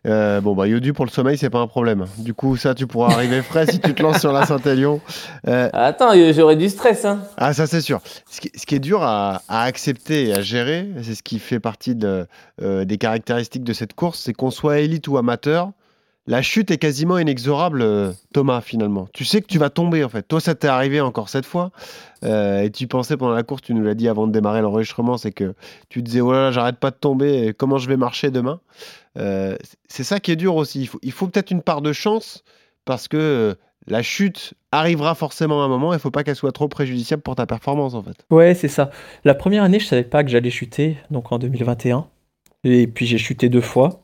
Euh, 0.05 0.39
bon, 0.41 0.55
bah, 0.55 0.67
Yodu, 0.67 0.93
pour 0.93 1.05
le 1.05 1.09
sommeil, 1.11 1.37
c'est 1.37 1.49
pas 1.49 1.59
un 1.59 1.67
problème. 1.67 2.05
Du 2.19 2.33
coup, 2.33 2.55
ça, 2.57 2.73
tu 2.73 2.87
pourras 2.87 3.11
arriver 3.13 3.41
frais 3.43 3.65
si 3.67 3.79
tu 3.79 3.93
te 3.93 4.01
lances 4.01 4.19
sur 4.19 4.31
la 4.31 4.45
Saint-Élion. 4.45 5.01
Euh, 5.47 5.69
Attends, 5.73 6.15
euh, 6.15 6.31
j'aurais 6.33 6.55
du 6.55 6.69
stress. 6.69 7.03
Hein. 7.05 7.19
ah, 7.37 7.53
ça, 7.53 7.67
c'est 7.67 7.81
sûr. 7.81 8.01
Ce 8.29 8.39
qui, 8.41 8.51
ce 8.55 8.65
qui 8.65 8.75
est 8.75 8.79
dur 8.79 9.03
à, 9.03 9.41
à 9.47 9.63
accepter 9.63 10.27
et 10.29 10.33
à 10.33 10.41
gérer, 10.41 10.87
c'est 11.01 11.15
ce 11.15 11.23
qui 11.23 11.39
fait 11.39 11.59
partie 11.59 11.95
de, 11.95 12.27
euh, 12.61 12.85
des 12.85 12.97
caractéristiques 12.97 13.63
de 13.63 13.73
cette 13.73 13.93
course, 13.93 14.19
c'est 14.19 14.33
qu'on 14.33 14.51
soit 14.51 14.79
élite 14.79 15.07
ou 15.07 15.17
amateur. 15.17 15.71
La 16.25 16.41
chute 16.41 16.71
est 16.71 16.77
quasiment 16.77 17.17
inexorable, 17.17 17.81
euh, 17.81 18.13
Thomas, 18.33 18.61
finalement. 18.61 19.07
Tu 19.13 19.25
sais 19.25 19.41
que 19.41 19.47
tu 19.47 19.57
vas 19.59 19.69
tomber, 19.69 20.05
en 20.05 20.09
fait. 20.09 20.23
Toi, 20.23 20.39
ça 20.39 20.55
t'est 20.55 20.69
arrivé 20.69 21.01
encore 21.01 21.27
cette 21.27 21.45
fois. 21.45 21.71
Euh, 22.23 22.61
et 22.61 22.71
tu 22.71 22.87
pensais 22.87 23.17
pendant 23.17 23.33
la 23.33 23.43
course, 23.43 23.61
tu 23.61 23.73
nous 23.73 23.83
l'as 23.83 23.93
dit 23.93 24.07
avant 24.07 24.25
de 24.25 24.31
démarrer 24.31 24.61
l'enregistrement, 24.61 25.17
c'est 25.17 25.33
que 25.33 25.53
tu 25.89 26.01
disais, 26.01 26.21
oh 26.21 26.31
là 26.31 26.43
là, 26.43 26.51
j'arrête 26.51 26.77
pas 26.77 26.91
de 26.91 26.95
tomber, 26.95 27.53
comment 27.57 27.77
je 27.77 27.89
vais 27.89 27.97
marcher 27.97 28.31
demain? 28.31 28.61
Euh, 29.17 29.57
C'est 29.89 30.05
ça 30.05 30.21
qui 30.21 30.31
est 30.31 30.37
dur 30.37 30.55
aussi. 30.55 30.89
Il 31.01 31.11
faut, 31.11 31.27
peut-être 31.27 31.51
une 31.51 31.61
part 31.61 31.81
de 31.81 31.91
chance, 31.91 32.45
parce 32.85 33.09
que 33.09 33.57
la 33.87 34.01
chute 34.01 34.53
arrivera 34.71 35.15
forcément 35.15 35.61
à 35.61 35.65
un 35.65 35.67
moment, 35.67 35.91
il 35.91 35.99
faut 35.99 36.09
pas 36.11 36.23
qu'elle 36.23 36.37
soit 36.37 36.53
trop 36.53 36.69
préjudiciable 36.69 37.21
pour 37.21 37.35
ta 37.35 37.45
performance, 37.45 37.95
en 37.95 38.01
fait. 38.01 38.25
Ouais, 38.29 38.53
c'est 38.53 38.69
ça. 38.69 38.91
La 39.25 39.35
première 39.35 39.63
année, 39.63 39.79
je 39.79 39.87
savais 39.87 40.03
pas 40.03 40.23
que 40.23 40.29
j'allais 40.29 40.51
chuter, 40.51 40.95
donc 41.11 41.33
en 41.33 41.37
2021. 41.37 42.07
Et 42.63 42.87
puis 42.87 43.05
j'ai 43.05 43.17
chuté 43.17 43.49
deux 43.49 43.59
fois. 43.59 44.02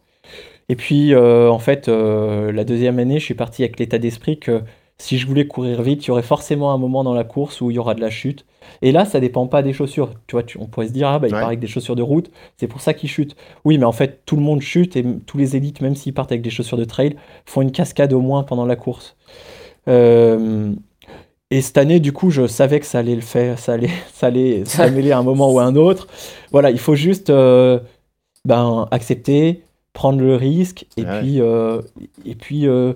Et 0.69 0.75
puis, 0.75 1.13
euh, 1.13 1.49
en 1.49 1.59
fait, 1.59 1.87
euh, 1.89 2.51
la 2.51 2.63
deuxième 2.63 2.99
année, 2.99 3.19
je 3.19 3.25
suis 3.25 3.33
parti 3.33 3.63
avec 3.63 3.79
l'état 3.79 3.97
d'esprit 3.97 4.39
que 4.39 4.61
si 4.99 5.17
je 5.17 5.25
voulais 5.25 5.47
courir 5.47 5.81
vite, 5.81 6.05
il 6.05 6.09
y 6.09 6.11
aurait 6.11 6.21
forcément 6.21 6.73
un 6.73 6.77
moment 6.77 7.03
dans 7.03 7.13
la 7.13 7.23
course 7.23 7.61
où 7.61 7.71
il 7.71 7.75
y 7.75 7.79
aura 7.79 7.95
de 7.95 8.01
la 8.01 8.09
chute. 8.09 8.45
Et 8.81 8.91
là, 8.91 9.05
ça 9.05 9.19
dépend 9.19 9.47
pas 9.47 9.61
des 9.63 9.73
chaussures. 9.73 10.11
Tu 10.27 10.33
vois, 10.35 10.43
tu- 10.43 10.57
on 10.59 10.67
pourrait 10.67 10.87
se 10.87 10.91
dire, 10.93 11.07
ah 11.07 11.19
bah 11.19 11.27
il 11.27 11.33
Ouais. 11.33 11.39
part 11.39 11.47
avec 11.47 11.59
des 11.59 11.67
chaussures 11.67 11.95
de 11.95 12.01
route, 12.03 12.29
c'est 12.57 12.67
pour 12.67 12.81
ça 12.81 12.93
qu'il 12.93 13.09
chute. 13.09 13.35
Oui, 13.65 13.77
mais 13.77 13.85
en 13.85 13.93
fait, 13.93 14.21
tout 14.25 14.35
le 14.35 14.41
monde 14.41 14.61
chute 14.61 14.95
et 14.95 15.03
tous 15.25 15.37
les 15.37 15.55
élites, 15.55 15.81
même 15.81 15.95
s'ils 15.95 16.13
partent 16.13 16.31
avec 16.31 16.41
des 16.43 16.49
chaussures 16.49 16.77
de 16.77 16.83
trail, 16.85 17.15
font 17.45 17.61
une 17.61 17.71
cascade 17.71 18.13
au 18.13 18.19
moins 18.21 18.43
pendant 18.43 18.65
la 18.65 18.75
course. 18.75 19.15
Euh, 19.87 20.73
et 21.51 21.61
cette 21.61 21.77
année, 21.77 21.99
du 21.99 22.13
coup, 22.13 22.29
je 22.29 22.47
savais 22.47 22.79
que 22.79 22.85
ça 22.85 22.99
allait 22.99 23.15
le 23.15 23.21
faire, 23.21 23.57
ça 23.59 23.73
allait, 23.73 23.89
ça 24.13 24.27
allait 24.27 24.63
mêler 24.91 25.11
à 25.11 25.17
un 25.19 25.23
moment 25.23 25.51
ou 25.51 25.59
à 25.59 25.63
un 25.63 25.75
autre. 25.75 26.07
Voilà, 26.51 26.71
il 26.71 26.79
faut 26.79 26.95
juste 26.95 27.29
euh, 27.29 27.79
ben, 28.45 28.87
accepter, 28.91 29.63
prendre 29.93 30.19
le 30.21 30.35
risque, 30.35 30.85
et 30.97 31.03
Ouais. 31.03 31.19
puis, 31.21 31.41
euh, 31.41 31.81
et 32.25 32.35
puis 32.35 32.67
euh, 32.67 32.93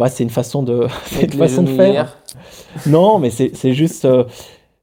ouais, 0.00 0.08
c'est 0.08 0.22
une 0.22 0.30
façon 0.30 0.62
de, 0.62 0.86
une 1.22 1.32
façon 1.32 1.62
de 1.62 1.70
faire. 1.70 2.18
Non, 2.86 3.18
mais 3.18 3.30
c'est 3.30 3.54
c'est 3.54 3.72
juste 3.72 4.04
euh, 4.04 4.24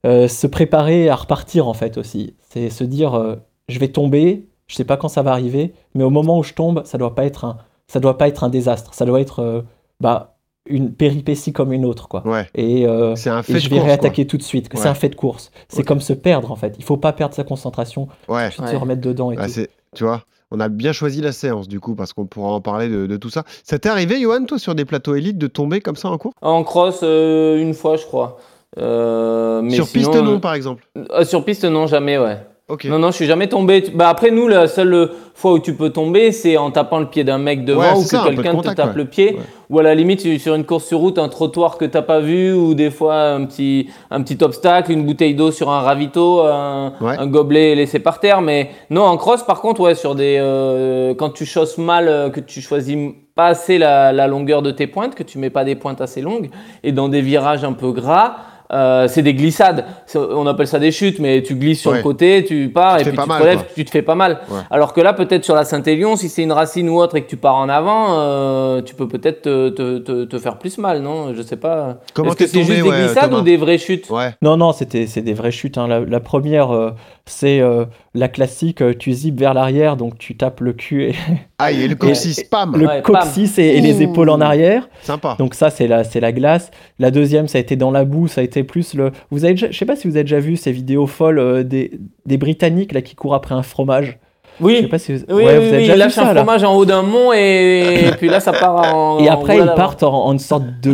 euh, 0.06 0.28
se 0.28 0.48
préparer 0.48 1.10
à 1.10 1.16
repartir 1.16 1.68
en 1.68 1.74
fait 1.74 1.98
aussi. 1.98 2.36
C'est 2.50 2.70
se 2.70 2.84
dire, 2.84 3.14
euh, 3.16 3.36
je 3.70 3.80
vais 3.80 3.88
tomber, 3.88 4.48
je 4.68 4.76
sais 4.76 4.84
pas 4.86 4.98
quand 4.98 5.08
ça 5.10 5.22
va 5.24 5.32
arriver, 5.32 5.74
mais 5.94 6.04
au 6.04 6.10
moment 6.10 6.38
où 6.38 6.44
je 6.44 6.54
tombe, 6.54 6.84
ça 6.86 6.98
doit 6.98 7.16
pas 7.16 7.26
être 7.26 7.46
un, 7.46 7.58
ça 7.88 8.00
doit 8.00 8.18
pas 8.18 8.28
être 8.28 8.44
un 8.44 8.50
désastre. 8.50 8.94
Ça 8.94 9.06
doit 9.06 9.22
être 9.22 9.40
euh, 9.40 9.62
bah, 10.00 10.38
une 10.68 10.94
péripétie 10.94 11.54
comme 11.54 11.72
une 11.74 11.86
autre, 11.86 12.08
quoi. 12.08 12.26
Ouais. 12.28 12.48
Et, 12.56 12.88
euh, 12.88 13.16
C'est 13.16 13.30
un 13.30 13.40
et 13.42 13.44
fait 13.44 13.60
je 13.60 13.70
vais 13.70 13.76
course, 13.76 13.86
réattaquer 13.88 14.26
tout 14.28 14.38
de 14.38 14.44
suite. 14.44 14.68
que 14.68 14.78
Ouais. 14.78 14.84
C'est 14.84 14.90
un 14.90 14.96
fait 14.96 15.10
de 15.10 15.16
course. 15.16 15.52
C'est 15.70 15.84
comme 15.84 16.02
se 16.02 16.14
perdre 16.14 16.52
en 16.52 16.56
fait. 16.56 16.76
Il 16.80 16.84
faut 16.84 16.98
pas 16.98 17.14
perdre 17.14 17.36
sa 17.36 17.44
concentration. 17.44 18.08
Ouais. 18.28 18.50
se 18.52 18.76
remettre 18.76 19.02
dedans 19.02 19.32
et 19.32 19.36
Ah, 19.40 19.46
tout. 19.46 19.52
c'est- 19.52 19.70
tu 19.96 20.04
vois, 20.04 20.24
on 20.56 20.60
a 20.60 20.70
bien 20.70 20.94
choisi 20.94 21.22
la 21.22 21.32
séance 21.32 21.68
du 21.68 21.80
coup 21.80 21.96
parce 21.96 22.14
qu'on 22.14 22.26
pourra 22.26 22.50
en 22.54 22.62
parler 22.62 22.88
de, 22.90 23.06
de 23.06 23.18
tout 23.18 23.30
ça. 23.30 23.44
Ça 23.64 23.78
t'est 23.78 23.90
arrivé, 23.90 24.22
Johan, 24.22 24.46
toi, 24.46 24.58
sur 24.58 24.76
des 24.76 24.86
plateaux 24.86 25.16
élites, 25.16 25.38
de 25.38 25.48
tomber 25.48 25.82
comme 25.82 25.96
ça 25.96 26.10
en 26.10 26.18
cours? 26.18 26.34
En 26.42 26.64
cross, 26.64 27.00
euh, 27.04 27.60
une 27.62 27.74
fois, 27.74 27.98
je 27.98 28.06
crois. 28.06 28.38
Euh, 28.78 29.62
mais 29.62 29.72
Sur 29.76 29.88
sinon, 29.88 30.12
piste, 30.12 30.24
non, 30.24 30.40
par 30.40 30.54
exemple? 30.54 30.88
euh, 30.98 31.24
sur 31.24 31.46
piste, 31.46 31.66
non, 31.66 31.88
jamais, 31.88 32.18
ouais. 32.18 32.38
Non, 32.86 32.98
non, 32.98 33.12
je 33.12 33.18
suis 33.18 33.26
jamais 33.28 33.48
tombé. 33.48 33.84
Bah 33.94 34.10
après, 34.10 34.32
nous, 34.32 34.48
la 34.48 34.68
seule 34.68 35.12
fois 35.36 35.54
où 35.54 35.60
tu 35.60 35.76
peux 35.76 35.92
tomber, 35.92 36.32
c'est 36.32 36.58
en 36.58 36.72
tapant 36.72 36.98
le 36.98 37.06
pied 37.06 37.24
d'un 37.24 37.38
mec 37.38 37.64
devant 37.64 37.82
Ouais, 37.82 37.92
ou 37.92 38.02
que 38.04 38.28
quelqu'un 38.28 38.56
te 38.56 38.70
tape 38.74 38.88
ouais. 38.88 38.96
le 38.96 39.06
pied. 39.06 39.34
Ouais. 39.34 39.42
Ou 39.70 39.80
à 39.80 39.84
la 39.84 39.94
limite, 39.94 40.40
sur 40.40 40.56
une 40.56 40.66
course 40.66 40.86
sur 40.86 40.98
route, 40.98 41.20
un 41.20 41.30
trottoir 41.30 41.78
que 41.78 41.86
t'as 41.86 42.02
pas 42.02 42.20
vu 42.22 42.54
ou 42.54 42.74
des 42.74 42.90
fois 42.90 43.22
un 43.22 43.46
petit, 43.46 43.90
un 44.10 44.20
petit 44.24 44.44
obstacle, 44.44 44.92
une 44.92 45.06
bouteille 45.06 45.36
d'eau 45.36 45.52
sur 45.52 45.70
un 45.70 45.82
ravito, 45.82 46.42
un 46.42 47.28
gobelet 47.28 47.76
laissé 47.76 48.00
par 48.00 48.20
terre. 48.20 48.42
Mais 48.42 48.72
non, 48.90 49.04
en 49.04 49.18
cross, 49.18 49.44
par 49.44 49.62
contre, 49.62 49.82
ouais, 49.82 49.94
sur 49.94 50.16
des, 50.16 50.38
euh, 50.40 51.14
quand 51.14 51.30
tu 51.30 51.46
chausses 51.46 51.78
mal, 51.78 52.08
euh, 52.08 52.30
que 52.32 52.40
tu 52.40 52.62
choisis 52.62 52.98
pas 53.36 53.48
assez 53.48 53.78
la, 53.78 54.12
la 54.12 54.26
longueur 54.26 54.64
de 54.64 54.72
tes 54.72 54.88
pointes, 54.88 55.14
que 55.14 55.24
tu 55.24 55.38
mets 55.38 55.52
pas 55.52 55.66
des 55.66 55.76
pointes 55.76 56.02
assez 56.02 56.22
longues, 56.22 56.50
et 56.84 56.92
dans 56.92 57.10
des 57.10 57.22
virages 57.22 57.64
un 57.64 57.74
peu 57.74 57.92
gras, 57.92 58.38
euh, 58.72 59.08
c'est 59.08 59.22
des 59.22 59.34
glissades. 59.34 59.86
On 60.16 60.48
appelle 60.48 60.68
ça 60.68 60.80
des 60.80 60.92
chutes, 60.92 61.20
mais 61.20 61.44
tu 61.44 61.56
glisses 61.56 61.82
sur 61.82 61.92
Ouais. 61.92 61.98
le 61.98 62.04
côté, 62.04 62.44
tu 62.46 62.70
pars 62.70 62.98
Tu 62.98 63.02
et 63.04 63.06
puis 63.10 63.16
pas 63.16 63.24
tu 63.24 63.28
te 63.28 63.34
mal, 63.34 63.42
relèves, 63.42 63.58
quoi. 63.60 63.68
tu 63.76 63.86
te 63.86 63.90
fais 63.92 64.02
pas 64.02 64.16
mal. 64.16 64.40
Ouais. 64.50 64.60
Alors 64.72 64.94
que 64.94 65.02
là, 65.02 65.14
peut-être 65.14 65.44
sur 65.46 65.56
la 65.56 65.66
Saint-Élion, 65.66 66.16
si 66.16 66.30
c'est 66.30 66.44
une 66.44 66.52
racine 66.52 66.90
ou 66.90 66.98
autre 67.00 67.16
et 67.16 67.22
que 67.24 67.30
tu 67.30 67.38
pars 67.38 67.56
en 67.56 67.70
avant, 67.70 68.08
euh, 68.20 68.82
tu 68.82 68.96
peux 68.96 69.08
peut-être 69.08 69.44
te, 69.44 69.70
te, 69.70 69.98
te, 70.00 70.24
te 70.26 70.38
faire 70.40 70.58
plus 70.58 70.78
mal, 70.78 71.02
non? 71.02 71.34
Je 71.36 71.42
sais 71.42 71.58
pas. 71.58 71.98
Comment 72.14 72.30
Est-ce 72.30 72.38
que 72.38 72.48
c'est 72.48 72.64
juste 72.64 72.82
des 72.84 72.90
ouais, 72.90 72.98
glissades 73.06 73.30
Thomas? 73.30 73.40
ou 73.40 73.42
des 73.44 73.58
vraies 73.58 73.78
chutes? 73.78 74.10
Ouais. 74.10 74.34
Non, 74.42 74.58
non, 74.58 74.72
c'était 74.74 75.06
c'est 75.08 75.22
des 75.22 75.34
vraies 75.34 75.52
chutes. 75.52 75.78
hein. 75.78 75.88
La, 75.88 76.00
la 76.00 76.20
première, 76.20 76.72
euh, 76.74 76.92
c'est 77.28 77.60
euh, 77.60 77.86
la 78.14 78.28
classique. 78.28 78.82
euh, 78.82 78.94
tu 78.98 79.12
zippes 79.12 79.40
vers 79.40 79.54
l'arrière, 79.54 79.98
donc 79.98 80.18
tu 80.18 80.36
tapes 80.38 80.62
le 80.62 80.74
cul 80.74 81.04
et 81.10 81.16
Aïe, 81.60 81.84
et 81.84 81.88
le 81.88 81.96
coccyx, 81.96 82.44
pam 82.44 82.76
le 82.78 82.86
Ouais, 82.88 83.02
coccyx 83.02 83.58
et, 83.58 83.64
et 83.78 83.82
les 83.82 84.02
épaules 84.02 84.30
en 84.30 84.42
arrière. 84.42 84.90
Sympa. 85.02 85.36
Donc 85.40 85.54
ça, 85.56 85.70
c'est 85.70 85.88
la, 85.88 86.04
c'est 86.04 86.20
la 86.20 86.32
glace. 86.32 86.72
La 87.00 87.12
deuxième, 87.12 87.48
ça 87.48 87.58
a 87.58 87.62
été 87.62 87.76
dans 87.76 87.92
la 87.92 88.06
boue, 88.06 88.28
ça 88.28 88.42
a 88.42 88.44
été 88.44 88.64
plus 88.64 88.94
le... 88.94 89.12
Vous 89.32 89.46
avez 89.46 89.54
déjà- 89.54 89.72
je 89.72 89.78
sais 89.78 89.86
pas 89.86 89.96
si 89.96 90.08
vous 90.08 90.16
avez 90.18 90.24
déjà 90.24 90.40
vu 90.40 90.56
ces 90.58 90.72
vidéos 90.72 91.08
folles 91.08 91.40
euh, 91.40 91.64
des, 91.64 91.92
des 92.26 92.38
Britanniques 92.38 92.92
là, 92.92 93.02
qui 93.02 93.16
courent 93.16 93.36
après 93.36 93.56
un 93.56 93.64
fromage. 93.64 94.20
Je 94.60 94.66
sais 94.66 94.82
Oui. 94.82 94.88
pas 94.88 94.98
si 95.00 95.14
vous, 95.14 95.20
Oui, 95.30 95.36
ouais, 95.36 95.44
oui, 95.44 95.44
vous 95.44 95.50
avez 95.52 95.72
oui, 95.72 95.78
déjà 95.80 95.94
il 95.94 96.00
lâche 96.00 96.18
un 96.18 96.26
là. 96.34 96.36
fromage 96.36 96.64
en 96.64 96.76
haut 96.76 96.86
d'un 96.86 97.02
mont 97.02 97.34
et, 97.34 98.06
et 98.08 98.12
puis 98.18 98.30
là 98.30 98.40
ça 98.40 98.54
part 98.54 98.96
en. 98.96 99.20
Et 99.20 99.28
après, 99.28 99.58
voilà, 99.58 99.74
ils 99.74 99.76
partent 99.76 100.04
en, 100.04 100.26
en 100.28 100.34
une 100.34 100.40
sorte 100.40 100.64
de, 100.82 100.94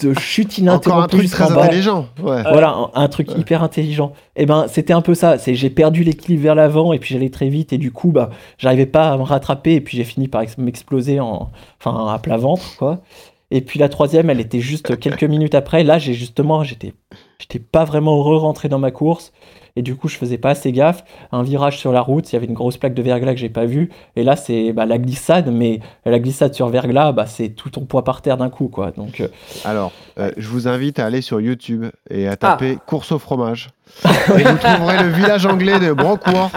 de 0.00 0.14
chute 0.18 0.58
ininterrompue 0.58 0.90
Encore 0.90 1.02
un 1.04 1.08
truc 1.08 1.30
très 1.30 1.50
intelligent. 1.52 2.06
Ouais. 2.22 2.42
Voilà, 2.42 2.70
un, 2.70 2.90
un 2.94 3.08
truc 3.08 3.30
hyper 3.36 3.62
intelligent. 3.62 4.12
Et 4.36 4.46
ben, 4.46 4.66
c'était 4.68 4.92
un 4.92 5.00
peu 5.00 5.14
ça. 5.14 5.38
C'est 5.38 5.54
j'ai 5.54 5.70
perdu 5.70 6.04
l'équilibre 6.04 6.42
vers 6.42 6.54
l'avant 6.54 6.92
et 6.92 6.98
puis 6.98 7.14
j'allais 7.14 7.30
très 7.30 7.48
vite 7.48 7.72
et 7.72 7.78
du 7.78 7.90
coup, 7.92 8.08
bah, 8.12 8.30
j'arrivais 8.58 8.86
pas 8.86 9.10
à 9.10 9.16
me 9.16 9.22
rattraper 9.22 9.74
et 9.74 9.80
puis 9.80 9.96
j'ai 9.96 10.04
fini 10.04 10.28
par 10.28 10.42
ex- 10.42 10.58
m'exploser 10.58 11.20
en, 11.20 11.50
enfin, 11.80 12.12
à 12.12 12.18
plat 12.18 12.36
ventre, 12.36 12.76
quoi. 12.78 12.98
Et 13.50 13.62
puis 13.62 13.78
la 13.78 13.88
troisième, 13.88 14.28
elle 14.28 14.40
était 14.40 14.60
juste 14.60 14.98
quelques 15.00 15.24
minutes 15.24 15.54
après. 15.54 15.82
Là, 15.82 15.98
j'ai 15.98 16.12
justement, 16.12 16.64
j'étais, 16.64 16.92
j'étais 17.38 17.58
pas 17.58 17.84
vraiment 17.84 18.18
heureux 18.18 18.36
rentré 18.36 18.68
dans 18.68 18.78
ma 18.78 18.90
course. 18.90 19.32
Et 19.78 19.82
du 19.82 19.94
coup, 19.94 20.08
je 20.08 20.16
faisais 20.16 20.38
pas 20.38 20.50
assez 20.50 20.72
gaffe. 20.72 21.04
Un 21.30 21.44
virage 21.44 21.78
sur 21.78 21.92
la 21.92 22.00
route, 22.00 22.32
il 22.32 22.34
y 22.34 22.36
avait 22.36 22.46
une 22.46 22.54
grosse 22.54 22.76
plaque 22.76 22.94
de 22.94 23.02
verglas 23.02 23.32
que 23.34 23.38
j'ai 23.38 23.48
pas 23.48 23.64
vue. 23.64 23.90
Et 24.16 24.24
là, 24.24 24.34
c'est 24.34 24.72
bah, 24.72 24.86
la 24.86 24.98
glissade, 24.98 25.50
mais 25.52 25.78
la 26.04 26.18
glissade 26.18 26.52
sur 26.52 26.68
verglas, 26.68 27.12
bah, 27.12 27.26
c'est 27.26 27.50
tout 27.50 27.70
ton 27.70 27.82
poids 27.82 28.02
par 28.02 28.20
terre 28.20 28.36
d'un 28.36 28.50
coup, 28.50 28.66
quoi. 28.66 28.90
Donc, 28.90 29.20
euh, 29.20 29.28
Alors, 29.64 29.92
euh, 30.18 30.32
je 30.36 30.48
vous 30.48 30.66
invite 30.66 30.98
à 30.98 31.06
aller 31.06 31.20
sur 31.20 31.40
YouTube 31.40 31.86
et 32.10 32.26
Ah. 32.26 32.32
à 32.32 32.36
taper 32.36 32.76
course 32.86 33.12
au 33.12 33.20
fromage. 33.20 33.68
et 34.04 34.42
vous 34.42 34.58
trouverez 34.58 35.00
le 35.02 35.10
village 35.10 35.46
anglais 35.46 35.78
de 35.78 35.92
Brancourt 35.92 36.50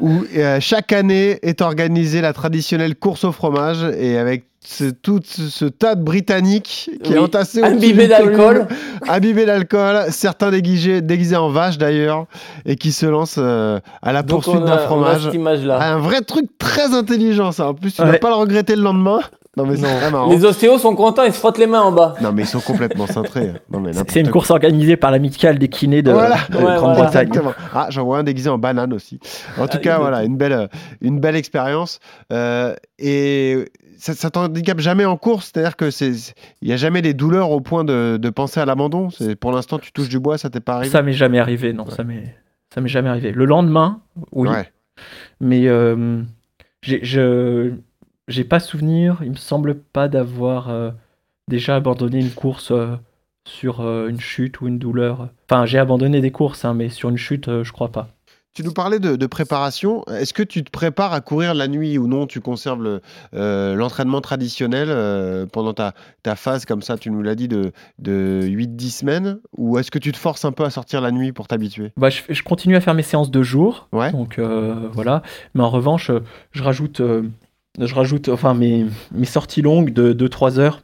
où 0.00 0.24
euh, 0.36 0.60
chaque 0.60 0.92
année 0.92 1.38
est 1.42 1.62
organisée 1.62 2.20
la 2.20 2.34
traditionnelle 2.34 2.94
course 2.96 3.24
au 3.24 3.32
fromage 3.32 3.82
et 3.98 4.18
avec 4.18 4.44
tout 5.02 5.20
ce, 5.24 5.42
ce 5.48 5.64
tas 5.64 5.94
de 5.96 6.02
Britanniques 6.02 6.90
qui 7.02 7.12
est 7.12 7.16
Oui. 7.18 7.24
entassé 7.24 7.60
au-dessus 7.60 7.74
Imbibé 7.76 8.06
d'alcool. 8.08 8.66
imbibé 9.08 9.44
d'alcool, 9.44 10.04
certains 10.10 10.50
déguisés, 10.50 11.02
déguisés 11.02 11.36
en 11.36 11.48
vache 11.50 11.78
d'ailleurs, 11.78 12.26
et 12.64 12.76
qui 12.76 12.92
se 12.92 13.06
lancent 13.06 13.36
euh, 13.38 13.80
à 14.02 14.12
la 14.12 14.22
Donc, 14.22 14.42
poursuite 14.42 14.64
d'un 14.64 14.72
a, 14.72 14.74
on 14.74 14.76
a 14.76 14.78
fromage. 14.78 15.28
Ah, 15.70 15.92
un 15.94 15.98
vrai 15.98 16.20
truc 16.20 16.46
très 16.58 16.94
intelligent 16.94 17.50
ça. 17.52 17.68
En 17.68 17.74
plus, 17.74 17.92
tu 17.92 18.00
ne 18.02 18.06
Ouais. 18.06 18.12
vas 18.12 18.18
pas 18.18 18.28
le 18.30 18.36
regretter 18.36 18.76
le 18.76 18.82
lendemain. 18.82 19.20
Non 19.54 19.66
mais 19.66 19.76
c'est 19.76 20.10
marrant. 20.10 20.30
Les 20.30 20.46
ostéos 20.46 20.78
sont 20.78 20.94
contents, 20.94 21.24
ils 21.24 21.32
se 21.34 21.38
frottent 21.38 21.58
les 21.58 21.66
mains 21.66 21.82
en 21.82 21.92
bas. 21.92 22.14
Non 22.22 22.32
mais 22.32 22.40
ils 22.44 22.48
sont 22.48 22.60
complètement 22.60 23.06
cintrés. 23.06 23.52
Non 23.70 23.80
mais 23.80 23.92
c'est 23.92 24.10
c'est 24.10 24.20
une 24.20 24.30
course 24.30 24.50
organisée 24.50 24.96
par 24.96 25.10
l'amicale 25.10 25.58
des 25.58 25.68
kinés 25.68 26.00
de, 26.00 26.10
Voilà. 26.10 26.36
de 26.48 26.56
Ouais, 26.56 26.76
Grande-Bretagne. 26.76 27.30
Ah, 27.74 27.88
j'en 27.90 28.04
vois 28.04 28.16
un 28.20 28.22
déguisé 28.22 28.48
en 28.48 28.56
banane 28.56 28.94
aussi. 28.94 29.20
En 29.58 29.66
tout 29.68 29.76
Ah, 29.76 29.84
cas, 29.84 29.96
il 29.98 30.00
voilà, 30.00 30.24
une 30.24 30.38
belle, 30.38 30.70
une 31.02 31.20
belle 31.20 31.36
expérience. 31.36 31.98
Euh, 32.32 32.74
et 32.98 33.66
ça, 34.02 34.14
ça 34.14 34.30
t'handicape 34.30 34.80
jamais 34.80 35.04
en 35.04 35.16
course, 35.16 35.52
c'est-à-dire 35.52 35.76
que 35.76 35.90
c'est, 35.92 36.10
il 36.60 36.68
y 36.68 36.72
a 36.72 36.76
jamais 36.76 37.02
des 37.02 37.14
douleurs 37.14 37.50
au 37.52 37.60
point 37.60 37.84
de, 37.84 38.18
de 38.20 38.30
penser 38.30 38.58
à 38.58 38.64
l'abandon. 38.64 39.10
C'est 39.10 39.36
pour 39.36 39.52
l'instant, 39.52 39.78
tu 39.78 39.92
touches 39.92 40.08
du 40.08 40.18
bois, 40.18 40.38
ça 40.38 40.50
t'est 40.50 40.58
pas 40.60 40.74
arrivé? 40.74 40.90
Ça 40.90 41.02
m'est 41.02 41.12
jamais 41.12 41.38
arrivé, 41.38 41.72
non, 41.72 41.88
ça 41.88 42.02
m'est 42.02 42.34
ça 42.74 42.80
m'est 42.80 42.88
jamais 42.88 43.08
arrivé. 43.10 43.30
Le 43.30 43.44
lendemain, 43.44 44.00
oui, 44.32 44.48
Ouais. 44.48 44.72
mais 45.40 45.68
euh, 45.68 46.20
j'ai 46.82 47.04
je 47.04 47.74
j'ai 48.26 48.42
pas 48.44 48.58
souvenir, 48.60 49.18
il 49.22 49.30
me 49.30 49.36
semble 49.36 49.74
pas 49.76 50.08
d'avoir 50.08 50.68
euh, 50.68 50.90
déjà 51.46 51.76
abandonné 51.76 52.18
une 52.18 52.30
course 52.30 52.72
euh, 52.72 52.96
sur 53.46 53.80
une 53.82 54.20
chute 54.20 54.60
ou 54.60 54.68
une 54.68 54.78
douleur. 54.78 55.28
Enfin, 55.48 55.64
j'ai 55.66 55.78
abandonné 55.78 56.20
des 56.20 56.30
courses, 56.32 56.64
hein, 56.64 56.74
mais 56.74 56.88
sur 56.88 57.08
une 57.08 57.16
chute, 57.18 57.62
je 57.62 57.72
crois 57.72 57.90
pas. 57.92 58.08
Tu 58.54 58.62
nous 58.64 58.72
parlais 58.74 58.98
de, 58.98 59.16
de 59.16 59.26
préparation. 59.26 60.04
Est-ce 60.08 60.34
que 60.34 60.42
tu 60.42 60.62
te 60.62 60.70
prépares 60.70 61.14
à 61.14 61.22
courir 61.22 61.54
la 61.54 61.68
nuit 61.68 61.96
ou 61.96 62.06
non? 62.06 62.26
Tu 62.26 62.40
conserves 62.40 62.82
le- 62.82 63.00
euh, 63.34 63.74
l'entraînement 63.74 64.20
traditionnel 64.20 64.88
euh, 64.90 65.46
pendant 65.46 65.72
ta, 65.72 65.94
ta 66.22 66.36
phase, 66.36 66.66
comme 66.66 66.82
ça, 66.82 66.98
tu 66.98 67.10
nous 67.10 67.22
l'as 67.22 67.34
dit, 67.34 67.48
de, 67.48 67.72
de 67.98 68.42
8-10 68.44 68.90
semaines? 68.90 69.38
Ou 69.56 69.78
est-ce 69.78 69.90
que 69.90 69.98
tu 69.98 70.12
te 70.12 70.18
forces 70.18 70.44
un 70.44 70.52
peu 70.52 70.64
à 70.64 70.70
sortir 70.70 71.00
la 71.00 71.10
nuit 71.12 71.32
pour 71.32 71.48
t'habituer? 71.48 71.92
Bah, 71.96 72.10
je, 72.10 72.42
continue 72.42 72.76
à 72.76 72.82
faire 72.82 72.92
mes 72.92 73.02
séances 73.02 73.30
de 73.30 73.42
jour, 73.42 73.88
Ouais. 73.90 74.12
donc 74.12 74.38
euh, 74.38 74.86
voilà. 74.92 75.22
Mais 75.54 75.62
en 75.62 75.70
revanche, 75.70 76.10
je 76.50 76.62
rajoute, 76.62 77.00
je 77.80 77.94
rajoute, 77.94 78.28
enfin 78.28 78.52
mes, 78.52 78.84
mes 79.12 79.24
sorties 79.24 79.62
longues 79.62 79.94
de 79.94 80.12
2-3 80.12 80.58
heures. 80.58 80.82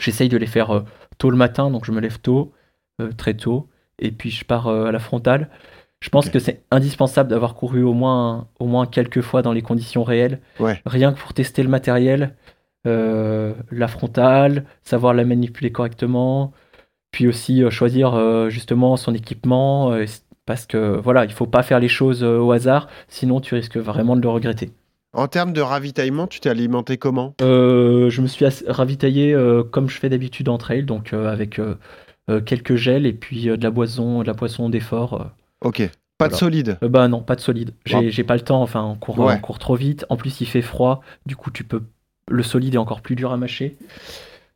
J'essaye 0.00 0.28
de 0.28 0.36
les 0.36 0.46
faire 0.46 0.82
tôt 1.18 1.30
le 1.30 1.36
matin, 1.36 1.70
donc 1.70 1.84
je 1.84 1.92
me 1.92 2.00
lève 2.00 2.18
tôt, 2.18 2.52
très 3.16 3.34
tôt, 3.34 3.68
et 4.00 4.10
puis 4.10 4.30
je 4.32 4.44
pars 4.44 4.66
à 4.68 4.90
la 4.90 4.98
frontale. 4.98 5.50
Je 6.02 6.08
pense 6.08 6.30
que 6.30 6.38
c'est 6.38 6.62
indispensable 6.70 7.28
d'avoir 7.28 7.54
couru 7.54 7.82
au 7.82 7.92
moins, 7.92 8.48
au 8.58 8.66
moins 8.66 8.86
quelques 8.86 9.20
fois 9.20 9.42
dans 9.42 9.52
les 9.52 9.60
conditions 9.62 10.02
réelles, 10.02 10.40
Ouais. 10.58 10.80
rien 10.86 11.12
que 11.12 11.18
pour 11.20 11.34
tester 11.34 11.62
le 11.62 11.68
matériel, 11.68 12.34
euh, 12.86 13.52
la 13.70 13.86
frontale, 13.86 14.64
savoir 14.82 15.12
la 15.12 15.24
manipuler 15.26 15.70
correctement, 15.70 16.52
puis 17.12 17.28
aussi 17.28 17.62
euh, 17.62 17.68
choisir 17.68 18.14
euh, 18.14 18.48
justement 18.48 18.96
son 18.96 19.12
équipement, 19.14 19.94
parce 20.46 20.64
que 20.64 20.98
voilà, 20.98 21.26
il 21.26 21.32
faut 21.32 21.46
pas 21.46 21.62
faire 21.62 21.80
les 21.80 21.88
choses 21.88 22.24
au 22.24 22.50
hasard, 22.50 22.88
sinon 23.08 23.40
tu 23.42 23.54
risques 23.54 23.76
vraiment 23.76 24.16
de 24.16 24.22
le 24.22 24.28
regretter. 24.30 24.70
En 25.12 25.28
termes 25.28 25.52
de 25.52 25.60
ravitaillement, 25.60 26.26
tu 26.28 26.40
t'es 26.40 26.48
alimenté 26.48 26.96
comment? 26.96 27.34
Je 27.40 28.20
me 28.22 28.26
suis 28.26 28.46
ravitaillé 28.66 29.36
comme 29.70 29.90
je 29.90 29.98
fais 29.98 30.08
d'habitude 30.08 30.48
en 30.48 30.56
trail, 30.56 30.84
donc 30.84 31.12
avec 31.12 31.60
quelques 32.46 32.76
gels 32.76 33.06
et 33.06 33.12
puis 33.12 33.44
de 33.44 33.62
la 33.62 33.70
boisson, 33.70 34.22
de 34.22 34.26
la 34.26 34.34
poisson 34.34 34.70
d'effort. 34.70 35.30
Ok. 35.62 35.88
Pas 36.18 36.28
de 36.28 36.34
solide. 36.34 36.76
Euh, 36.82 36.88
bah 36.88 37.08
non, 37.08 37.20
pas 37.22 37.34
de 37.34 37.40
solide. 37.40 37.72
J'ai 37.86 38.24
pas 38.24 38.34
le 38.34 38.42
temps, 38.42 38.62
enfin 38.62 38.82
on 38.84 38.94
court, 38.94 39.18
Ouais. 39.20 39.34
on 39.36 39.40
court 39.40 39.58
trop 39.58 39.74
vite. 39.76 40.04
En 40.10 40.16
plus 40.16 40.40
il 40.42 40.46
fait 40.46 40.60
froid, 40.62 41.00
du 41.26 41.34
coup 41.36 41.50
tu 41.50 41.64
peux 41.64 41.82
le 42.30 42.42
solide 42.42 42.74
est 42.74 42.78
encore 42.78 43.00
plus 43.00 43.16
dur 43.16 43.32
à 43.32 43.36
mâcher. 43.36 43.76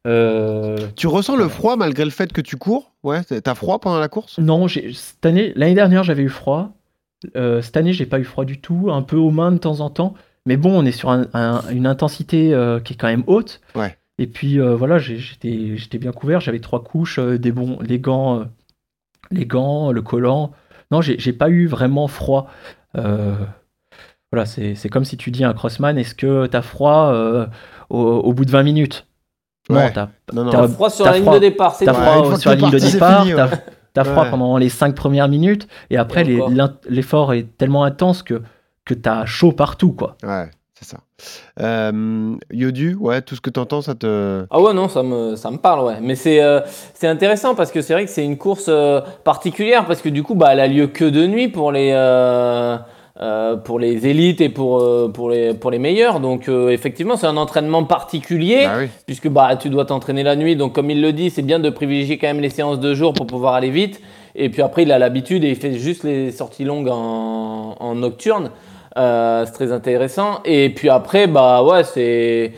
Euh, 0.07 0.77
Tu 0.97 1.07
ressens 1.07 1.37
le 1.37 1.49
froid 1.49 1.77
malgré 1.77 2.05
le 2.05 2.11
fait 2.11 2.33
que 2.33 2.41
tu 2.41 2.57
cours? 2.57 2.93
Ouais, 3.03 3.23
t'as 3.25 3.55
froid 3.55 3.81
pendant 3.81 3.99
la 3.99 4.09
course? 4.09 4.39
Non, 4.39 4.69
cette 4.69 5.25
année, 5.25 5.53
l'année 5.57 5.75
dernière, 5.75 6.05
j'avais 6.05 6.23
eu 6.23 6.29
froid. 6.29 6.73
Euh, 7.37 7.63
cette 7.63 7.77
année, 7.77 7.93
j'ai 7.95 8.05
pas 8.07 8.19
eu 8.21 8.25
froid 8.25 8.45
du 8.45 8.61
tout, 8.61 8.89
un 8.93 9.03
peu 9.03 9.17
aux 9.17 9.31
mains 9.31 9.51
de 9.53 9.59
temps 9.59 9.81
en 9.81 9.89
temps. 9.91 10.15
Mais 10.47 10.59
bon, 10.59 10.79
on 10.79 10.85
est 10.85 10.93
sur 10.93 11.09
un- 11.11 11.27
un- 11.33 11.63
une 11.71 11.87
intensité 11.87 12.53
euh, 12.53 12.81
qui 12.81 12.93
est 12.93 12.97
quand 12.97 13.07
même 13.07 13.25
haute. 13.27 13.61
Ouais. 13.75 13.97
Et 14.19 14.27
puis 14.27 14.61
euh, 14.61 14.77
voilà, 14.77 14.99
j'étais 14.99 15.99
bien 15.99 16.13
couvert. 16.13 16.41
J'avais 16.41 16.61
trois 16.61 16.85
couches, 16.85 17.19
euh, 17.19 17.39
des 17.39 17.51
bons, 17.51 17.79
les 17.81 17.99
gants, 17.99 18.41
euh, 18.41 18.45
les 19.31 19.47
gants, 19.47 19.91
le 19.91 20.03
collant. 20.03 20.53
Non, 20.91 21.01
j'ai 21.01 21.33
pas 21.33 21.49
eu 21.51 21.67
vraiment 21.67 22.07
froid. 22.09 22.49
Euh, 22.97 23.35
voilà, 24.33 24.47
c'est 24.47 24.75
c'est 24.75 24.89
comme 24.89 25.05
si 25.05 25.17
tu 25.17 25.31
dis 25.31 25.45
à 25.45 25.49
un 25.49 25.55
crossman, 25.55 25.97
est-ce 25.99 26.15
que 26.15 26.47
t'as 26.47 26.63
froid 26.63 27.11
euh, 27.13 27.47
au, 27.91 27.99
au 28.01 28.33
bout 28.33 28.45
de 28.45 28.51
20 28.51 28.63
minutes? 28.63 29.07
Non, 29.71 29.77
Ouais. 29.77 29.93
t'as 29.93 30.09
Non, 30.33 30.45
non. 30.45 30.51
T'as- 30.51 30.69
Froid 30.69 30.91
sur 30.91 31.05
la 31.07 31.13
ligne 31.13 31.23
froid. 31.23 31.35
de 31.35 31.39
départ, 31.41 31.77
T'as. 31.79 31.93
Ouais, 31.93 32.25
froid 32.25 32.37
sur 32.39 32.51
la 32.51 32.57
ligne 32.57 32.71
de 32.71 32.79
départ, 32.79 33.25
t'as 33.95 34.03
ouais. 34.05 34.11
froid 34.11 34.27
pendant 34.27 34.57
les 34.59 34.69
cinq 34.69 34.95
premières 34.95 35.29
minutes, 35.29 35.69
et 35.91 35.97
après 35.97 36.25
l'effort 36.89 37.33
est 37.33 37.57
tellement 37.57 37.85
intense 37.85 38.23
que, 38.23 38.43
que 38.85 38.93
t'as 38.95 39.25
chaud 39.25 39.53
partout, 39.53 39.93
quoi. 39.93 40.17
Ouais, 40.23 40.51
c'est 40.79 40.89
ça. 40.89 40.99
Euh, 41.61 42.35
Yodu, 42.51 42.97
ouais, 42.97 43.23
tout 43.23 43.37
ce 43.37 43.41
que 43.41 43.51
t'entends, 43.51 43.81
ça 43.81 43.95
te. 43.95 44.45
Ah 44.51 44.61
ouais, 44.61 44.75
non, 44.75 44.89
ça 44.89 45.03
me, 45.05 45.37
ça 45.37 45.51
me 45.51 45.59
parle, 45.59 45.85
ouais. 45.87 45.97
Mais 46.03 46.17
c'est 46.17 46.43
euh, 46.43 46.61
c'est 46.95 47.07
intéressant 47.07 47.55
parce 47.55 47.71
que 47.71 47.81
c'est 47.81 47.93
vrai 47.93 48.05
que 48.05 48.11
c'est 48.11 48.25
une 48.25 48.37
course 48.39 48.67
euh, 48.69 49.01
particulière 49.23 49.87
parce 49.87 50.03
que 50.03 50.09
du 50.09 50.23
coup, 50.25 50.35
bah, 50.35 50.49
elle 50.53 50.61
a 50.61 50.67
lieu 50.67 50.89
que 50.89 51.05
de 51.05 51.27
nuit 51.27 51.47
pour 51.49 51.71
les, 51.71 51.93
pour 53.65 53.79
les 53.79 54.07
élites 54.09 54.41
et 54.41 54.49
pour, 54.49 54.85
pour, 55.13 55.31
les, 55.31 55.55
pour 55.55 55.71
les 55.71 55.79
meilleurs. 55.79 56.19
Donc, 56.19 56.49
effectivement, 56.49 57.17
c'est 57.17 57.29
un 57.29 57.37
entraînement 57.37 57.85
particulier 57.85 58.65
Bah 58.65 58.73
oui. 58.81 58.89
puisque 59.07 59.29
bah, 59.29 59.55
tu 59.57 59.71
dois 59.71 59.85
t'entraîner 59.85 60.25
la 60.25 60.35
nuit. 60.35 60.57
Donc, 60.57 60.75
comme 60.75 60.91
il 60.91 61.01
le 61.01 61.13
dit, 61.13 61.31
c'est 61.31 61.43
bien 61.43 61.61
de 61.61 61.71
privilégier 61.71 62.19
quand 62.19 62.27
même 62.27 62.41
les 62.41 62.51
séances 62.51 62.81
de 62.81 62.95
jour 62.95 63.13
pour 63.15 63.27
pouvoir 63.27 63.55
aller 63.55 63.71
vite. 63.71 64.01
Et 64.35 64.49
puis 64.49 64.63
après, 64.63 64.83
il 64.83 64.91
a 64.91 64.99
l'habitude 64.99 65.45
et 65.45 65.51
il 65.51 65.57
fait 65.57 65.75
juste 65.75 66.03
les 66.03 66.33
sorties 66.33 66.65
longues 66.65 66.89
en, 66.91 67.77
en 67.79 67.95
nocturne. 67.95 68.51
Euh, 68.97 69.45
c'est 69.47 69.53
très 69.53 69.73
intéressant. 69.73 70.41
Et 70.45 70.71
puis 70.71 70.89
après, 70.89 71.27
bah 71.27 71.63
ouais, 71.63 71.85
c'est. 71.85 72.53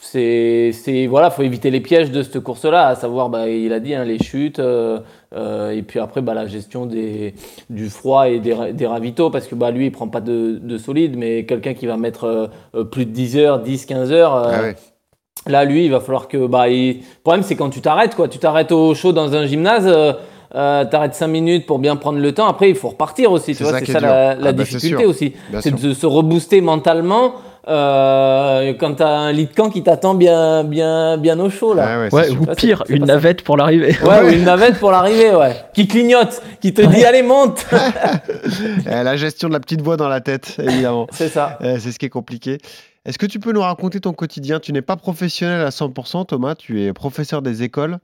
C'est, 0.00 0.70
c'est, 0.72 1.06
voilà, 1.06 1.28
faut 1.28 1.42
éviter 1.42 1.70
les 1.70 1.80
pièges 1.80 2.10
de 2.10 2.22
cette 2.22 2.40
course-là, 2.40 2.86
à 2.86 2.94
savoir, 2.94 3.28
bah, 3.28 3.46
il 3.50 3.74
a 3.74 3.78
dit, 3.78 3.94
hein, 3.94 4.04
les 4.04 4.18
chutes, 4.18 4.58
euh, 4.58 5.00
euh, 5.36 5.70
et 5.72 5.82
puis 5.82 6.00
après, 6.00 6.22
bah, 6.22 6.32
la 6.32 6.46
gestion 6.46 6.86
des, 6.86 7.34
du 7.68 7.90
froid 7.90 8.26
et 8.26 8.38
des, 8.40 8.72
des 8.72 8.86
ravitaux, 8.86 9.28
parce 9.28 9.46
que 9.46 9.54
bah, 9.54 9.70
lui, 9.70 9.84
il 9.84 9.92
prend 9.92 10.08
pas 10.08 10.22
de, 10.22 10.58
de 10.62 10.78
solide, 10.78 11.14
mais 11.18 11.44
quelqu'un 11.44 11.74
qui 11.74 11.84
va 11.86 11.98
mettre 11.98 12.48
euh, 12.74 12.84
plus 12.84 13.04
de 13.04 13.10
10 13.10 13.36
heures, 13.36 13.58
10, 13.60 13.84
15 13.84 14.10
heures, 14.12 14.34
Ah 14.34 14.62
ouais. 14.62 14.76
Là, 15.46 15.66
lui, 15.66 15.84
il 15.84 15.90
va 15.90 16.00
falloir 16.00 16.26
que. 16.26 16.46
Bah, 16.46 16.70
il- 16.70 16.96
Le 17.00 17.02
problème, 17.22 17.42
c'est 17.42 17.54
quand 17.56 17.68
tu 17.68 17.82
t'arrêtes, 17.82 18.14
quoi. 18.14 18.28
Tu 18.28 18.38
t'arrêtes 18.38 18.72
au 18.72 18.94
chaud 18.94 19.12
dans 19.12 19.34
un 19.34 19.44
gymnase, 19.44 19.86
euh, 20.54 20.84
t'arrêtes 20.84 21.14
5 21.14 21.26
minutes 21.26 21.66
pour 21.66 21.78
bien 21.78 21.96
prendre 21.96 22.18
le 22.18 22.32
temps. 22.32 22.48
Après, 22.48 22.70
il 22.70 22.76
faut 22.76 22.88
repartir 22.88 23.32
aussi. 23.32 23.54
C'est 23.54 23.64
Tu 23.64 23.70
vois, 23.70 23.78
ça 23.78 23.86
c'est 23.86 23.92
ça 23.92 24.00
la, 24.00 24.30
Ah 24.30 24.34
bah, 24.36 24.52
difficulté 24.52 25.04
aussi. 25.04 25.34
C'est 25.60 25.74
de 25.74 25.92
se 25.94 26.06
rebooster 26.06 26.60
mentalement 26.60 27.34
euh, 27.68 28.72
quand 28.78 28.94
t'as 28.94 29.10
un 29.10 29.32
lit 29.32 29.46
de 29.46 29.54
camp 29.54 29.68
qui 29.68 29.82
t'attend 29.82 30.14
bien, 30.14 30.64
bien, 30.64 31.18
bien 31.18 31.38
au 31.38 31.50
chaud, 31.50 31.74
là. 31.74 32.08
Ah 32.10 32.14
ouais, 32.14 32.30
ou 32.30 32.46
pire, 32.56 32.82
c'est 32.86 32.94
une 32.94 33.04
navette 33.04 33.42
pour 33.42 33.56
l'arrivée. 33.56 33.96
Ouais, 34.02 34.22
ou 34.24 34.28
une 34.28 34.44
navette 34.44 34.78
pour 34.78 34.90
l'arrivée, 34.90 35.34
ouais. 35.34 35.54
Qui 35.74 35.86
clignote, 35.86 36.40
qui 36.60 36.72
te 36.72 36.80
dit, 36.82 37.04
allez, 37.04 37.22
monte. 37.22 37.66
Euh, 38.86 39.02
la 39.02 39.16
gestion 39.16 39.48
de 39.48 39.52
la 39.52 39.60
petite 39.60 39.82
voix 39.82 39.96
dans 39.96 40.08
la 40.08 40.20
tête, 40.20 40.56
évidemment. 40.58 41.06
c'est 41.10 41.28
ça. 41.28 41.58
Euh, 41.62 41.76
c'est 41.78 41.92
ce 41.92 41.98
qui 41.98 42.06
est 42.06 42.10
compliqué. 42.10 42.58
Est-ce 43.04 43.18
que 43.18 43.26
tu 43.26 43.38
peux 43.38 43.52
nous 43.52 43.60
raconter 43.60 44.00
ton 44.00 44.12
quotidien? 44.12 44.60
Tu 44.60 44.72
n'es 44.72 44.82
pas 44.82 44.96
professionnel 44.96 45.60
à 45.60 45.70
100%, 45.70 46.26
Thomas. 46.26 46.54
Tu 46.54 46.82
es 46.82 46.92
professeur 46.92 47.42
des 47.42 47.62
écoles. 47.62 47.98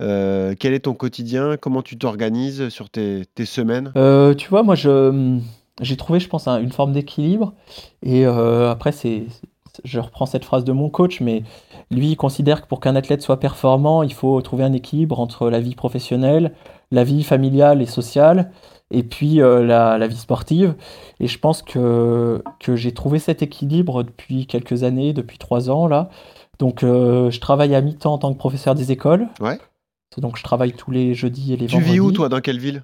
Euh, 0.00 0.54
quel 0.58 0.74
est 0.74 0.80
ton 0.80 0.94
quotidien? 0.94 1.56
Comment 1.56 1.82
tu 1.82 1.98
t'organises 1.98 2.68
sur 2.70 2.90
tes, 2.90 3.24
tes 3.34 3.44
semaines? 3.44 3.92
Euh, 3.96 4.34
tu 4.34 4.48
vois, 4.48 4.62
moi, 4.62 4.74
je, 4.74 5.38
j'ai 5.80 5.96
trouvé, 5.96 6.18
je 6.18 6.28
pense, 6.28 6.48
un- 6.48 6.60
une 6.60 6.72
forme 6.72 6.92
d'équilibre. 6.92 7.54
Et 8.02 8.26
euh, 8.26 8.70
après, 8.70 8.90
c'est, 8.90 9.26
je 9.84 10.00
reprends 10.00 10.26
cette 10.26 10.44
phrase 10.44 10.64
de 10.64 10.72
mon 10.72 10.88
coach, 10.88 11.20
mais 11.20 11.44
lui, 11.90 12.10
il 12.10 12.16
considère 12.16 12.62
que 12.62 12.66
pour 12.66 12.80
qu'un 12.80 12.96
athlète 12.96 13.22
soit 13.22 13.38
performant, 13.38 14.02
il 14.02 14.12
faut 14.12 14.40
trouver 14.42 14.64
un 14.64 14.72
équilibre 14.72 15.20
entre 15.20 15.50
la 15.50 15.60
vie 15.60 15.74
professionnelle, 15.74 16.52
la 16.90 17.04
vie 17.04 17.22
familiale 17.22 17.80
et 17.80 17.86
sociale, 17.86 18.50
et 18.90 19.02
puis 19.04 19.36
la, 19.36 19.98
la 19.98 20.06
vie 20.06 20.16
sportive. 20.16 20.74
Et 21.20 21.26
je 21.26 21.38
pense 21.38 21.62
que, 21.62 22.42
que 22.60 22.76
j'ai 22.76 22.92
trouvé 22.92 23.18
cet 23.18 23.42
équilibre 23.42 24.02
depuis 24.02 24.46
quelques 24.46 24.82
années, 24.82 25.12
depuis 25.12 25.38
trois 25.38 25.70
ans, 25.70 25.86
là. 25.86 26.10
Donc, 26.58 26.80
je 26.82 27.40
travaille 27.40 27.74
à 27.74 27.80
mi-temps 27.80 28.12
en 28.12 28.18
tant 28.18 28.32
que 28.32 28.38
professeur 28.38 28.74
des 28.74 28.92
écoles. 28.92 29.28
Ouais. 29.40 29.58
Donc 30.20 30.36
je 30.36 30.42
travaille 30.42 30.72
tous 30.72 30.90
les 30.90 31.14
jeudis 31.14 31.52
et 31.52 31.56
les 31.56 31.66
Tu 31.66 31.72
vendredis. 31.74 31.92
vis 31.94 32.00
où, 32.00 32.12
toi? 32.12 32.28
Dans 32.28 32.40
quelle 32.40 32.58
ville? 32.58 32.82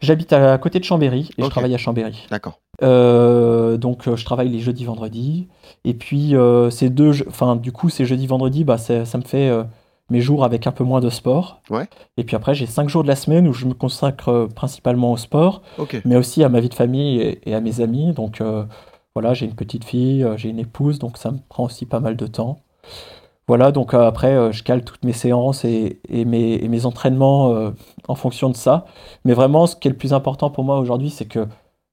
J'habite 0.00 0.32
à 0.32 0.58
côté 0.58 0.78
de 0.80 0.84
Chambéry 0.84 1.30
et 1.38 1.42
je 1.42 1.48
travaille 1.48 1.74
à 1.74 1.78
Chambéry. 1.78 2.26
D'accord. 2.30 2.60
Euh, 2.82 3.76
donc 3.76 4.08
euh, 4.08 4.16
je 4.16 4.24
travaille 4.24 4.48
les 4.48 4.58
jeudis, 4.58 4.84
vendredis. 4.84 5.48
Et 5.84 5.94
puis 5.94 6.34
euh, 6.34 6.70
ces 6.70 6.90
deux, 6.90 7.12
enfin 7.28 7.56
du 7.56 7.70
coup 7.72 7.88
ces 7.88 8.04
jeudis, 8.04 8.26
vendredis, 8.26 8.64
bah 8.64 8.78
ça 8.78 9.02
me 9.18 9.22
fait 9.22 9.48
euh, 9.48 9.62
mes 10.10 10.20
jours 10.20 10.44
avec 10.44 10.66
un 10.66 10.72
peu 10.72 10.84
moins 10.84 11.00
de 11.00 11.10
sport. 11.10 11.62
Ouais. 11.70 11.88
Et 12.16 12.24
puis 12.24 12.34
après 12.36 12.54
j'ai 12.54 12.66
cinq 12.66 12.88
jours 12.88 13.02
de 13.04 13.08
la 13.08 13.16
semaine 13.16 13.46
où 13.46 13.52
je 13.52 13.66
me 13.66 13.74
consacre 13.74 14.48
principalement 14.54 15.12
au 15.12 15.16
sport, 15.16 15.62
mais 16.04 16.16
aussi 16.16 16.42
à 16.42 16.48
ma 16.48 16.60
vie 16.60 16.68
de 16.68 16.74
famille 16.74 17.20
et, 17.20 17.40
et 17.48 17.54
à 17.54 17.60
mes 17.60 17.80
amis. 17.80 18.12
Donc 18.12 18.42
voilà, 19.14 19.32
j'ai 19.32 19.46
une 19.46 19.54
petite 19.54 19.84
fille, 19.84 20.26
j'ai 20.36 20.48
une 20.48 20.58
épouse, 20.58 20.98
donc 20.98 21.16
ça 21.18 21.30
me 21.30 21.38
prend 21.48 21.64
aussi 21.66 21.86
pas 21.86 22.00
mal 22.00 22.16
de 22.16 22.26
temps. 22.26 22.58
Voilà, 23.46 23.72
donc 23.72 23.92
euh, 23.92 24.06
après, 24.06 24.34
euh, 24.34 24.52
je 24.52 24.62
cale 24.62 24.84
toutes 24.84 25.04
mes 25.04 25.12
séances 25.12 25.64
et, 25.64 26.00
et 26.08 26.24
mes, 26.24 26.54
et 26.54 26.68
mes 26.68 26.86
entraînements 26.86 27.54
euh, 27.54 27.70
en 28.08 28.14
fonction 28.14 28.48
de 28.48 28.56
ça. 28.56 28.86
Mais 29.24 29.34
vraiment, 29.34 29.66
ce 29.66 29.76
qui 29.76 29.88
est 29.88 29.90
le 29.90 29.96
plus 29.98 30.12
important 30.14 30.48
pour 30.50 30.64
moi 30.64 30.78
aujourd'hui, 30.78 31.10
c'est 31.10 31.26
que 31.26 31.46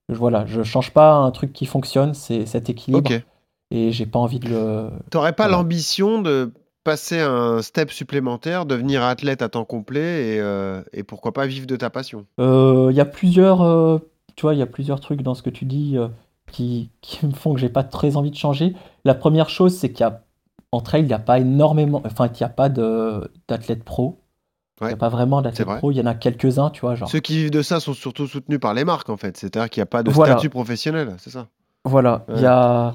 je, 0.08 0.14
voilà, 0.14 0.46
je 0.46 0.62
change 0.62 0.92
pas 0.92 1.14
un 1.14 1.30
truc 1.30 1.52
qui 1.52 1.66
fonctionne, 1.66 2.14
c'est 2.14 2.46
cet 2.46 2.70
équilibre. 2.70 3.10
Ok. 3.10 3.22
Et 3.70 3.92
j'ai 3.92 4.06
pas 4.06 4.18
envie 4.18 4.38
de 4.38 4.48
le. 4.48 4.90
T'aurais 5.10 5.32
pas 5.32 5.44
Voilà. 5.44 5.58
l'ambition 5.58 6.20
de 6.22 6.52
passer 6.84 7.20
un 7.20 7.62
step 7.62 7.90
supplémentaire, 7.90 8.66
devenir 8.66 9.02
athlète 9.02 9.40
à 9.40 9.48
temps 9.48 9.64
complet 9.64 10.34
et, 10.34 10.40
euh, 10.40 10.82
et 10.92 11.02
pourquoi 11.04 11.32
pas 11.32 11.46
vivre 11.46 11.66
de 11.66 11.76
ta 11.76 11.90
passion? 11.90 12.26
Euh, 12.40 12.88
Il 12.90 12.96
y 12.96 13.00
a 13.00 13.04
plusieurs, 13.04 13.62
euh, 13.62 13.98
tu 14.36 14.42
vois, 14.42 14.54
il 14.54 14.58
y 14.58 14.62
a 14.62 14.66
plusieurs 14.66 15.00
trucs 15.00 15.22
dans 15.22 15.34
ce 15.34 15.42
que 15.42 15.50
tu 15.50 15.64
dis 15.64 15.96
qui, 16.50 16.90
qui 17.02 17.24
me 17.26 17.32
font 17.32 17.54
que 17.54 17.60
j'ai 17.60 17.68
pas 17.68 17.84
très 17.84 18.16
envie 18.16 18.30
de 18.30 18.36
changer. 18.36 18.74
La 19.04 19.14
première 19.14 19.48
chose, 19.48 19.74
c'est 19.76 19.90
qu'il 19.92 20.00
y 20.00 20.08
a 20.08 20.22
en 20.72 20.80
trail, 20.80 21.02
il 21.02 21.06
n'y 21.06 21.12
a 21.12 21.18
pas 21.18 21.38
énormément, 21.38 22.02
enfin, 22.04 22.28
il 22.28 22.36
n'y 22.36 22.42
a 22.42 22.48
pas 22.48 22.68
d'athlètes 22.68 23.84
pro. 23.84 24.18
Il 24.80 24.88
n'y 24.88 24.94
a 24.94 24.96
pas 24.96 25.10
vraiment 25.10 25.42
d'athlètes 25.42 25.68
pro. 25.78 25.92
Il 25.92 25.96
y 25.98 26.00
en 26.00 26.06
a 26.06 26.14
quelques-uns, 26.14 26.70
tu 26.70 26.80
vois, 26.80 26.96
genre. 26.96 27.08
Ceux 27.08 27.20
qui 27.20 27.36
vivent 27.36 27.50
de 27.52 27.62
ça 27.62 27.78
sont 27.78 27.92
surtout 27.94 28.26
soutenus 28.26 28.58
par 28.58 28.74
les 28.74 28.84
marques 28.84 29.10
en 29.10 29.16
fait. 29.16 29.36
C'est-à-dire 29.36 29.70
qu'il 29.70 29.80
n'y 29.80 29.84
a 29.84 29.86
pas 29.86 30.02
de 30.02 30.10
Voilà. 30.10 30.32
statut 30.32 30.50
professionnel, 30.50 31.14
c'est 31.18 31.30
ça? 31.30 31.46
Voilà, 31.84 32.24
il 32.28 32.34
Ouais. 32.34 32.40
y 32.42 32.46
a 32.46 32.94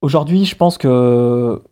aujourd'hui, 0.00 0.46
je 0.46 0.54
pense 0.56 0.78
que 0.78 1.62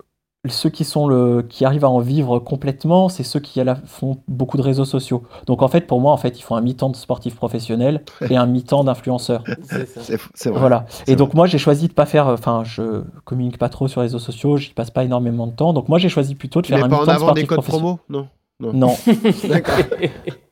ceux 0.51 0.70
qui 0.70 0.84
sont 0.84 1.07
le 1.07 1.42
qui 1.49 1.64
arrivent 1.64 1.84
à 1.84 1.88
en 1.90 1.99
vivre 2.01 2.38
complètement, 2.38 3.09
c'est 3.09 3.22
ceux 3.22 3.40
qui 3.40 3.61
à 3.61 3.64
la- 3.64 3.74
font 3.76 4.18
beaucoup 4.28 4.57
de 4.57 4.62
réseaux 4.62 4.84
sociaux. 4.84 5.22
Donc 5.47 5.62
en 5.62 5.68
fait, 5.68 5.82
pour 5.82 6.01
moi, 6.01 6.12
en 6.12 6.16
fait, 6.16 6.38
il 6.38 6.42
faut 6.42 6.55
un 6.55 6.61
mi-temps 6.61 6.90
de 6.90 6.97
sportif 6.97 7.34
professionnel 7.36 8.03
et 8.30 8.36
un 8.36 8.47
mi-temps 8.47 8.84
d'influenceur. 8.84 9.44
C'est 10.34 10.51
vrai. 10.51 10.59
Voilà. 10.61 10.86
Et 11.07 11.16
donc 11.16 11.34
moi, 11.34 11.47
j'ai 11.47 11.59
choisi 11.59 11.88
de 11.88 11.92
pas 11.92 12.07
faire. 12.07 12.26
Enfin, 12.28 12.62
je 12.64 13.03
communique 13.24 13.59
pas 13.59 13.68
trop 13.68 13.88
sur 13.88 14.01
les 14.01 14.07
réseaux 14.07 14.18
sociaux, 14.18 14.57
j'y 14.57 14.70
passe 14.72 14.90
pas 14.90 15.05
énormément 15.05 15.47
de 15.47 15.53
temps. 15.53 15.72
Donc 15.72 15.88
moi, 15.88 15.99
j'ai 15.99 16.09
choisi 16.09 16.34
plutôt 16.34 16.61
de 16.61 16.66
Tu 16.66 16.72
faire 16.72 16.84
un 16.84 16.88
pas 16.88 16.97
en 16.97 17.01
mi-temps 17.01 17.12
de 17.12 17.16
avant 17.16 17.32
des 17.32 17.44
sportif 17.44 17.49
codes 17.49 17.57
professionnel. 17.62 17.97
promo? 18.09 18.28
Non. 18.61 18.72
Non. 18.72 18.94
D'accord. 19.49 19.74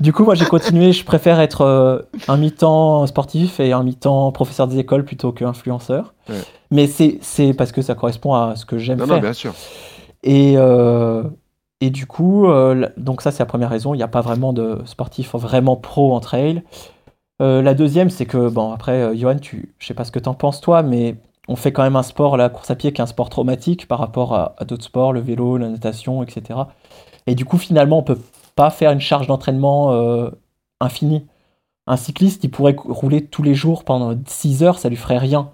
Du 0.00 0.14
coup, 0.14 0.24
moi, 0.24 0.34
j'ai 0.34 0.46
continué. 0.46 0.92
Je 0.92 1.04
préfère 1.04 1.40
être 1.40 1.60
euh, 1.60 2.00
un 2.26 2.38
mi-temps 2.38 3.06
sportif 3.06 3.60
et 3.60 3.72
un 3.72 3.82
mi-temps 3.82 4.32
professeur 4.32 4.66
des 4.66 4.78
écoles 4.78 5.04
plutôt 5.04 5.30
qu'influenceur. 5.30 6.14
Ouais. 6.28 6.36
Mais 6.70 6.86
c'est 6.86 7.52
parce 7.52 7.70
que 7.70 7.82
ça 7.82 7.94
correspond 7.94 8.34
à 8.34 8.56
ce 8.56 8.64
que 8.64 8.78
j'aime 8.78 8.98
faire. 8.98 9.06
non, 9.06 9.20
bien 9.20 9.34
sûr. 9.34 9.52
Et, 10.22 10.54
euh, 10.56 11.24
et 11.82 11.90
du 11.90 12.06
coup, 12.06 12.46
euh, 12.46 12.88
donc 12.96 13.22
ça 13.22 13.30
c'est 13.30 13.40
la 13.40 13.46
première 13.46 13.70
raison, 13.70 13.94
il 13.94 13.96
n'y 13.96 14.02
a 14.02 14.08
pas 14.08 14.20
vraiment 14.20 14.52
de 14.52 14.80
sportif 14.84 15.34
vraiment 15.34 15.76
pro 15.76 16.14
en 16.14 16.20
trail. 16.20 16.62
La 17.38 17.72
deuxième, 17.72 18.10
c'est 18.10 18.26
que, 18.26 18.50
bon, 18.50 18.70
après, 18.70 19.16
Johan, 19.16 19.38
tu, 19.38 19.74
je 19.78 19.86
sais 19.86 19.94
pas 19.94 20.04
ce 20.04 20.12
que 20.12 20.18
tu 20.18 20.28
en 20.28 20.34
penses 20.34 20.60
toi, 20.60 20.82
mais 20.82 21.16
on 21.48 21.56
fait 21.56 21.72
quand 21.72 21.82
même 21.82 21.96
un 21.96 22.02
sport, 22.02 22.36
la 22.36 22.50
course 22.50 22.70
à 22.70 22.74
pied, 22.74 22.92
qui 22.92 23.00
est 23.00 23.02
un 23.02 23.06
sport 23.06 23.30
traumatique 23.30 23.88
par 23.88 23.98
rapport 23.98 24.34
à, 24.34 24.54
à 24.58 24.66
d'autres 24.66 24.84
sports, 24.84 25.14
le 25.14 25.20
vélo, 25.20 25.56
la 25.56 25.70
natation, 25.70 26.22
etc. 26.22 26.60
Et 27.26 27.34
du 27.34 27.46
coup, 27.46 27.56
finalement, 27.56 28.00
on 28.00 28.02
peut 28.02 28.18
pas 28.60 28.70
faire 28.70 28.90
une 28.92 29.00
charge 29.00 29.26
d'entraînement 29.26 29.92
euh, 29.92 30.28
infinie. 30.80 31.24
Un 31.86 31.96
cycliste, 31.96 32.44
il 32.44 32.50
pourrait 32.50 32.76
rouler 32.78 33.24
tous 33.24 33.42
les 33.42 33.54
jours 33.54 33.84
pendant 33.84 34.14
6 34.26 34.62
heures, 34.62 34.78
ça 34.78 34.90
lui 34.90 34.96
ferait 34.96 35.16
rien. 35.18 35.48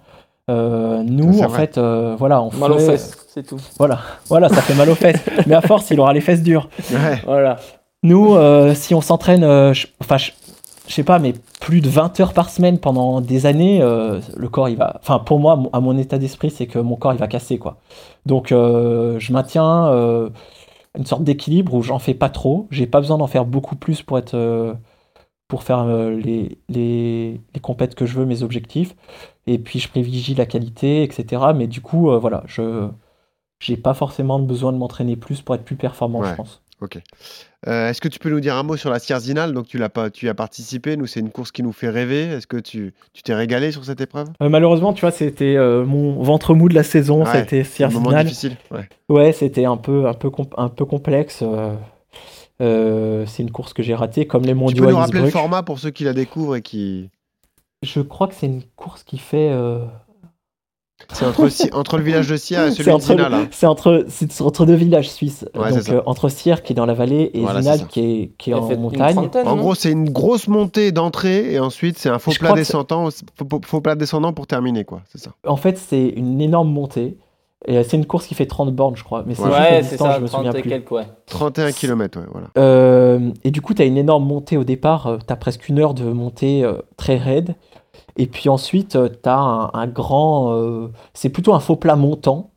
Euh, 0.49 1.03
nous, 1.03 1.39
en 1.41 1.47
vrai. 1.47 1.59
fait, 1.67 1.77
euh, 1.77 2.15
voilà, 2.19 2.41
on 2.41 2.51
Mal 2.57 2.71
aux 2.73 2.79
fesses, 2.79 3.17
c'est 3.33 3.43
tout. 3.47 3.57
voilà, 3.77 3.99
voilà, 4.27 4.49
ça 4.49 4.61
fait 4.61 4.73
mal 4.75 4.89
aux 4.89 4.95
fesses. 4.95 5.21
Mais 5.47 5.55
à 5.55 5.61
force, 5.61 5.89
il 5.91 5.99
aura 6.01 6.11
les 6.11 6.21
fesses 6.21 6.43
dures. 6.43 6.67
Ouais. 6.91 7.21
Voilà. 7.25 7.55
Nous, 8.03 8.35
euh, 8.35 8.73
si 8.75 8.93
on 8.93 8.99
s'entraîne, 9.01 9.43
euh, 9.45 9.73
je- 9.73 9.87
enfin, 10.01 10.17
je 10.17 10.31
je 10.87 10.93
sais 10.93 11.03
pas, 11.03 11.19
mais 11.19 11.33
plus 11.59 11.81
de 11.81 11.89
20 11.89 12.17
heures 12.21 12.31
par 12.33 12.49
semaine 12.49 12.77
pendant 12.79 13.19
des 13.19 13.45
années, 13.45 13.81
euh, 13.81 14.21
le 14.37 14.47
corps, 14.47 14.69
il 14.69 14.77
va. 14.77 14.95
Enfin, 15.01 15.19
pour 15.19 15.37
moi, 15.37 15.61
à 15.73 15.81
mon 15.81 15.97
état 15.97 16.17
d'esprit, 16.17 16.49
c'est 16.49 16.65
que 16.65 16.79
mon 16.79 16.95
corps, 16.95 17.11
il 17.11 17.19
va 17.19 17.27
casser, 17.27 17.57
quoi. 17.57 17.75
Donc, 18.25 18.53
euh, 18.53 19.19
je 19.19 19.33
maintiens 19.33 19.87
euh, 19.87 20.29
une 20.97 21.05
sorte 21.05 21.23
d'équilibre 21.23 21.73
où 21.75 21.81
j'en 21.83 21.99
fais 21.99 22.13
pas 22.15 22.29
trop. 22.29 22.67
J'ai 22.71 22.87
pas 22.87 22.99
besoin 22.99 23.17
d'en 23.19 23.27
faire 23.27 23.45
beaucoup 23.45 23.75
plus 23.77 24.01
pour 24.03 24.17
être. 24.17 24.33
euh, 24.35 24.73
pour 25.47 25.63
faire 25.63 25.79
euh, 25.79 26.11
les, 26.11 26.59
les, 26.69 27.39
les 27.53 27.59
compètes 27.61 27.95
que 27.95 28.05
je 28.05 28.15
veux, 28.19 28.25
mes 28.25 28.43
objectifs. 28.43 28.95
Et 29.47 29.59
puis, 29.59 29.79
je 29.79 29.87
privilégie 29.89 30.35
la 30.35 30.45
qualité, 30.45 31.03
etc. 31.03 31.53
Mais 31.55 31.67
du 31.67 31.81
coup, 31.81 32.11
euh, 32.11 32.19
voilà, 32.19 32.43
je. 32.47 32.89
J'ai 33.59 33.77
pas 33.77 33.93
forcément 33.95 34.39
besoin 34.39 34.73
de 34.73 34.77
m'entraîner 34.77 35.15
plus 35.15 35.41
pour 35.41 35.55
être 35.55 35.63
plus 35.65 35.77
performant, 35.77 36.19
Ouais. 36.19 36.29
je 36.29 36.35
pense. 36.35 36.63
Ok. 36.79 36.99
Euh, 37.67 37.89
Est-ce 37.89 37.99
que 38.01 38.07
tu 38.07 38.19
peux 38.19 38.29
nous 38.29 38.39
dire 38.39 38.55
un 38.55 38.61
mot 38.63 38.77
sur 38.77 38.91
la 38.91 38.99
Sierzinal? 38.99 39.51
Donc 39.53 39.65
tu 39.65 39.77
l'as 39.79 39.89
pas, 39.89 40.09
tu 40.11 40.27
y 40.27 40.29
as 40.29 40.35
participé. 40.35 40.95
Nous, 40.95 41.07
c'est 41.07 41.19
une 41.19 41.31
course 41.31 41.51
qui 41.51 41.63
nous 41.63 41.71
fait 41.71 41.89
rêver. 41.89 42.23
Est-ce 42.25 42.45
que 42.45 42.57
tu 42.57 42.93
tu 43.13 43.23
t'es 43.23 43.33
régalé 43.33 43.71
sur 43.71 43.83
cette 43.83 43.99
épreuve? 43.99 44.27
Euh, 44.43 44.49
malheureusement, 44.49 44.93
tu 44.93 45.01
vois, 45.01 45.09
c'était 45.11 45.55
euh, 45.57 45.83
mon 45.85 46.21
ventre 46.21 46.53
mou 46.53 46.69
de 46.69 46.75
la 46.75 46.83
saison, 46.83 47.23
Ouais, 47.25 47.31
c'était 47.49 47.61
un 47.83 47.89
moment 47.89 48.09
Sierzinal. 48.11 48.25
difficile. 48.25 48.57
Ouais. 48.69 48.87
Ouais, 49.09 49.31
c'était 49.31 49.65
un 49.65 49.77
peu, 49.77 50.07
un 50.07 50.13
peu, 50.13 50.29
un 50.55 50.69
peu 50.69 50.85
complexe. 50.85 51.43
c'est 52.59 53.39
une 53.43 53.51
course 53.51 53.73
que 53.73 53.81
j'ai 53.83 53.95
ratée, 53.95 54.27
comme 54.27 54.43
les 54.43 54.49
Tu 54.49 54.55
mondiaux 54.55 54.85
peux 54.85 54.91
nous 54.91 54.97
rappeler 54.97 55.21
le 55.21 55.29
format 55.29 55.63
pour 55.63 55.79
ceux 55.79 55.89
qui 55.91 56.03
la 56.03 56.13
découvrent 56.13 56.55
et 56.57 56.61
qui. 56.61 57.09
Je 57.83 58.01
crois 58.01 58.27
que 58.27 58.33
c'est 58.35 58.47
une 58.47 58.63
course 58.75 59.03
qui 59.03 59.17
fait. 59.17 59.49
C'est 61.13 61.25
entre, 61.73 61.97
le 61.97 62.03
village 62.03 62.27
de 62.27 62.35
Sierre 62.37 62.65
et 62.67 62.71
celui 62.71 62.91
de 62.91 62.99
Zinal. 62.99 63.33
hein. 63.33 63.47
c'est 63.51 63.65
entre, 63.67 64.65
deux 64.65 64.73
villages 64.73 65.09
suisses. 65.09 65.45
Ouais, 65.55 65.71
Donc 65.71 65.89
euh, 65.89 66.01
entre 66.05 66.27
Sierre 66.27 66.63
qui 66.63 66.73
est 66.73 66.75
dans 66.75 66.85
la 66.87 66.95
vallée 66.95 67.29
et 67.33 67.41
Voilà, 67.41 67.61
Zinal 67.61 67.87
qui 67.87 67.99
est, 68.01 68.31
qui 68.37 68.49
est 68.49 68.53
Elle 68.53 68.59
en 68.59 68.77
montagne. 68.77 69.29
En 69.45 69.55
gros, 69.55 69.75
c'est 69.75 69.91
une 69.91 70.09
grosse 70.09 70.47
montée 70.47 70.91
d'entrée 70.91 71.53
et 71.53 71.59
ensuite 71.59 71.97
c'est 71.97 72.09
un 72.09 72.19
faux 72.19 72.31
Je 72.31 72.39
plat 72.39 72.53
descendant, 72.53 73.09
faux, 73.11 73.61
faux 73.63 73.81
plat 73.81 73.95
descendant 73.95 74.33
pour 74.33 74.47
terminer 74.47 74.85
quoi. 74.85 75.01
C'est 75.11 75.19
ça. 75.19 75.31
En 75.45 75.55
fait, 75.55 75.77
c'est 75.77 76.07
une 76.07 76.41
énorme 76.41 76.69
montée. 76.71 77.17
Et 77.65 77.77
euh, 77.77 77.83
c'est 77.83 77.97
une 77.97 78.05
course 78.05 78.27
qui 78.27 78.35
fait 78.35 78.45
30 78.45 78.73
bornes, 78.73 78.95
je 78.95 79.03
crois. 79.03 79.23
Mais 79.25 79.33
c'est 79.33 79.41
Ouais. 79.41 79.81
c'est 79.81 79.89
distance, 79.91 80.07
ça, 80.07 80.15
je 80.17 80.21
me 80.21 80.27
30 80.27 80.45
souviens 80.45 80.61
plus. 80.61 80.69
quelques, 80.69 80.91
ouais. 80.91 81.07
31 81.25 81.71
km, 81.71 82.19
ouais, 82.19 82.25
voilà. 82.31 82.47
Euh, 82.57 83.31
et 83.43 83.49
du 83.51 83.61
coup, 83.61 83.73
tu 83.73 83.81
as 83.81 83.85
une 83.85 83.97
énorme 83.97 84.25
montée 84.25 84.57
au 84.57 84.63
départ. 84.63 85.17
tu 85.25 85.33
as 85.33 85.35
presque 85.35 85.67
une 85.67 85.79
heure 85.79 85.93
de 85.95 86.03
montée 86.03 86.63
euh, 86.63 86.73
très 86.97 87.17
raide. 87.17 87.55
Et 88.17 88.27
puis 88.27 88.49
ensuite, 88.49 88.97
tu 89.23 89.29
as 89.29 89.37
un, 89.37 89.69
un 89.73 89.87
grand. 89.87 90.53
euh, 90.53 90.89
c'est 91.13 91.29
plutôt 91.29 91.53
un 91.53 91.59
faux 91.59 91.75
plat 91.75 91.95
montant 91.95 92.51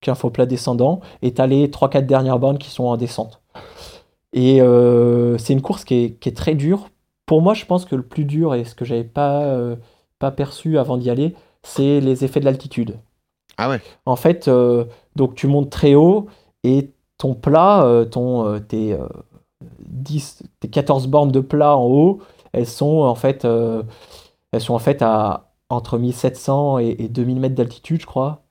qu'un 0.00 0.14
faux 0.14 0.30
plat 0.30 0.46
descendant. 0.46 1.00
Et 1.22 1.32
tu 1.34 1.40
as 1.40 1.46
les 1.46 1.68
3-4 1.68 2.06
dernières 2.06 2.38
bornes 2.38 2.58
qui 2.58 2.70
sont 2.70 2.84
en 2.84 2.96
descente. 2.96 3.40
Et 4.32 4.60
euh, 4.60 5.38
c'est 5.38 5.54
une 5.54 5.62
course 5.62 5.84
qui 5.84 5.94
est, 6.04 6.10
qui 6.20 6.28
est 6.28 6.36
très 6.36 6.54
dure. 6.54 6.88
Pour 7.26 7.42
moi, 7.42 7.54
je 7.54 7.64
pense 7.64 7.84
que 7.84 7.96
le 7.96 8.02
plus 8.02 8.24
dur 8.24 8.54
et 8.54 8.64
ce 8.64 8.74
que 8.74 8.84
j'avais 8.84 9.04
pas, 9.04 9.42
euh, 9.44 9.76
pas 10.18 10.30
perçu 10.30 10.78
avant 10.78 10.96
d'y 10.98 11.10
aller, 11.10 11.34
c'est 11.62 12.00
les 12.00 12.24
effets 12.24 12.40
de 12.40 12.44
l'altitude. 12.44 12.98
Ah 13.56 13.68
ouais. 13.68 13.80
En 14.06 14.16
fait, 14.16 14.46
euh, 14.48 14.84
donc 15.16 15.34
tu 15.34 15.46
montes 15.46 15.70
très 15.70 15.94
haut 15.94 16.26
et 16.64 16.92
ton 17.16 17.34
plat, 17.34 17.82
euh, 17.84 18.04
ton, 18.04 18.46
euh, 18.46 18.58
tes, 18.60 18.92
euh, 18.92 19.08
10, 19.80 20.42
tes 20.60 20.68
14 20.68 21.08
bornes 21.08 21.32
de 21.32 21.40
plat 21.40 21.76
en 21.76 21.84
haut, 21.86 22.20
elles 22.52 22.66
sont 22.66 22.98
en 23.00 23.14
fait, 23.14 23.44
euh, 23.44 23.82
elles 24.52 24.60
sont 24.60 24.74
en 24.74 24.78
fait 24.78 25.02
à 25.02 25.44
entre 25.70 25.98
1700 25.98 26.78
et, 26.78 26.96
et 26.98 27.08
2000 27.08 27.40
mètres 27.40 27.54
d'altitude, 27.54 28.00
je 28.00 28.06
crois. 28.06 28.42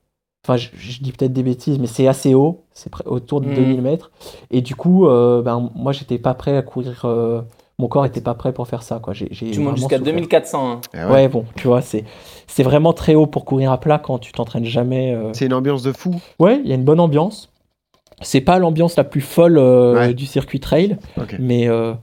Enfin, 0.46 0.56
je, 0.58 0.70
je 0.78 1.02
dis 1.02 1.12
peut-être 1.12 1.34
des 1.34 1.44
bêtises, 1.44 1.80
mais 1.80 1.88
c'est 1.88 2.08
assez 2.08 2.34
haut, 2.36 2.64
c'est 2.72 2.90
près- 2.92 3.06
autour 3.06 3.42
de 3.42 3.48
Mhm. 3.48 3.54
2000 3.56 3.82
mètres. 3.82 4.12
Et 4.52 4.62
du 4.62 4.76
coup, 4.76 5.08
euh, 5.08 5.42
ben, 5.42 5.72
moi, 5.76 5.92
j'étais 5.92 6.20
pas 6.20 6.34
prêt 6.36 6.56
à 6.56 6.62
courir. 6.62 7.02
euh, 7.06 7.42
mon 7.80 7.88
corps 7.88 8.06
était 8.06 8.22
pas 8.22 8.34
prêt 8.34 8.54
pour 8.54 8.68
faire 8.68 8.82
ça, 8.82 9.00
quoi. 9.00 9.14
J'ai, 9.14 9.28
j'ai 9.32 9.52
Tu 9.52 9.60
montes 9.60 9.76
jusqu'à 9.78 9.98
souffert. 9.98 10.14
2400. 10.14 10.72
hein. 10.72 10.82
Ah 10.94 11.08
Ouais. 11.08 11.14
ouais. 11.14 11.28
bon, 11.28 11.46
tu 11.56 11.68
vois, 11.68 11.82
c'est, 11.82 12.06
c'est 12.48 12.64
vraiment 12.64 12.94
très 12.94 13.14
haut 13.14 13.28
pour 13.28 13.46
courir 13.46 13.72
à 13.72 13.80
plat 13.80 14.00
quand 14.00 14.18
tu 14.20 14.32
t'entraînes 14.32 14.66
jamais. 14.66 15.14
euh, 15.14 15.32
C'est 15.34 15.46
une 15.48 15.54
ambiance 15.54 15.84
de 15.84 15.92
fou. 15.92 16.16
Ouais, 16.40 16.60
il 16.64 16.70
y 16.70 16.72
a 16.72 16.76
une 16.76 16.86
bonne 16.86 17.00
ambiance. 17.00 17.52
C'est 18.22 18.42
pas 18.42 18.58
l'ambiance 18.58 18.96
la 18.96 19.04
plus 19.04 19.22
folle 19.22 19.58
euh, 19.60 19.94
Ouais. 19.96 20.14
du 20.16 20.26
circuit 20.26 20.60
trail, 20.60 20.98
mais 21.40 21.68
euh, 21.68 21.94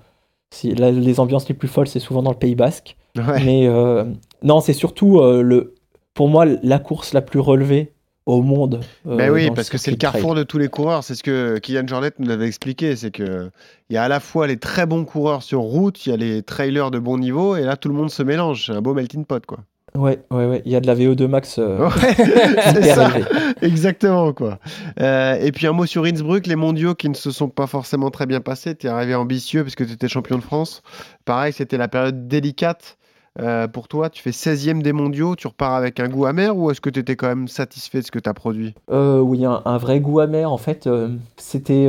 si, 0.55 0.75
la- 0.75 0.91
les 0.91 1.21
ambiances 1.21 1.49
les 1.49 1.55
plus 1.55 1.69
folles, 1.69 1.89
c'est 1.89 2.01
souvent 2.01 2.23
dans 2.23 2.31
le 2.33 2.39
Pays 2.39 2.55
Basque. 2.55 2.97
Ouais. 3.17 3.45
Mais 3.45 3.67
euh, 3.69 4.05
non, 4.43 4.61
c'est 4.61 4.73
surtout 4.73 5.19
euh, 5.21 5.43
le, 5.43 5.75
pour 6.15 6.29
moi 6.29 6.45
la 6.47 6.79
course 6.79 7.13
la 7.13 7.21
plus 7.23 7.41
relevée 7.41 7.93
au 8.27 8.41
monde. 8.43 8.81
euh, 9.07 9.17
Ben 9.17 9.31
oui, 9.31 9.51
parce 9.55 9.69
que 9.69 9.77
c'est 9.77 9.91
le 9.91 9.99
trail. 9.99 10.13
carrefour 10.13 10.35
de 10.35 10.43
tous 10.45 10.57
les 10.59 10.69
coureurs. 10.69 11.05
C'est 11.05 11.15
ce 11.15 11.23
que 11.23 11.59
Kylian 11.59 11.87
Jornet 11.87 12.11
nous 12.19 12.31
avait 12.31 12.47
expliqué. 12.47 12.97
C'est 12.97 13.11
que 13.11 13.51
il 13.91 13.95
y 13.95 13.97
a 13.99 14.03
à 14.05 14.09
la 14.09 14.19
fois 14.19 14.47
les 14.47 14.57
très 14.57 14.87
bons 14.87 15.05
coureurs 15.05 15.43
sur 15.43 15.61
route, 15.61 16.07
il 16.07 16.11
y 16.11 16.13
a 16.13 16.17
les 16.17 16.43
trailers 16.43 16.91
de 16.91 16.99
bon 16.99 17.19
niveau, 17.19 17.55
et 17.57 17.63
là 17.63 17.77
tout 17.77 17.89
le 17.91 17.95
monde 17.95 18.11
se 18.11 18.23
mélange. 18.23 18.67
C'est 18.67 18.73
un 18.73 18.81
beau 18.81 18.95
melting 18.95 19.25
pot, 19.27 19.45
quoi. 19.45 19.59
Ouais, 19.97 20.19
ouais, 20.33 20.47
ouais. 20.47 20.63
Il 20.65 20.73
y 20.73 20.77
a 20.77 20.81
de 20.81 20.89
la 20.89 20.95
VO2 20.97 21.27
max 21.29 21.59
euh, 21.61 21.79
Ouais, 21.89 21.91
c'est 22.17 22.71
hyper 22.81 22.95
ça. 22.97 23.17
élevée. 23.17 23.29
Exactement, 23.63 24.33
quoi. 24.33 24.59
Euh, 25.01 25.37
et 25.41 25.53
puis 25.53 25.69
un 25.69 25.73
mot 25.73 25.87
sur 25.87 26.05
Innsbruck, 26.05 26.47
les 26.49 26.57
mondiaux 26.57 26.95
qui 26.97 27.09
ne 27.09 27.15
se 27.15 27.31
sont 27.31 27.49
pas 27.49 27.69
forcément 27.69 28.11
très 28.11 28.27
bien 28.27 28.41
passés. 28.41 28.75
Tu 28.75 28.87
es 28.89 28.91
arrivé 28.91 29.15
ambitieux 29.15 29.63
parce 29.63 29.77
que 29.77 29.85
tu 29.85 29.93
étais 29.93 30.09
champion 30.09 30.37
de 30.37 30.43
France. 30.43 30.83
Pareil, 31.25 31.53
c'était 31.53 31.77
la 31.77 31.87
période 31.87 32.27
délicate 32.27 32.99
euh, 33.41 33.69
pour 33.69 33.87
toi. 33.87 34.11
Tu 34.11 34.21
fais 34.21 34.31
16e 34.31 34.83
des 34.83 34.93
mondiaux, 34.93 35.37
tu 35.37 35.47
repars 35.47 35.75
avec 35.75 36.01
un 36.01 36.09
goût 36.09 36.27
amer 36.27 36.57
ou 36.57 36.73
est-ce 36.73 36.81
que 36.81 36.91
tu 36.91 36.99
étais 36.99 37.15
quand 37.15 37.29
même 37.29 37.47
satisfait 37.47 38.01
de 38.01 38.05
ce 38.05 38.11
que 38.11 38.19
tu 38.19 38.29
as 38.29 38.35
produit 38.35 38.75
oui, 38.91 39.45
un, 39.45 39.63
un 39.65 39.79
vrai 39.79 40.01
goût 40.01 40.19
amer. 40.19 40.51
En 40.51 40.59
fait, 40.59 40.89
c'était 41.37 41.89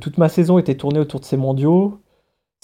toute 0.00 0.18
ma 0.18 0.28
saison 0.28 0.58
était 0.58 0.74
tournée 0.74 0.98
autour 0.98 1.20
de 1.20 1.24
ces 1.24 1.36
mondiaux. 1.36 2.00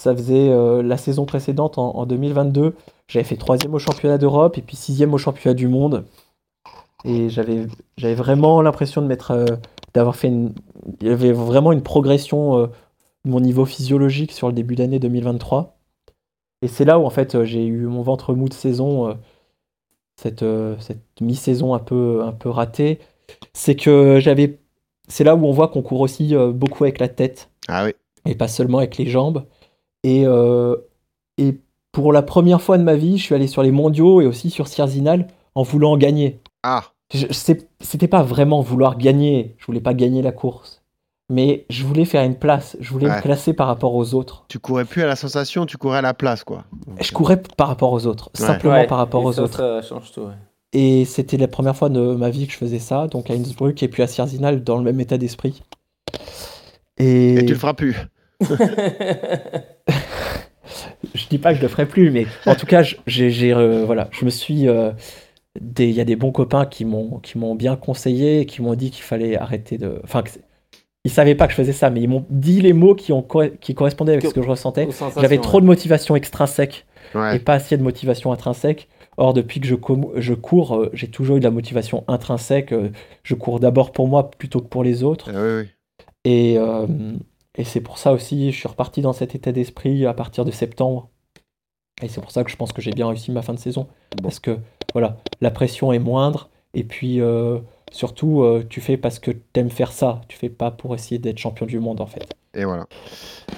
Ça 0.00 0.16
faisait 0.16 0.50
la 0.82 0.96
saison 0.96 1.26
précédente, 1.26 1.76
en, 1.78 1.94
en 1.96 2.06
2022, 2.06 2.74
j'avais 3.10 3.24
fait 3.24 3.36
troisième 3.36 3.74
au 3.74 3.78
championnat 3.80 4.18
d'Europe 4.18 4.56
et 4.56 4.62
puis 4.62 4.76
sixième 4.76 5.12
au 5.12 5.18
championnat 5.18 5.54
du 5.54 5.66
monde. 5.66 6.04
Et 7.04 7.28
j'avais 7.28 7.66
j'avais 7.96 8.14
vraiment 8.14 8.62
l'impression 8.62 9.02
de 9.02 9.06
mettre, 9.08 9.32
euh, 9.32 9.46
d'avoir 9.94 10.14
fait 10.14 10.28
une, 10.28 10.54
il 11.00 11.08
y 11.08 11.10
avait 11.10 11.32
vraiment 11.32 11.72
une 11.72 11.82
progression 11.82 12.56
euh, 12.58 12.66
de 13.24 13.30
mon 13.30 13.40
niveau 13.40 13.64
physiologique 13.64 14.30
sur 14.32 14.46
le 14.46 14.52
début 14.52 14.76
d'année 14.76 15.00
2023. 15.00 15.76
Et 16.62 16.68
c'est 16.68 16.84
là 16.84 16.98
où 17.00 17.04
en 17.04 17.10
fait 17.10 17.34
euh, 17.34 17.44
j'ai 17.44 17.66
eu 17.66 17.86
mon 17.86 18.02
ventre 18.02 18.34
mou 18.34 18.48
de 18.48 18.54
saison, 18.54 19.08
euh, 19.08 19.14
cette, 20.16 20.44
cette 20.80 21.20
mi-saison 21.20 21.74
un 21.74 21.78
peu, 21.80 22.22
un 22.22 22.32
peu 22.32 22.48
ratée 22.50 23.00
c'est 23.54 23.76
que 23.76 24.18
j'avais. 24.20 24.60
C'est 25.08 25.24
là 25.24 25.34
où 25.34 25.44
on 25.46 25.52
voit 25.52 25.68
qu'on 25.68 25.82
court 25.82 26.00
aussi 26.00 26.34
beaucoup 26.54 26.84
avec 26.84 27.00
la 27.00 27.08
tête 27.08 27.50
Ah 27.68 27.84
oui. 27.84 27.92
et 28.26 28.34
pas 28.36 28.48
seulement 28.48 28.78
avec 28.78 28.96
les 28.96 29.06
jambes. 29.06 29.44
Et, 30.04 30.24
et 31.38 31.60
pour 31.92 32.12
la 32.12 32.22
première 32.22 32.60
fois 32.60 32.78
de 32.78 32.82
ma 32.82 32.94
vie, 32.96 33.18
je 33.18 33.22
suis 33.24 33.34
allé 33.34 33.46
sur 33.46 33.62
les 33.62 33.70
mondiaux 33.70 34.20
et 34.20 34.26
aussi 34.26 34.50
sur 34.50 34.68
Sierzinal 34.68 35.26
en 35.54 35.62
voulant 35.62 35.96
gagner. 35.96 36.40
Ah, 36.62 36.84
C'était 37.80 38.06
pas 38.08 38.22
vraiment 38.22 38.60
vouloir 38.60 38.96
gagner, 38.96 39.54
je 39.58 39.66
voulais 39.66 39.80
pas 39.80 39.94
gagner 39.94 40.22
la 40.22 40.30
course, 40.30 40.82
mais 41.28 41.64
je 41.68 41.84
voulais 41.84 42.04
faire 42.04 42.22
une 42.24 42.36
place, 42.36 42.76
je 42.80 42.90
voulais 42.92 43.08
Ouais. 43.08 43.16
me 43.16 43.20
classer 43.22 43.52
par 43.54 43.66
rapport 43.66 43.94
aux 43.94 44.14
autres. 44.14 44.44
tu 44.48 44.58
courais 44.60 44.84
plus 44.84 45.02
à 45.02 45.06
la 45.06 45.16
sensation, 45.16 45.66
tu 45.66 45.76
courais 45.76 45.98
à 45.98 46.02
la 46.02 46.14
place, 46.14 46.44
quoi. 46.44 46.64
Je 47.00 47.10
courais 47.12 47.42
par 47.56 47.66
rapport 47.68 47.92
aux 47.92 48.06
autres, 48.06 48.30
Ouais. 48.38 48.46
simplement 48.46 48.74
Ouais, 48.74 48.86
par 48.86 48.98
rapport 48.98 49.22
et 49.22 49.26
aux 49.26 49.32
ça, 49.32 49.42
autres. 49.42 49.56
Ça 49.56 49.82
change 49.82 50.12
tout. 50.12 50.20
ouais. 50.22 50.34
Et 50.72 51.04
c'était 51.04 51.36
la 51.36 51.48
première 51.48 51.74
fois 51.74 51.88
de 51.88 52.14
ma 52.14 52.30
vie 52.30 52.46
que 52.46 52.52
je 52.52 52.58
faisais 52.58 52.78
ça, 52.78 53.08
donc 53.08 53.28
à 53.28 53.34
Innsbruck 53.34 53.82
et 53.82 53.88
puis 53.88 54.04
à 54.04 54.06
Sierzinal 54.06 54.62
dans 54.62 54.76
le 54.76 54.84
même 54.84 55.00
état 55.00 55.18
d'esprit. 55.18 55.62
Et, 56.98 57.34
Et 57.38 57.44
tu 57.46 57.54
le 57.54 57.58
feras 57.58 57.74
plus. 57.74 57.96
je 61.14 61.26
dis 61.28 61.38
pas 61.38 61.50
que 61.52 61.56
je 61.58 61.62
le 61.62 61.68
ferai 61.68 61.86
plus, 61.86 62.10
mais 62.10 62.26
en 62.46 62.54
tout 62.54 62.66
cas, 62.66 62.82
je- 62.82 62.96
j'ai, 63.06 63.52
euh, 63.52 63.84
voilà, 63.86 64.08
je 64.12 64.24
me 64.24 64.30
suis. 64.30 64.68
euh, 64.68 64.92
Il 65.78 65.90
y 65.90 66.00
a 66.00 66.04
des 66.04 66.14
bons 66.14 66.30
copains 66.30 66.64
qui 66.64 66.84
m'ont, 66.84 67.18
qui 67.18 67.36
m'ont 67.36 67.56
bien 67.56 67.74
conseillé, 67.74 68.40
et 68.42 68.46
qui 68.46 68.62
m'ont 68.62 68.74
dit 68.74 68.90
qu'il 68.92 69.02
fallait 69.02 69.36
arrêter 69.36 69.78
de. 69.78 70.00
Enfin, 70.04 70.22
ils 71.04 71.10
savaient 71.10 71.34
pas 71.34 71.46
que 71.46 71.52
je 71.52 71.56
faisais 71.56 71.72
ça, 71.72 71.90
mais 71.90 72.00
ils 72.02 72.08
m'ont 72.08 72.24
dit 72.30 72.60
les 72.60 72.72
mots 72.72 72.94
qui, 72.94 73.12
ont, 73.12 73.22
co- 73.22 73.48
qui 73.60 73.74
correspondaient 73.74 74.12
avec 74.12 74.22
Que- 74.22 74.28
ce 74.28 74.34
que 74.34 74.42
je 74.42 74.48
ressentais. 74.48 74.86
J'avais 75.20 75.38
trop 75.38 75.56
ouais. 75.56 75.62
de 75.62 75.66
motivation 75.66 76.14
extrinsèque 76.14 76.86
Ouais. 77.16 77.36
et 77.36 77.38
pas 77.40 77.54
assez 77.54 77.76
de 77.76 77.82
motivation 77.82 78.30
intrinsèque. 78.32 78.88
Or, 79.16 79.34
depuis 79.34 79.60
que 79.60 79.66
je, 79.66 79.74
je 80.16 80.34
cours, 80.34 80.76
euh, 80.76 80.90
j'ai 80.92 81.08
toujours 81.08 81.36
eu 81.36 81.40
de 81.40 81.44
la 81.44 81.50
motivation 81.50 82.04
intrinsèque. 82.06 82.72
euh, 82.72 82.90
Je 83.24 83.34
cours 83.34 83.58
d'abord 83.58 83.90
pour 83.90 84.06
moi 84.06 84.30
plutôt 84.30 84.60
que 84.60 84.68
pour 84.68 84.84
les 84.84 85.02
autres. 85.02 85.30
Ah 85.34 85.38
oui, 85.42 85.62
oui. 85.62 85.68
Et, 86.24 86.58
euh, 86.58 86.86
et 87.60 87.64
c'est 87.64 87.82
pour 87.82 87.98
ça 87.98 88.12
aussi, 88.12 88.52
je 88.52 88.56
suis 88.56 88.68
reparti 88.68 89.02
dans 89.02 89.12
cet 89.12 89.34
état 89.34 89.52
d'esprit 89.52 90.06
à 90.06 90.14
partir 90.14 90.46
de 90.46 90.50
septembre. 90.50 91.10
Et 92.00 92.08
c'est 92.08 92.22
pour 92.22 92.30
ça 92.30 92.42
que 92.42 92.50
je 92.50 92.56
pense 92.56 92.72
que 92.72 92.80
j'ai 92.80 92.92
bien 92.92 93.06
réussi 93.06 93.30
ma 93.32 93.42
fin 93.42 93.52
de 93.52 93.58
saison. 93.58 93.86
Parce 94.22 94.40
que 94.40 94.56
voilà, 94.94 95.18
la 95.42 95.50
pression 95.50 95.92
est 95.92 95.98
moindre. 95.98 96.48
Et 96.72 96.84
puis 96.84 97.20
euh, 97.20 97.58
surtout, 97.92 98.44
euh, 98.44 98.64
tu 98.66 98.80
fais 98.80 98.96
parce 98.96 99.18
que 99.18 99.30
t'aimes 99.30 99.68
faire 99.68 99.92
ça. 99.92 100.22
Tu 100.28 100.38
fais 100.38 100.48
pas 100.48 100.70
pour 100.70 100.94
essayer 100.94 101.18
d'être 101.18 101.36
champion 101.36 101.66
du 101.66 101.80
monde 101.80 102.00
en 102.00 102.06
fait. 102.06 102.32
Et 102.54 102.64
voilà. 102.64 102.86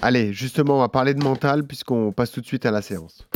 Allez, 0.02 0.32
justement, 0.32 0.74
on 0.74 0.80
va 0.80 0.88
parler 0.88 1.14
de 1.14 1.22
mental 1.22 1.64
puisqu'on 1.64 2.10
passe 2.10 2.32
tout 2.32 2.40
de 2.40 2.46
suite 2.46 2.66
à 2.66 2.72
la 2.72 2.82
séance. 2.82 3.28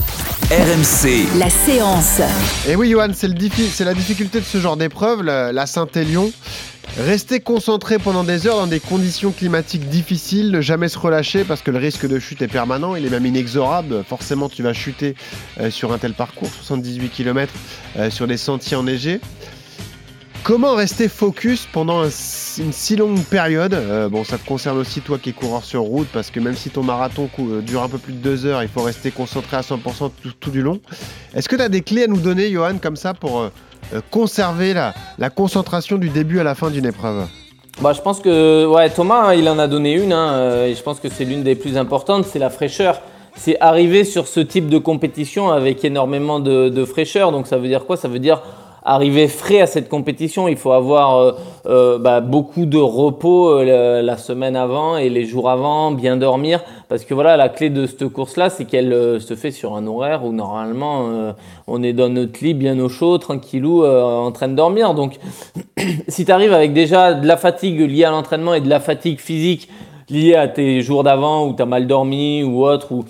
RMC, 0.50 1.26
La 1.40 1.50
séance. 1.50 2.20
Et 2.68 2.76
oui, 2.76 2.92
Johan, 2.92 3.08
c'est 3.12 3.26
le 3.26 3.34
diffi- 3.34 3.66
c'est 3.68 3.84
la 3.84 3.94
difficulté 3.94 4.38
de 4.38 4.44
ce 4.44 4.58
genre 4.58 4.76
d'épreuve, 4.76 5.22
la, 5.24 5.66
Saint-Élion. 5.66 6.30
Rester 7.00 7.40
concentré 7.40 7.98
pendant 7.98 8.22
des 8.22 8.46
heures 8.46 8.54
dans 8.58 8.68
des 8.68 8.78
conditions 8.78 9.32
climatiques 9.32 9.88
difficiles, 9.88 10.52
ne 10.52 10.60
jamais 10.60 10.88
se 10.88 11.00
relâcher 11.00 11.42
parce 11.42 11.62
que 11.62 11.72
le 11.72 11.78
risque 11.78 12.06
de 12.06 12.20
chute 12.20 12.42
est 12.42 12.48
permanent, 12.48 12.94
il 12.94 13.04
est 13.04 13.10
même 13.10 13.26
inexorable. 13.26 14.04
Forcément, 14.08 14.48
tu 14.48 14.62
vas 14.62 14.72
chuter 14.72 15.16
euh, 15.58 15.68
sur 15.72 15.92
un 15.92 15.98
tel 15.98 16.12
parcours, 16.14 16.48
78 16.48 17.08
km 17.08 17.52
sur 18.10 18.28
des 18.28 18.36
sentiers 18.36 18.76
enneigés. 18.76 19.20
Comment 20.46 20.76
rester 20.76 21.08
focus 21.08 21.66
pendant 21.72 22.04
une 22.04 22.10
si 22.72 22.94
longue 22.94 23.20
période? 23.24 23.74
Euh, 23.74 24.08
Bon, 24.08 24.22
ça 24.22 24.38
te 24.38 24.46
concerne 24.46 24.78
aussi 24.78 25.00
toi 25.00 25.18
qui 25.18 25.30
es 25.30 25.32
coureur 25.32 25.64
sur 25.64 25.80
route 25.80 26.06
parce 26.12 26.30
que 26.30 26.38
même 26.38 26.54
si 26.54 26.70
ton 26.70 26.84
marathon 26.84 27.28
euh, 27.40 27.60
dure 27.62 27.82
un 27.82 27.88
peu 27.88 27.98
plus 27.98 28.12
de 28.12 28.18
deux 28.18 28.46
heures, 28.46 28.62
il 28.62 28.68
faut 28.68 28.82
rester 28.82 29.10
concentré 29.10 29.56
à 29.56 29.62
100% 29.62 30.12
tout, 30.38 30.50
du 30.52 30.62
long. 30.62 30.78
Est-ce 31.34 31.48
que 31.48 31.56
tu 31.56 31.62
as 31.62 31.68
des 31.68 31.80
clés 31.80 32.04
à 32.04 32.06
nous 32.06 32.20
donner, 32.20 32.48
Johan, 32.52 32.78
comme 32.80 32.94
ça, 32.94 33.12
pour 33.12 33.40
euh, 33.40 33.50
conserver 34.12 34.72
la, 34.72 34.94
concentration 35.30 35.98
du 35.98 36.10
début 36.10 36.38
à 36.38 36.44
la 36.44 36.54
fin 36.54 36.70
d'une 36.70 36.86
épreuve? 36.86 37.26
Bah, 37.80 37.92
je 37.92 38.00
pense 38.00 38.20
que 38.20 38.88
Thomas, 38.94 39.30
hein, 39.30 39.34
il 39.34 39.48
en 39.48 39.58
a 39.58 39.66
donné 39.66 39.94
une, 39.94 40.12
hein, 40.12 40.64
et 40.64 40.76
je 40.76 40.82
pense 40.84 41.00
que 41.00 41.08
c'est 41.08 41.24
l'une 41.24 41.42
des 41.42 41.56
plus 41.56 41.76
importantes, 41.76 42.24
c'est 42.24 42.38
la 42.38 42.50
fraîcheur. 42.50 43.00
C'est 43.34 43.58
arriver 43.60 44.04
sur 44.04 44.28
ce 44.28 44.38
type 44.38 44.68
de 44.68 44.78
compétition 44.78 45.50
avec 45.50 45.84
énormément 45.84 46.38
de, 46.38 46.68
de 46.68 46.84
fraîcheur. 46.84 47.32
Donc 47.32 47.48
ça 47.48 47.58
veut 47.58 47.66
dire 47.66 47.84
quoi? 47.84 47.96
Ça 47.96 48.06
veut 48.06 48.20
dire 48.20 48.40
arriver 48.86 49.26
frais 49.26 49.60
à 49.60 49.66
cette 49.66 49.88
compétition. 49.88 50.48
Il 50.48 50.56
faut 50.56 50.70
avoir 50.70 51.16
euh, 51.16 51.32
euh, 51.66 51.98
bah, 51.98 52.20
beaucoup 52.20 52.64
de 52.64 52.78
repos 52.78 53.50
euh, 53.50 54.00
la, 54.00 54.16
semaine 54.16 54.56
avant 54.56 54.96
et 54.96 55.10
les 55.10 55.26
jours 55.26 55.50
avant, 55.50 55.90
bien 55.90 56.16
dormir. 56.16 56.62
Parce 56.88 57.04
que 57.04 57.12
voilà, 57.12 57.36
la 57.36 57.48
clé 57.48 57.68
de 57.68 57.86
cette 57.86 58.08
course-là, 58.08 58.48
c'est 58.48 58.64
qu'elle 58.64 59.20
se 59.20 59.34
fait 59.34 59.50
sur 59.50 59.74
un 59.76 59.86
horaire 59.86 60.24
où 60.24 60.32
normalement 60.32 61.34
on 61.66 61.82
est 61.82 61.92
dans 61.92 62.08
notre 62.08 62.42
lit 62.42 62.54
bien 62.54 62.78
au 62.78 62.88
chaud, 62.88 63.18
tranquillou, 63.18 63.84
en 63.84 64.30
train 64.30 64.46
de 64.46 64.54
dormir. 64.54 64.94
Donc 64.94 65.18
si 66.08 66.24
tu 66.24 66.30
arrives 66.30 66.52
avec 66.52 66.72
déjà 66.72 67.12
de 67.12 67.26
la 67.26 67.36
fatigue 67.36 67.80
liée 67.80 68.04
à 68.04 68.10
l'entraînement 68.10 68.54
et 68.54 68.60
de 68.60 68.68
la 68.68 68.78
fatigue 68.78 69.18
physique 69.18 69.68
liée 70.08 70.36
à 70.36 70.46
tes 70.46 70.80
jours 70.80 71.02
d'avant 71.02 71.48
où 71.48 71.54
tu 71.54 71.62
as 71.62 71.66
mal 71.66 71.88
dormi 71.88 72.44
ou 72.44 72.64
autre, 72.64 72.92
ou, 72.92 73.04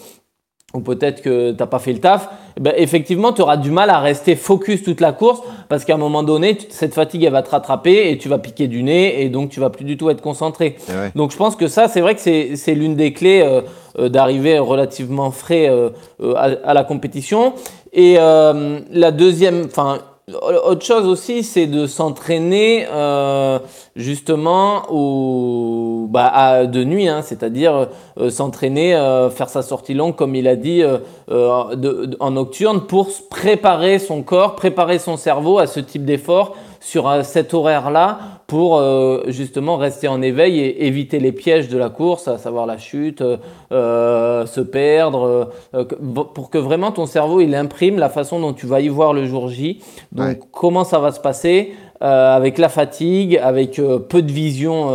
ou 0.73 0.81
peut-être 0.81 1.21
que 1.21 1.53
tu 1.53 1.67
pas 1.67 1.79
fait 1.79 1.93
le 1.93 2.01
taf, 2.01 2.31
ben, 2.59 2.73
effectivement, 2.77 3.33
tu 3.33 3.43
auras 3.43 3.59
du 3.59 3.71
mal 3.71 3.91
à 3.91 4.01
rester 4.01 4.35
focus 4.35 4.83
toute 4.83 5.01
la 5.01 5.13
course 5.13 5.43
parce 5.69 5.85
qu'à 5.85 5.95
un 5.95 5.99
moment 5.99 6.23
donné, 6.23 6.57
cette 6.71 6.95
fatigue, 6.95 7.25
elle 7.25 7.33
va 7.33 7.43
te 7.43 7.51
rattraper 7.51 8.11
et 8.11 8.19
tu 8.19 8.29
vas 8.29 8.39
piquer 8.39 8.67
du 8.67 8.83
nez 8.83 9.23
et 9.23 9.29
donc 9.29 9.51
tu 9.51 9.61
vas 9.61 9.69
plus 9.69 9.85
du 9.85 9.97
tout 9.97 10.09
être 10.09 10.23
concentré. 10.23 10.77
Eh 10.89 10.93
ouais. 10.93 11.13
Donc 11.15 11.33
je 11.33 11.37
pense 11.37 11.55
que 11.55 11.69
ça, 11.69 11.89
c'est 11.89 12.01
vrai 12.01 12.15
que 12.15 12.21
c'est 12.21 12.75
l'une 12.75 12.97
des 12.97 13.13
clés 13.13 13.43
euh, 13.45 13.61
euh, 13.99 14.09
d'arriver 14.09 14.59
relativement 14.59 15.31
frais 15.31 15.69
euh, 15.69 15.91
à, 16.35 16.45
à 16.65 16.75
la 16.75 16.85
compétition. 16.85 17.53
Et 17.93 18.17
la 18.17 19.11
deuxième, 19.11 19.65
enfin, 19.65 20.01
autre 20.33 20.85
chose 20.85 21.07
aussi, 21.07 21.45
c'est 21.45 21.69
de 21.69 21.87
s'entraîner 21.87 22.85
euh, 22.91 23.61
justement 23.95 24.83
au, 24.91 26.09
bah, 26.09 26.67
de 26.67 26.83
nuit, 26.83 27.07
hein, 27.07 27.23
c'est-à-dire 27.23 27.87
euh, 28.19 28.29
s'entraîner, 28.29 28.97
euh, 28.97 29.31
faire 29.31 29.49
sa 29.49 29.63
sortie 29.63 29.95
longue, 29.95 30.17
comme 30.17 30.35
il 30.35 30.49
a 30.49 30.57
dit, 30.57 30.83
en 31.31 32.31
nocturne, 32.33 32.81
pour 32.81 33.09
préparer 33.31 34.01
son 34.01 34.23
corps, 34.23 34.57
préparer 34.57 34.99
son 34.99 35.17
cerveau 35.17 35.61
à 35.61 35.69
ce 35.69 35.79
type 35.79 36.05
d'effort 36.05 36.57
sur 36.87 37.09
euh, 37.09 37.25
cet 37.25 37.53
horaire-là 37.53 38.19
pour 38.47 38.77
euh, 38.77 39.25
justement 39.27 39.77
rester 39.77 40.07
en 40.07 40.23
éveil 40.23 40.61
et 40.61 40.87
éviter 40.87 41.19
les 41.19 41.33
pièges 41.33 41.69
de 41.69 41.77
la 41.77 41.89
course, 41.89 42.29
à 42.29 42.39
savoir 42.39 42.65
la 42.65 42.79
chute, 42.79 43.25
euh, 43.73 44.47
se 44.47 44.61
perdre, 44.61 45.51
euh, 45.75 45.85
pour 46.33 46.49
que 46.49 46.59
vraiment 46.59 46.93
ton 46.93 47.07
cerveau 47.07 47.41
il 47.41 47.57
imprime 47.57 47.99
la 47.99 48.09
façon 48.09 48.39
dont 48.39 48.53
tu 48.53 48.67
vas 48.67 48.81
y 48.81 48.87
voir 48.89 49.13
le 49.15 49.27
jour 49.27 49.49
J. 49.49 49.81
Donc 50.13 50.27
Ouais. 50.27 50.39
comment 50.53 50.85
ça 50.85 51.01
va 51.01 51.11
se 51.11 51.19
passer 51.19 51.75
avec 51.99 52.59
la 52.59 52.69
fatigue, 52.69 53.41
avec 53.43 53.81
peu 54.11 54.21
de 54.21 54.31
vision 54.31 54.91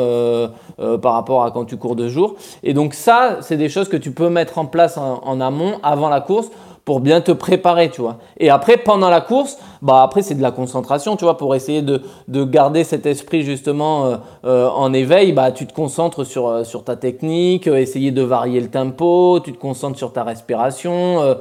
par 1.01 1.13
rapport 1.13 1.43
à 1.43 1.49
quand 1.49 1.65
tu 1.65 1.75
cours 1.75 1.95
de 1.95 2.07
jour. 2.07 2.35
Et 2.63 2.75
donc 2.75 2.93
ça, 2.93 3.37
c'est 3.41 3.57
des 3.57 3.69
choses 3.69 3.89
que 3.89 3.97
tu 3.97 4.11
peux 4.11 4.29
mettre 4.29 4.59
en 4.59 4.67
place 4.67 4.99
en, 4.99 5.19
en 5.25 5.41
amont, 5.41 5.79
avant 5.81 6.09
la 6.09 6.21
course, 6.21 6.51
pour 6.85 6.99
bien 6.99 7.21
te 7.21 7.31
préparer, 7.31 7.89
tu 7.89 8.01
vois. 8.01 8.17
Et 8.37 8.49
après, 8.49 8.77
pendant 8.77 9.09
la 9.09 9.21
course, 9.21 9.57
bah 9.81 10.01
après 10.01 10.21
c'est 10.21 10.35
de 10.35 10.41
la 10.41 10.51
concentration, 10.51 11.15
tu 11.15 11.25
vois, 11.25 11.37
pour 11.37 11.55
essayer 11.55 11.81
de, 11.81 12.01
de 12.27 12.43
garder 12.43 12.83
cet 12.83 13.05
esprit 13.05 13.43
justement 13.43 14.05
euh, 14.05 14.17
euh, 14.45 14.69
en 14.69 14.93
éveil, 14.93 15.31
bah 15.33 15.51
tu 15.51 15.67
te 15.67 15.73
concentres 15.73 16.25
sur, 16.25 16.47
euh, 16.47 16.63
sur 16.63 16.83
ta 16.83 16.95
technique, 16.95 17.67
essayer 17.67 18.11
de 18.11 18.21
varier 18.21 18.59
le 18.59 18.69
tempo, 18.69 19.39
tu 19.43 19.53
te 19.53 19.59
concentres 19.59 19.97
sur 19.97 20.13
ta 20.13 20.23
respiration, 20.23 21.37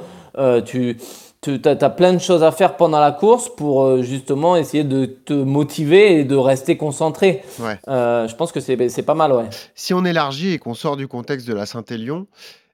tu 0.65 0.99
tu 1.43 1.59
as, 1.65 1.91
plein 1.91 2.13
de 2.13 2.19
choses 2.19 2.43
à 2.43 2.53
faire 2.53 2.77
pendant 2.77 3.01
la 3.01 3.13
course 3.13 3.49
pour 3.49 4.03
justement 4.03 4.57
essayer 4.57 4.85
de 4.85 5.07
te 5.07 5.33
motiver 5.33 6.21
et 6.21 6.25
de 6.25 6.37
rester 6.37 6.77
concentré. 6.77 7.43
Euh, 7.89 8.29
je 8.29 8.37
pense 8.37 8.53
que 8.53 8.61
c'est 8.61 9.03
pas 9.03 9.15
mal, 9.15 9.33
ouais. 9.33 9.47
Si 9.75 9.95
on 9.95 10.05
élargit 10.05 10.53
et 10.53 10.59
qu'on 10.59 10.75
sort 10.75 10.99
du 10.99 11.09
contexte 11.09 11.49
de 11.49 11.55
la 11.55 11.65
Saint-Élion, 11.65 12.27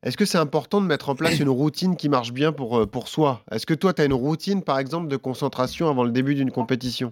est-ce 0.07 0.17
que 0.17 0.25
c'est 0.25 0.39
important 0.39 0.81
de 0.81 0.87
mettre 0.87 1.09
en 1.09 1.17
place 1.17 1.41
une 1.41 1.49
routine 1.49 1.97
qui 1.97 2.09
marche 2.09 2.33
bien 2.33 2.53
pour, 2.53 2.79
euh, 2.79 2.87
pour 2.87 3.09
soi? 3.09 3.43
Est-ce 3.51 3.67
que 3.67 3.75
toi, 3.75 3.93
tu 3.93 4.03
as 4.03 4.05
une 4.05 4.13
routine, 4.13 4.63
par 4.63 4.79
exemple, 4.79 5.09
de 5.09 5.17
concentration 5.17 5.91
avant 5.91 6.05
le 6.05 6.13
début 6.13 6.37
d'une 6.37 6.53
compétition? 6.53 7.11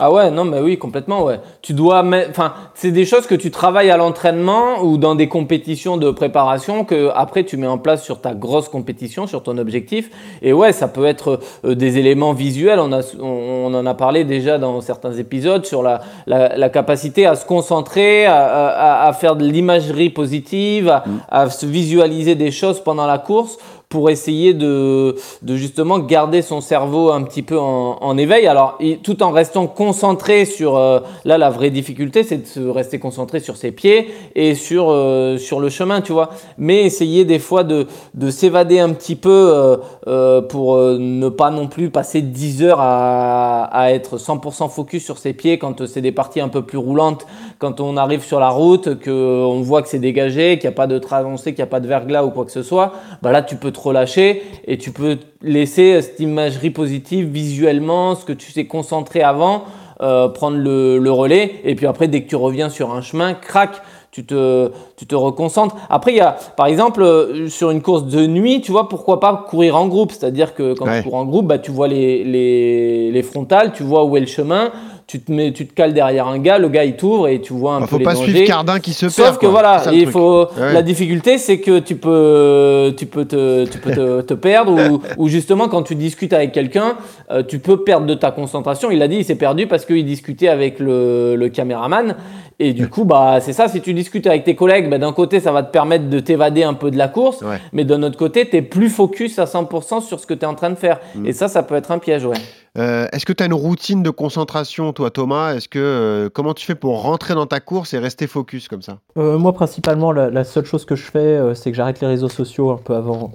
Ah 0.00 0.10
ouais, 0.10 0.28
non, 0.32 0.44
mais 0.44 0.58
oui, 0.58 0.76
complètement, 0.76 1.22
ouais. 1.22 1.38
Tu 1.62 1.72
dois 1.72 2.02
mettre, 2.02 2.30
enfin, 2.30 2.54
c'est 2.74 2.90
des 2.90 3.04
choses 3.04 3.28
que 3.28 3.34
tu 3.36 3.52
travailles 3.52 3.90
à 3.90 3.96
l'entraînement 3.96 4.82
ou 4.82 4.98
dans 4.98 5.14
des 5.14 5.28
compétitions 5.28 5.96
de 5.98 6.10
préparation 6.10 6.84
que 6.84 7.10
après 7.14 7.44
tu 7.44 7.56
mets 7.56 7.68
en 7.68 7.78
place 7.78 8.02
sur 8.02 8.20
ta 8.20 8.34
grosse 8.34 8.68
compétition, 8.68 9.28
sur 9.28 9.44
ton 9.44 9.56
objectif. 9.56 10.10
Et 10.42 10.52
ouais, 10.52 10.72
ça 10.72 10.88
peut 10.88 11.04
être 11.04 11.38
euh, 11.64 11.76
des 11.76 11.98
éléments 11.98 12.32
visuels. 12.32 12.80
On, 12.80 12.92
a, 12.92 13.02
on, 13.20 13.72
en 13.72 13.86
a 13.86 13.94
parlé 13.94 14.24
déjà 14.24 14.58
dans 14.58 14.80
certains 14.80 15.12
épisodes 15.12 15.64
sur 15.64 15.80
la, 15.84 16.00
la, 16.26 16.56
la 16.56 16.68
capacité 16.70 17.24
à 17.24 17.36
se 17.36 17.46
concentrer, 17.46 18.26
à, 18.26 18.46
à, 18.46 19.06
à 19.06 19.12
faire 19.12 19.36
de 19.36 19.44
l'imagerie 19.44 20.10
positive, 20.10 20.88
à, 20.88 21.04
mm. 21.06 21.20
à 21.30 21.50
se 21.50 21.66
visualiser 21.66 22.34
des 22.34 22.50
choses 22.50 22.80
pendant 22.80 23.06
la 23.06 23.18
course 23.18 23.58
pour 23.88 24.10
essayer 24.10 24.54
de, 24.54 25.14
justement 25.46 25.98
garder 25.98 26.42
son 26.42 26.60
cerveau 26.60 27.10
un 27.10 27.22
petit 27.22 27.42
peu 27.42 27.58
en, 27.58 28.16
éveil. 28.18 28.46
Alors, 28.46 28.78
tout 29.02 29.22
en 29.22 29.30
restant 29.30 29.66
concentré 29.66 30.44
sur. 30.44 30.76
Euh, 30.76 31.00
là, 31.24 31.38
la 31.38 31.50
vraie 31.50 31.70
difficulté, 31.70 32.22
c'est 32.22 32.38
de 32.38 32.46
se 32.46 32.60
rester 32.60 32.98
concentré 32.98 33.40
sur 33.40 33.56
ses 33.56 33.72
pieds 33.72 34.08
et 34.34 34.54
sur, 34.54 34.90
euh, 34.90 35.38
le 35.60 35.68
chemin, 35.68 36.00
tu 36.00 36.12
vois. 36.12 36.30
Mais 36.58 36.82
essayer 36.82 37.24
des 37.24 37.38
fois 37.38 37.64
de, 37.64 37.86
de 38.14 38.30
s'évader 38.30 38.80
un 38.80 38.90
petit 38.90 39.16
peu 39.16 39.76
euh, 40.06 40.42
pour 40.42 40.76
ne 40.76 41.28
pas 41.28 41.50
non 41.50 41.68
plus 41.68 41.90
passer 41.90 42.20
10 42.20 42.62
heures 42.62 42.80
à, 42.80 43.64
à 43.64 43.90
être 43.92 44.18
100% 44.18 44.70
focus 44.70 45.04
sur 45.04 45.18
ses 45.18 45.32
pieds 45.32 45.58
quand 45.58 45.86
c'est 45.86 46.00
des 46.00 46.12
parties 46.12 46.40
un 46.40 46.48
peu 46.48 46.62
plus 46.62 46.78
roulantes, 46.78 47.26
quand 47.64 47.80
on 47.80 47.96
arrive 47.96 48.22
sur 48.22 48.40
la 48.40 48.50
route, 48.50 49.02
qu'on 49.02 49.62
voit 49.62 49.80
que 49.80 49.88
c'est 49.88 49.98
dégagé, 49.98 50.58
qu'il 50.58 50.68
n'y 50.68 50.74
a 50.74 50.76
pas 50.76 50.86
de 50.86 50.98
traversée, 50.98 51.54
qu'il 51.54 51.62
n'y 51.62 51.68
a 51.68 51.70
pas 51.70 51.80
de 51.80 51.88
verglas 51.88 52.22
ou 52.22 52.28
quoi 52.28 52.44
que 52.44 52.52
ce 52.52 52.62
soit. 52.62 52.92
Bah 53.22 53.32
là, 53.32 53.40
tu 53.40 53.56
peux 53.56 53.70
trop 53.70 53.88
relâcher 53.88 54.42
et 54.66 54.76
tu 54.76 54.90
peux 54.90 55.16
laisser 55.40 56.02
cette 56.02 56.20
imagerie 56.20 56.68
positive 56.68 57.26
visuellement, 57.26 58.16
ce 58.16 58.26
que 58.26 58.34
tu 58.34 58.52
t'es 58.52 58.66
concentré 58.66 59.22
avant, 59.22 59.64
euh, 60.02 60.28
prendre 60.28 60.58
le, 60.58 61.10
relais. 61.10 61.54
Et 61.64 61.74
puis 61.74 61.86
après, 61.86 62.06
dès 62.06 62.22
que 62.22 62.28
tu 62.28 62.36
reviens 62.36 62.68
sur 62.68 62.92
un 62.92 63.00
chemin, 63.00 63.32
crac, 63.32 63.80
tu 64.12 64.26
te, 64.26 64.70
tu 64.98 65.06
te 65.06 65.14
reconcentres. 65.14 65.74
Après, 65.88 66.12
il 66.12 66.18
y 66.18 66.20
a, 66.20 66.36
par 66.58 66.66
exemple, 66.66 67.02
euh, 67.02 67.48
sur 67.48 67.70
une 67.70 67.80
course 67.80 68.04
de 68.04 68.26
nuit, 68.26 68.60
tu 68.60 68.72
vois, 68.72 68.90
pourquoi 68.90 69.20
pas 69.20 69.46
courir 69.48 69.76
en 69.76 69.88
groupe? 69.88 70.12
C'est-à-dire 70.12 70.54
que 70.54 70.74
quand 70.74 70.84
tu 70.84 71.02
cours 71.02 71.14
en 71.14 71.24
groupe, 71.24 71.46
bah, 71.46 71.56
tu 71.56 71.70
vois 71.70 71.88
les, 71.88 72.24
les, 72.24 73.10
les 73.10 73.22
frontales, 73.22 73.72
tu 73.72 73.84
vois 73.84 74.04
où 74.04 74.18
est 74.18 74.20
le 74.20 74.26
chemin 74.26 74.70
tu 75.06 75.20
te 75.20 75.30
mets, 75.30 75.52
tu 75.52 75.66
te 75.66 75.74
cales 75.74 75.92
derrière 75.92 76.26
un 76.26 76.38
gars, 76.38 76.58
le 76.58 76.68
gars 76.68 76.84
il 76.84 76.96
t'ouvre 76.96 77.28
et 77.28 77.40
tu 77.40 77.52
vois 77.52 77.74
un 77.74 77.80
bah, 77.80 77.86
peu 77.88 77.98
faut 77.98 78.04
pas 78.04 78.14
suivre 78.14 78.46
Cardin 78.46 78.80
qui 78.80 78.92
se 78.92 79.06
perd. 79.06 79.12
Sauf 79.12 79.38
que 79.38 79.46
voilà, 79.46 79.82
il 79.92 80.06
faut. 80.06 80.48
La 80.56 80.82
difficulté, 80.82 81.38
c'est 81.38 81.58
que 81.58 81.78
tu 81.78 81.96
peux, 81.96 82.94
tu 82.96 83.06
peux 83.06 83.24
te, 83.24 83.64
tu 83.66 83.78
peux 83.78 83.92
te, 83.92 84.20
te 84.22 84.34
perdre 84.34 84.90
ou, 84.90 85.02
ou, 85.18 85.28
justement 85.28 85.68
quand 85.68 85.82
tu 85.82 85.94
discutes 85.94 86.32
avec 86.32 86.52
quelqu'un, 86.52 86.96
euh, 87.30 87.42
tu 87.42 87.58
peux 87.58 87.84
perdre 87.84 88.06
de 88.06 88.14
ta 88.14 88.30
concentration. 88.30 88.90
Il 88.90 89.02
a 89.02 89.08
dit, 89.08 89.16
il 89.16 89.24
s'est 89.24 89.34
perdu 89.34 89.66
parce 89.66 89.84
qu'il 89.84 90.04
discutait 90.04 90.48
avec 90.48 90.78
le, 90.78 91.36
le 91.36 91.48
caméraman. 91.48 92.16
Et 92.58 92.72
du 92.72 92.88
coup, 92.88 93.04
bah, 93.04 93.38
c'est 93.40 93.52
ça, 93.52 93.68
si 93.68 93.80
tu 93.80 93.94
discutes 93.94 94.26
avec 94.26 94.44
tes 94.44 94.54
collègues, 94.54 94.88
bah, 94.88 94.98
d'un 94.98 95.12
côté, 95.12 95.40
ça 95.40 95.52
va 95.52 95.62
te 95.62 95.72
permettre 95.72 96.08
de 96.08 96.20
t'évader 96.20 96.62
un 96.62 96.74
peu 96.74 96.90
de 96.90 96.96
la 96.96 97.08
course, 97.08 97.44
mais 97.72 97.84
d'un 97.84 98.02
autre 98.02 98.16
côté, 98.16 98.48
tu 98.48 98.56
es 98.56 98.62
plus 98.62 98.90
focus 98.90 99.38
à 99.38 99.44
100% 99.44 100.00
sur 100.02 100.20
ce 100.20 100.26
que 100.26 100.34
tu 100.34 100.42
es 100.42 100.46
en 100.46 100.54
train 100.54 100.70
de 100.70 100.76
faire. 100.76 101.00
Mm. 101.14 101.26
Et 101.26 101.32
ça, 101.32 101.48
ça 101.48 101.62
peut 101.62 101.74
être 101.74 101.90
un 101.90 101.98
piège, 101.98 102.24
ouais. 102.24 102.36
Euh, 102.76 103.06
est-ce 103.12 103.24
que 103.24 103.32
tu 103.32 103.42
as 103.42 103.46
une 103.46 103.54
routine 103.54 104.02
de 104.02 104.10
concentration, 104.10 104.92
toi, 104.92 105.10
Thomas? 105.10 105.54
Est-ce 105.54 105.68
que 105.68 105.78
euh, 105.78 106.28
comment 106.28 106.54
tu 106.54 106.66
fais 106.66 106.74
pour 106.74 107.02
rentrer 107.02 107.34
dans 107.34 107.46
ta 107.46 107.60
course 107.60 107.94
et 107.94 107.98
rester 107.98 108.26
focus 108.26 108.66
comme 108.66 108.82
ça? 108.82 108.98
Euh, 109.16 109.38
Moi, 109.38 109.52
principalement, 109.52 110.10
la, 110.10 110.44
seule 110.44 110.64
chose 110.64 110.84
que 110.84 110.96
je 110.96 111.04
fais, 111.04 111.54
c'est 111.54 111.70
que 111.70 111.76
j'arrête 111.76 112.00
les 112.00 112.08
réseaux 112.08 112.28
sociaux 112.28 112.70
un 112.70 112.78
peu 112.78 112.94
avant, 112.94 113.32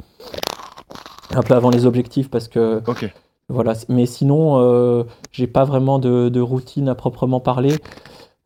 un 1.34 1.42
peu 1.42 1.54
avant 1.54 1.70
les 1.70 1.86
objectifs, 1.86 2.30
parce 2.30 2.48
que 2.48 2.82
voilà. 3.48 3.74
Mais 3.88 4.06
sinon, 4.06 5.06
j'ai 5.32 5.48
pas 5.48 5.64
vraiment 5.64 6.00
de, 6.00 6.42
routine 6.42 6.90
à 6.90 6.96
proprement 6.96 7.40
parler. 7.40 7.76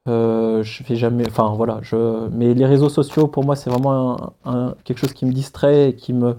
Euh, 0.09 0.63
je 0.63 0.83
fais 0.83 0.97
jamais, 0.97 1.23
enfin 1.25 1.53
voilà, 1.55 1.79
je, 1.81 2.27
mais 2.31 2.53
les 2.53 2.65
réseaux 2.65 2.89
sociaux 2.89 3.27
pour 3.27 3.45
moi 3.45 3.55
c'est 3.55 3.69
vraiment 3.69 4.33
un, 4.43 4.75
quelque 4.83 4.97
chose 4.97 5.13
qui 5.13 5.25
me 5.25 5.31
distrait 5.31 5.91
et 5.91 5.95
qui 5.95 6.11
me 6.11 6.35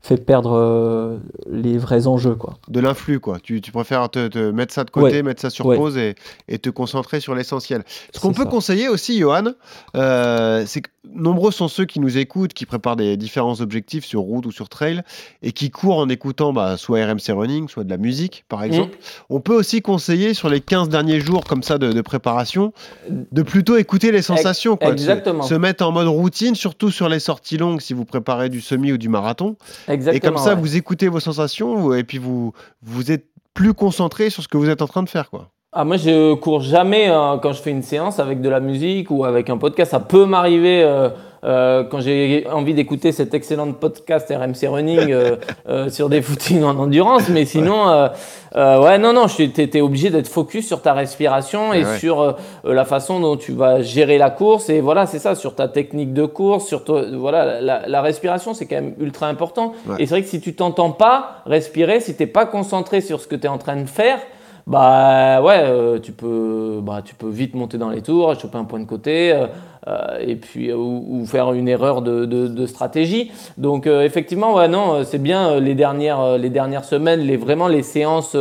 fait 0.00 0.16
perdre 0.16 0.52
euh, 0.54 1.18
les 1.50 1.76
vrais 1.76 2.06
enjeux 2.06 2.36
quoi. 2.36 2.54
De 2.68 2.80
l'influx 2.80 3.20
quoi. 3.20 3.38
Tu, 3.38 3.60
tu 3.60 3.70
préfères 3.70 4.08
te, 4.08 4.50
mettre 4.50 4.72
ça 4.72 4.84
de 4.84 4.88
côté, 4.88 5.22
mettre 5.22 5.42
ça 5.42 5.50
sur 5.50 5.66
pause 5.66 5.98
et, 5.98 6.14
et, 6.48 6.58
te 6.58 6.70
concentrer 6.70 7.20
sur 7.20 7.34
l'essentiel. 7.34 7.84
Ce 8.14 8.18
qu'on 8.18 8.32
peut 8.32 8.46
conseiller 8.46 8.88
aussi, 8.88 9.18
Johan, 9.18 9.52
euh, 9.94 10.64
c'est 10.66 10.80
que 10.80 10.88
nombreux 11.14 11.50
sont 11.50 11.68
ceux 11.68 11.84
qui 11.84 12.00
nous 12.00 12.18
écoutent, 12.18 12.52
qui 12.52 12.66
préparent 12.66 12.96
des 12.96 13.16
différents 13.16 13.60
objectifs 13.60 14.04
sur 14.04 14.20
route 14.20 14.46
ou 14.46 14.52
sur 14.52 14.68
trail 14.68 15.02
et 15.42 15.52
qui 15.52 15.70
courent 15.70 15.98
en 15.98 16.08
écoutant 16.08 16.52
bah, 16.52 16.76
soit 16.76 17.04
RMC 17.04 17.30
Running, 17.30 17.68
soit 17.68 17.84
de 17.84 17.90
la 17.90 17.96
musique, 17.96 18.44
par 18.48 18.60
mmh. 18.60 18.64
exemple. 18.64 18.98
On 19.30 19.40
peut 19.40 19.54
aussi 19.54 19.82
conseiller 19.82 20.34
sur 20.34 20.48
les 20.48 20.60
15 20.60 20.88
derniers 20.88 21.20
jours 21.20 21.44
comme 21.44 21.62
ça 21.62 21.78
de, 21.78 22.00
préparation 22.06 22.72
de 23.08 23.42
plutôt 23.42 23.76
écouter 23.76 24.12
les 24.12 24.22
sensations. 24.22 24.76
Quoi, 24.76 24.92
Exactement. 24.92 25.42
Se, 25.42 25.54
mettre 25.54 25.84
en 25.84 25.92
mode 25.92 26.08
routine, 26.08 26.54
surtout 26.54 26.90
sur 26.90 27.08
les 27.08 27.20
sorties 27.20 27.56
longues 27.56 27.80
si 27.80 27.94
vous 27.94 28.04
préparez 28.04 28.48
du 28.48 28.60
semi 28.60 28.92
ou 28.92 28.98
du 28.98 29.08
marathon. 29.08 29.56
et 29.88 30.20
comme 30.20 30.38
ça, 30.38 30.54
vous 30.54 30.76
écoutez 30.76 31.08
vos 31.08 31.20
sensations 31.20 31.94
et 31.94 32.04
puis 32.04 32.18
vous, 32.18 32.52
vous 32.82 33.10
êtes 33.10 33.26
plus 33.54 33.74
concentré 33.74 34.30
sur 34.30 34.42
ce 34.42 34.48
que 34.48 34.58
vous 34.58 34.68
êtes 34.68 34.82
en 34.82 34.86
train 34.86 35.02
de 35.02 35.08
faire. 35.08 35.30
quoi. 35.30 35.50
Ah, 35.78 35.84
moi, 35.84 35.98
je 35.98 36.32
cours 36.32 36.62
jamais 36.62 37.10
euh, 37.10 37.36
quand 37.36 37.52
je 37.52 37.60
fais 37.60 37.70
une 37.70 37.82
séance 37.82 38.18
avec 38.18 38.40
de 38.40 38.48
la 38.48 38.60
musique 38.60 39.10
ou 39.10 39.26
avec 39.26 39.50
un 39.50 39.58
podcast. 39.58 39.90
Ça 39.90 40.00
peut 40.00 40.24
m'arriver 40.24 40.82
euh, 40.82 41.10
euh, 41.44 41.84
quand 41.84 42.00
j'ai 42.00 42.46
envie 42.50 42.72
d'écouter 42.72 43.12
cet 43.12 43.34
excellent 43.34 43.70
podcast 43.72 44.32
RMC 44.34 44.70
Running 44.70 45.14
sur 45.90 46.08
des 46.08 46.22
footings 46.22 46.62
en 46.62 46.78
endurance. 46.78 47.28
Mais 47.28 47.44
sinon, 47.44 48.08
ouais, 48.54 48.96
non, 48.96 49.12
non, 49.12 49.26
tu 49.26 49.42
es, 49.42 49.80
obligé 49.82 50.08
d'être 50.08 50.28
focus 50.28 50.66
sur 50.66 50.80
ta 50.80 50.94
respiration 50.94 51.74
et 51.74 51.84
sur 51.98 52.36
la 52.64 52.84
façon 52.86 53.20
dont 53.20 53.36
tu 53.36 53.52
vas 53.52 53.82
gérer 53.82 54.16
la 54.16 54.30
course. 54.30 54.70
Et 54.70 54.80
voilà, 54.80 55.04
c'est 55.04 55.18
ça, 55.18 55.34
sur 55.34 55.54
ta 55.54 55.68
technique 55.68 56.14
de 56.14 56.24
course, 56.24 56.64
sur 56.64 56.84
voilà, 57.18 57.60
la, 57.60 58.00
respiration, 58.00 58.54
c'est 58.54 58.64
quand 58.64 58.76
même 58.76 58.94
ultra 58.98 59.28
important. 59.28 59.74
Et 59.98 60.06
c'est 60.06 60.14
vrai 60.14 60.22
que 60.22 60.28
si 60.28 60.40
tu 60.40 60.54
t'entends 60.54 60.92
pas 60.92 61.42
respirer, 61.44 62.00
si 62.00 62.16
tu 62.16 62.22
n'es 62.22 62.26
pas 62.28 62.46
concentré 62.46 63.02
sur 63.02 63.20
ce 63.20 63.26
que 63.26 63.36
tu 63.36 63.44
es 63.44 63.50
en 63.50 63.58
train 63.58 63.76
de 63.76 63.86
faire, 63.86 64.20
bah 64.66 65.40
ouais, 65.42 65.60
euh, 65.60 66.00
tu, 66.00 66.10
peux, 66.10 66.80
bah, 66.82 67.00
tu 67.04 67.14
peux 67.14 67.28
vite 67.28 67.54
monter 67.54 67.78
dans 67.78 67.90
les 67.90 68.02
tours, 68.02 68.34
choper 68.38 68.58
un 68.58 68.64
point 68.64 68.80
de 68.80 68.84
côté, 68.84 69.30
euh, 69.32 69.46
euh, 69.86 70.18
et 70.20 70.34
puis 70.34 70.72
ou, 70.72 71.24
faire 71.24 71.52
une 71.52 71.68
erreur 71.68 72.02
de, 72.02 72.24
de, 72.24 72.66
stratégie. 72.66 73.30
Donc 73.58 73.86
effectivement, 73.86 74.54
ouais, 74.54 74.66
non, 74.66 75.04
c'est 75.04 75.22
bien 75.22 75.60
les 75.60 75.76
dernières, 75.76 76.36
les 76.36 76.50
dernières 76.50 76.84
semaines, 76.84 77.20
les, 77.20 77.36
vraiment 77.36 77.68
les 77.68 77.84
séances 77.84 78.36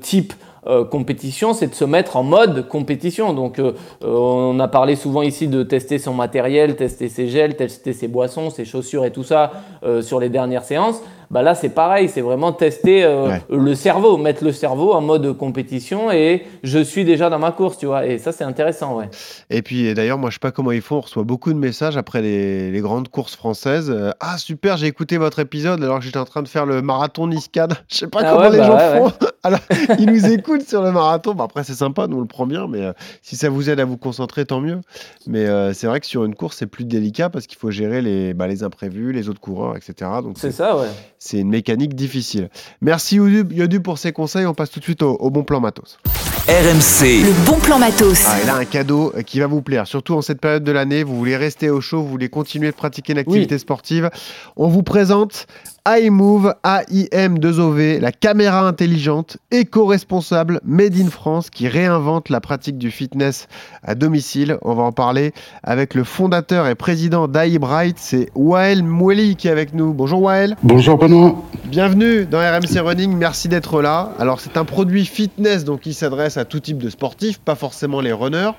type 0.00 0.34
compétition, 0.90 1.52
c'est 1.52 1.68
de 1.68 1.74
se 1.74 1.84
mettre 1.84 2.16
en 2.16 2.22
mode 2.22 2.68
compétition. 2.68 3.32
Donc, 3.32 3.60
on 4.02 4.58
a 4.58 4.68
parlé 4.68 4.96
souvent 4.96 5.22
ici 5.22 5.46
de 5.46 5.62
tester 5.62 5.98
son 5.98 6.12
matériel, 6.12 6.74
tester 6.74 7.08
ses 7.08 7.28
gels, 7.28 7.56
tester 7.56 7.92
ses 7.92 8.08
boissons, 8.08 8.50
ses 8.50 8.64
chaussures 8.64 9.04
et 9.04 9.12
tout 9.12 9.22
ça 9.22 9.52
sur 10.00 10.18
les 10.20 10.28
dernières 10.28 10.64
séances 10.64 11.00
bah 11.30 11.42
là 11.42 11.54
c'est 11.54 11.70
pareil, 11.70 12.08
c'est 12.08 12.20
vraiment 12.20 12.52
tester 12.52 13.04
euh, 13.04 13.36
le 13.50 13.74
cerveau, 13.74 14.16
mettre 14.16 14.44
le 14.44 14.52
cerveau 14.52 14.92
en 14.92 15.00
mode 15.00 15.36
compétition 15.36 16.10
et 16.12 16.44
je 16.62 16.78
suis 16.78 17.04
déjà 17.04 17.30
dans 17.30 17.38
ma 17.38 17.52
course, 17.52 17.78
tu 17.78 17.86
vois. 17.86 18.06
Et 18.06 18.18
ça 18.18 18.32
c'est 18.32 18.44
intéressant, 18.44 18.96
ouais. 18.96 19.08
Et 19.50 19.62
puis 19.62 19.92
d'ailleurs, 19.94 20.18
moi 20.18 20.30
je 20.30 20.34
sais 20.34 20.40
pas 20.40 20.52
comment 20.52 20.72
ils 20.72 20.82
font, 20.82 20.98
on 20.98 21.00
reçoit 21.00 21.24
beaucoup 21.24 21.52
de 21.52 21.58
messages 21.58 21.96
après 21.96 22.22
les, 22.22 22.80
grandes 22.80 23.08
courses 23.08 23.34
françaises. 23.34 23.90
Euh, 23.90 24.12
ah 24.20 24.38
super, 24.38 24.76
j'ai 24.76 24.86
écouté 24.86 25.16
votre 25.16 25.38
épisode 25.38 25.82
alors 25.82 25.98
que 25.98 26.04
j'étais 26.04 26.18
en 26.18 26.24
train 26.24 26.42
de 26.42 26.48
faire 26.48 26.66
le 26.66 26.82
marathon 26.82 27.26
Niscad. 27.26 27.74
Je 27.88 27.96
sais 27.96 28.06
pas 28.06 28.20
ah 28.22 28.32
comment 28.32 28.48
les 28.48 28.58
bah 28.58 28.66
gens 28.66 29.08
font. 29.08 29.26
alors 29.42 29.60
ils 29.98 30.06
nous 30.06 30.26
écoutent 30.26 30.68
sur 30.68 30.82
le 30.82 30.92
marathon. 30.92 31.34
Bah, 31.34 31.44
après 31.44 31.64
c'est 31.64 31.74
sympa, 31.74 32.06
nous 32.06 32.18
on 32.18 32.20
le 32.20 32.26
prend 32.26 32.46
bien, 32.46 32.68
mais 32.68 32.82
euh, 32.82 32.92
si 33.22 33.36
ça 33.36 33.48
vous 33.48 33.68
aide 33.70 33.80
à 33.80 33.84
vous 33.84 33.96
concentrer, 33.96 34.44
tant 34.44 34.60
mieux. 34.60 34.80
Mais 35.26 35.46
c'est 35.74 35.86
vrai 35.86 36.00
que 36.00 36.06
sur 36.06 36.24
une 36.24 36.34
course 36.34 36.58
c'est 36.58 36.66
plus 36.66 36.84
délicat 36.84 37.30
parce 37.30 37.46
qu'il 37.46 37.58
faut 37.58 37.70
gérer 37.70 38.02
les, 38.02 38.34
bah, 38.34 38.46
les 38.46 38.62
imprévus, 38.62 39.12
les 39.12 39.28
autres 39.28 39.40
coureurs, 39.40 39.76
etc. 39.76 40.10
Donc 40.22 40.36
c'est 40.38 40.52
ça, 40.52 40.76
ouais 40.76 40.86
c'est 41.18 41.38
une 41.38 41.48
mécanique 41.48 41.94
difficile. 41.94 42.50
Merci 42.80 43.16
Yodu 43.16 43.80
pour 43.80 43.98
ses 43.98 44.12
conseils. 44.12 44.46
On 44.46 44.54
passe 44.54 44.70
tout 44.70 44.80
de 44.80 44.84
suite 44.84 45.02
au, 45.02 45.30
bon 45.30 45.44
plan 45.44 45.60
matos. 45.60 45.98
RMC. 46.48 47.24
Le 47.24 47.46
bon 47.46 47.58
plan 47.58 47.78
matos. 47.78 48.24
Ah, 48.26 48.38
il 48.42 48.48
a 48.48 48.56
un 48.56 48.64
cadeau 48.64 49.12
euh, 49.16 49.22
qui 49.22 49.40
va 49.40 49.48
vous 49.48 49.62
plaire, 49.62 49.86
surtout 49.86 50.14
en 50.14 50.22
cette 50.22 50.40
période 50.40 50.62
de 50.62 50.70
l'année. 50.70 51.02
Vous 51.02 51.16
voulez 51.16 51.36
rester 51.36 51.70
au 51.70 51.80
chaud, 51.80 52.02
vous 52.02 52.08
voulez 52.08 52.28
continuer 52.28 52.70
de 52.70 52.76
pratiquer 52.76 53.14
une 53.14 53.18
activité 53.18 53.58
sportive. 53.58 54.10
On 54.56 54.68
vous 54.68 54.84
présente 54.84 55.46
iMove 55.86 56.52
AIM2OV, 56.64 58.00
la 58.00 58.10
caméra 58.10 58.66
intelligente, 58.66 59.36
éco-responsable, 59.52 60.60
made 60.64 60.96
in 60.98 61.10
France, 61.10 61.48
qui 61.48 61.68
réinvente 61.68 62.28
la 62.28 62.40
pratique 62.40 62.76
du 62.76 62.90
fitness 62.90 63.46
à 63.84 63.94
domicile. 63.94 64.58
On 64.62 64.74
va 64.74 64.82
en 64.82 64.90
parler 64.90 65.32
avec 65.62 65.94
le 65.94 66.02
fondateur 66.02 66.66
et 66.66 66.74
président 66.74 67.28
d'iBright, 67.28 67.98
c'est 68.00 68.30
Wael 68.34 68.82
Moueli 68.82 69.36
qui 69.36 69.46
est 69.46 69.52
avec 69.52 69.74
nous. 69.74 69.94
Bonjour 69.94 70.20
Wael. 70.22 70.56
Bonjour 70.64 70.98
Benoît. 70.98 71.36
Bienvenue 71.66 72.26
dans 72.26 72.38
RMC 72.38 72.80
Running, 72.80 73.16
merci 73.16 73.46
d'être 73.46 73.80
là. 73.80 74.10
Alors 74.18 74.40
c'est 74.40 74.56
un 74.56 74.64
produit 74.64 75.06
fitness, 75.06 75.64
donc 75.64 75.86
il 75.86 75.94
s'adresse 75.94 76.36
à 76.36 76.44
tout 76.44 76.58
type 76.58 76.78
de 76.78 76.90
sportifs, 76.90 77.38
pas 77.38 77.54
forcément 77.54 78.00
les 78.00 78.12
runners. 78.12 78.50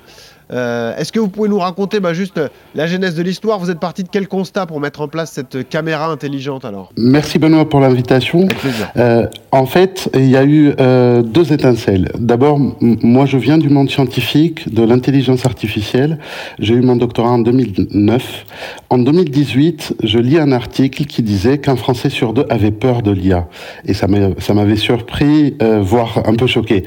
Euh, 0.51 0.95
est-ce 0.97 1.11
que 1.11 1.19
vous 1.19 1.27
pouvez 1.27 1.49
nous 1.49 1.59
raconter 1.59 1.99
bah, 1.99 2.13
juste 2.13 2.39
la 2.75 2.87
genèse 2.87 3.15
de 3.15 3.23
l'histoire? 3.23 3.59
Vous 3.59 3.69
êtes 3.69 3.79
parti 3.79 4.03
de 4.03 4.09
quel 4.09 4.27
constat 4.27 4.65
pour 4.65 4.79
mettre 4.79 5.01
en 5.01 5.07
place 5.07 5.31
cette 5.31 5.67
caméra 5.67 6.07
intelligente 6.07 6.65
alors? 6.65 6.91
Merci 6.97 7.39
Benoît 7.39 7.67
pour 7.67 7.79
l'invitation. 7.79 8.47
Euh, 8.95 9.27
en 9.51 9.65
fait, 9.65 10.09
il 10.13 10.29
y 10.29 10.37
a 10.37 10.43
eu 10.43 10.73
euh, 10.79 11.21
deux 11.21 11.51
étincelles. 11.53 12.11
D'abord, 12.17 12.59
moi 12.81 13.25
je 13.25 13.37
viens 13.37 13.57
du 13.57 13.69
monde 13.69 13.89
scientifique, 13.89 14.73
de 14.73 14.83
l'intelligence 14.83 15.45
artificielle. 15.45 16.19
J'ai 16.59 16.75
eu 16.75 16.81
mon 16.81 16.95
doctorat 16.95 17.31
en 17.31 17.39
2009. 17.39 18.45
En 18.89 18.97
2018, 18.99 19.95
je 20.03 20.19
lis 20.19 20.37
un 20.37 20.51
article 20.51 21.05
qui 21.05 21.23
disait 21.23 21.57
qu'un 21.57 21.75
Français 21.75 22.09
sur 22.09 22.33
deux 22.33 22.45
avait 22.49 22.71
peur 22.71 23.01
de 23.01 23.11
l'IA. 23.11 23.47
Et 23.85 23.93
ça 23.93 24.07
m'avait 24.07 24.75
surpris, 24.75 25.57
voire 25.81 26.23
un 26.25 26.35
peu 26.35 26.47
choqué. 26.47 26.83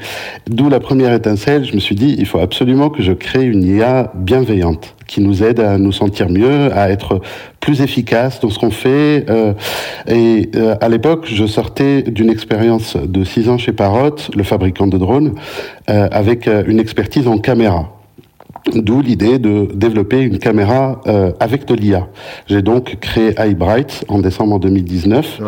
D'où 0.47 0.69
la 0.69 0.79
première 0.79 1.13
étincelle, 1.13 1.65
je 1.65 1.73
me 1.73 1.79
suis 1.79 1.95
dit, 1.95 2.15
il 2.17 2.25
faut 2.25 2.39
absolument 2.39 2.89
que 2.89 3.03
je 3.03 3.13
crée 3.13 3.50
une 3.51 3.63
IA 3.63 4.11
bienveillante 4.15 4.95
qui 5.07 5.19
nous 5.19 5.43
aide 5.43 5.59
à 5.59 5.77
nous 5.77 5.91
sentir 5.91 6.29
mieux, 6.29 6.73
à 6.73 6.89
être 6.89 7.19
plus 7.59 7.81
efficace 7.81 8.39
dans 8.39 8.49
ce 8.49 8.57
qu'on 8.57 8.71
fait. 8.71 9.25
Euh, 9.29 9.53
et 10.07 10.49
euh, 10.55 10.75
à 10.79 10.87
l'époque, 10.87 11.25
je 11.25 11.45
sortais 11.45 12.01
d'une 12.01 12.29
expérience 12.29 12.95
de 12.95 13.23
six 13.25 13.49
ans 13.49 13.57
chez 13.57 13.73
Parrot, 13.73 14.15
le 14.33 14.43
fabricant 14.43 14.87
de 14.87 14.97
drones, 14.97 15.33
euh, 15.89 16.07
avec 16.11 16.47
une 16.47 16.79
expertise 16.79 17.27
en 17.27 17.37
caméra. 17.37 18.00
D'où 18.75 19.01
l'idée 19.01 19.39
de 19.39 19.67
développer 19.73 20.21
une 20.21 20.37
caméra 20.37 21.01
euh, 21.07 21.31
avec 21.39 21.65
de 21.65 21.73
l'IA. 21.73 22.07
J'ai 22.47 22.61
donc 22.61 22.97
créé 22.99 23.33
iBright 23.37 24.05
en 24.07 24.19
décembre 24.19 24.59
2019. 24.59 25.41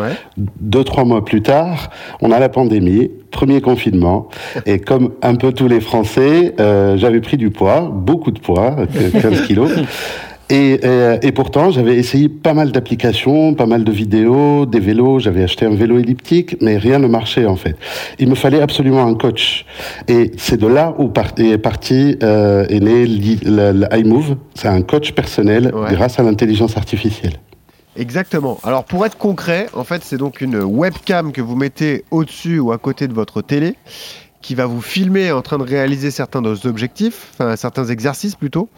Deux, 0.60 0.84
trois 0.84 1.04
mois 1.04 1.24
plus 1.24 1.42
tard, 1.42 1.90
on 2.20 2.32
a 2.32 2.40
la 2.40 2.48
pandémie, 2.48 3.10
premier 3.30 3.60
confinement. 3.60 4.28
Et 4.66 4.80
comme 4.80 5.12
un 5.22 5.36
peu 5.36 5.52
tous 5.52 5.68
les 5.68 5.80
Français, 5.80 6.54
euh, 6.58 6.96
j'avais 6.96 7.20
pris 7.20 7.36
du 7.36 7.50
poids, 7.50 7.90
beaucoup 7.92 8.30
de 8.30 8.40
poids, 8.40 8.76
15 9.20 9.46
kilos. 9.46 9.70
Et, 10.50 10.80
euh, 10.84 11.18
et, 11.22 11.32
pourtant, 11.32 11.70
j'avais 11.70 11.96
essayé 11.96 12.28
pas 12.28 12.52
mal 12.52 12.70
d'applications, 12.70 13.54
pas 13.54 13.66
mal 13.66 13.84
de 13.84 13.92
vidéos, 13.92 14.66
des 14.66 14.80
vélos. 14.80 15.18
J'avais 15.18 15.42
acheté 15.42 15.64
un 15.64 15.74
vélo 15.74 15.98
elliptique, 15.98 16.56
mais 16.60 16.76
rien 16.76 16.98
ne 16.98 17.06
marchait 17.06 17.46
en 17.46 17.56
fait. 17.56 17.76
Il 18.18 18.28
me 18.28 18.34
fallait 18.34 18.60
absolument 18.60 19.06
un 19.06 19.14
coach. 19.14 19.64
Et 20.08 20.32
c'est 20.36 20.58
de 20.58 20.66
là 20.66 20.94
où 20.98 21.10
est 21.38 21.58
parti, 21.58 22.16
euh, 22.22 22.66
est 22.68 22.80
né 22.80 23.06
l'iMove. 23.06 24.36
C'est 24.54 24.68
un 24.68 24.82
coach 24.82 25.12
personnel 25.12 25.72
grâce 25.90 26.18
à 26.18 26.22
l'intelligence 26.22 26.76
artificielle. 26.76 27.34
Exactement. 27.96 28.58
Alors 28.64 28.84
pour 28.84 29.06
être 29.06 29.16
concret, 29.16 29.68
en 29.72 29.84
fait, 29.84 30.02
c'est 30.04 30.16
donc 30.16 30.40
une 30.40 30.56
webcam 30.56 31.32
que 31.32 31.40
vous 31.40 31.54
mettez 31.54 32.04
au-dessus 32.10 32.58
ou 32.58 32.72
à 32.72 32.78
côté 32.78 33.06
de 33.06 33.12
votre 33.12 33.40
télé 33.40 33.76
qui 34.44 34.54
va 34.54 34.66
vous 34.66 34.82
filmer 34.82 35.32
en 35.32 35.40
train 35.40 35.56
de 35.56 35.62
réaliser 35.62 36.10
certains 36.10 36.42
de 36.42 36.50
vos 36.50 36.68
objectifs, 36.68 37.30
enfin 37.32 37.56
certains 37.56 37.86
exercices 37.86 38.34
plutôt. 38.34 38.68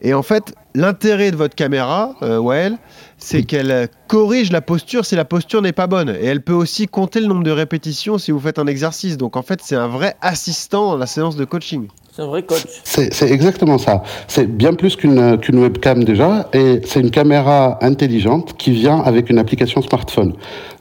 Et 0.00 0.14
en 0.14 0.22
fait, 0.22 0.54
l'intérêt 0.74 1.30
de 1.30 1.36
votre 1.36 1.54
caméra, 1.54 2.14
euh, 2.22 2.70
c'est 3.18 3.42
qu'elle 3.42 3.90
corrige 4.08 4.50
la 4.50 4.62
posture 4.62 5.04
si 5.04 5.16
la 5.16 5.26
posture 5.26 5.60
n'est 5.60 5.74
pas 5.74 5.86
bonne. 5.86 6.08
Et 6.08 6.24
elle 6.24 6.42
peut 6.42 6.54
aussi 6.54 6.88
compter 6.88 7.20
le 7.20 7.26
nombre 7.26 7.44
de 7.44 7.50
répétitions 7.50 8.16
si 8.16 8.30
vous 8.30 8.40
faites 8.40 8.58
un 8.58 8.66
exercice. 8.66 9.18
Donc 9.18 9.36
en 9.36 9.42
fait, 9.42 9.60
c'est 9.62 9.76
un 9.76 9.88
vrai 9.88 10.16
assistant 10.22 10.92
dans 10.92 10.96
la 10.96 11.06
séance 11.06 11.36
de 11.36 11.44
coaching. 11.44 11.88
C'est 12.12 12.22
un 12.22 12.26
vrai 12.26 12.42
coach. 12.42 12.64
C'est 12.82 13.30
exactement 13.30 13.78
ça. 13.78 14.02
C'est 14.26 14.48
bien 14.48 14.74
plus 14.74 14.96
qu'une 14.96 15.38
webcam 15.52 16.02
déjà, 16.02 16.48
et 16.52 16.80
c'est 16.84 17.00
une 17.00 17.12
caméra 17.12 17.78
intelligente 17.82 18.54
qui 18.58 18.72
vient 18.72 18.98
avec 18.98 19.30
une 19.30 19.38
application 19.38 19.80
smartphone 19.80 20.32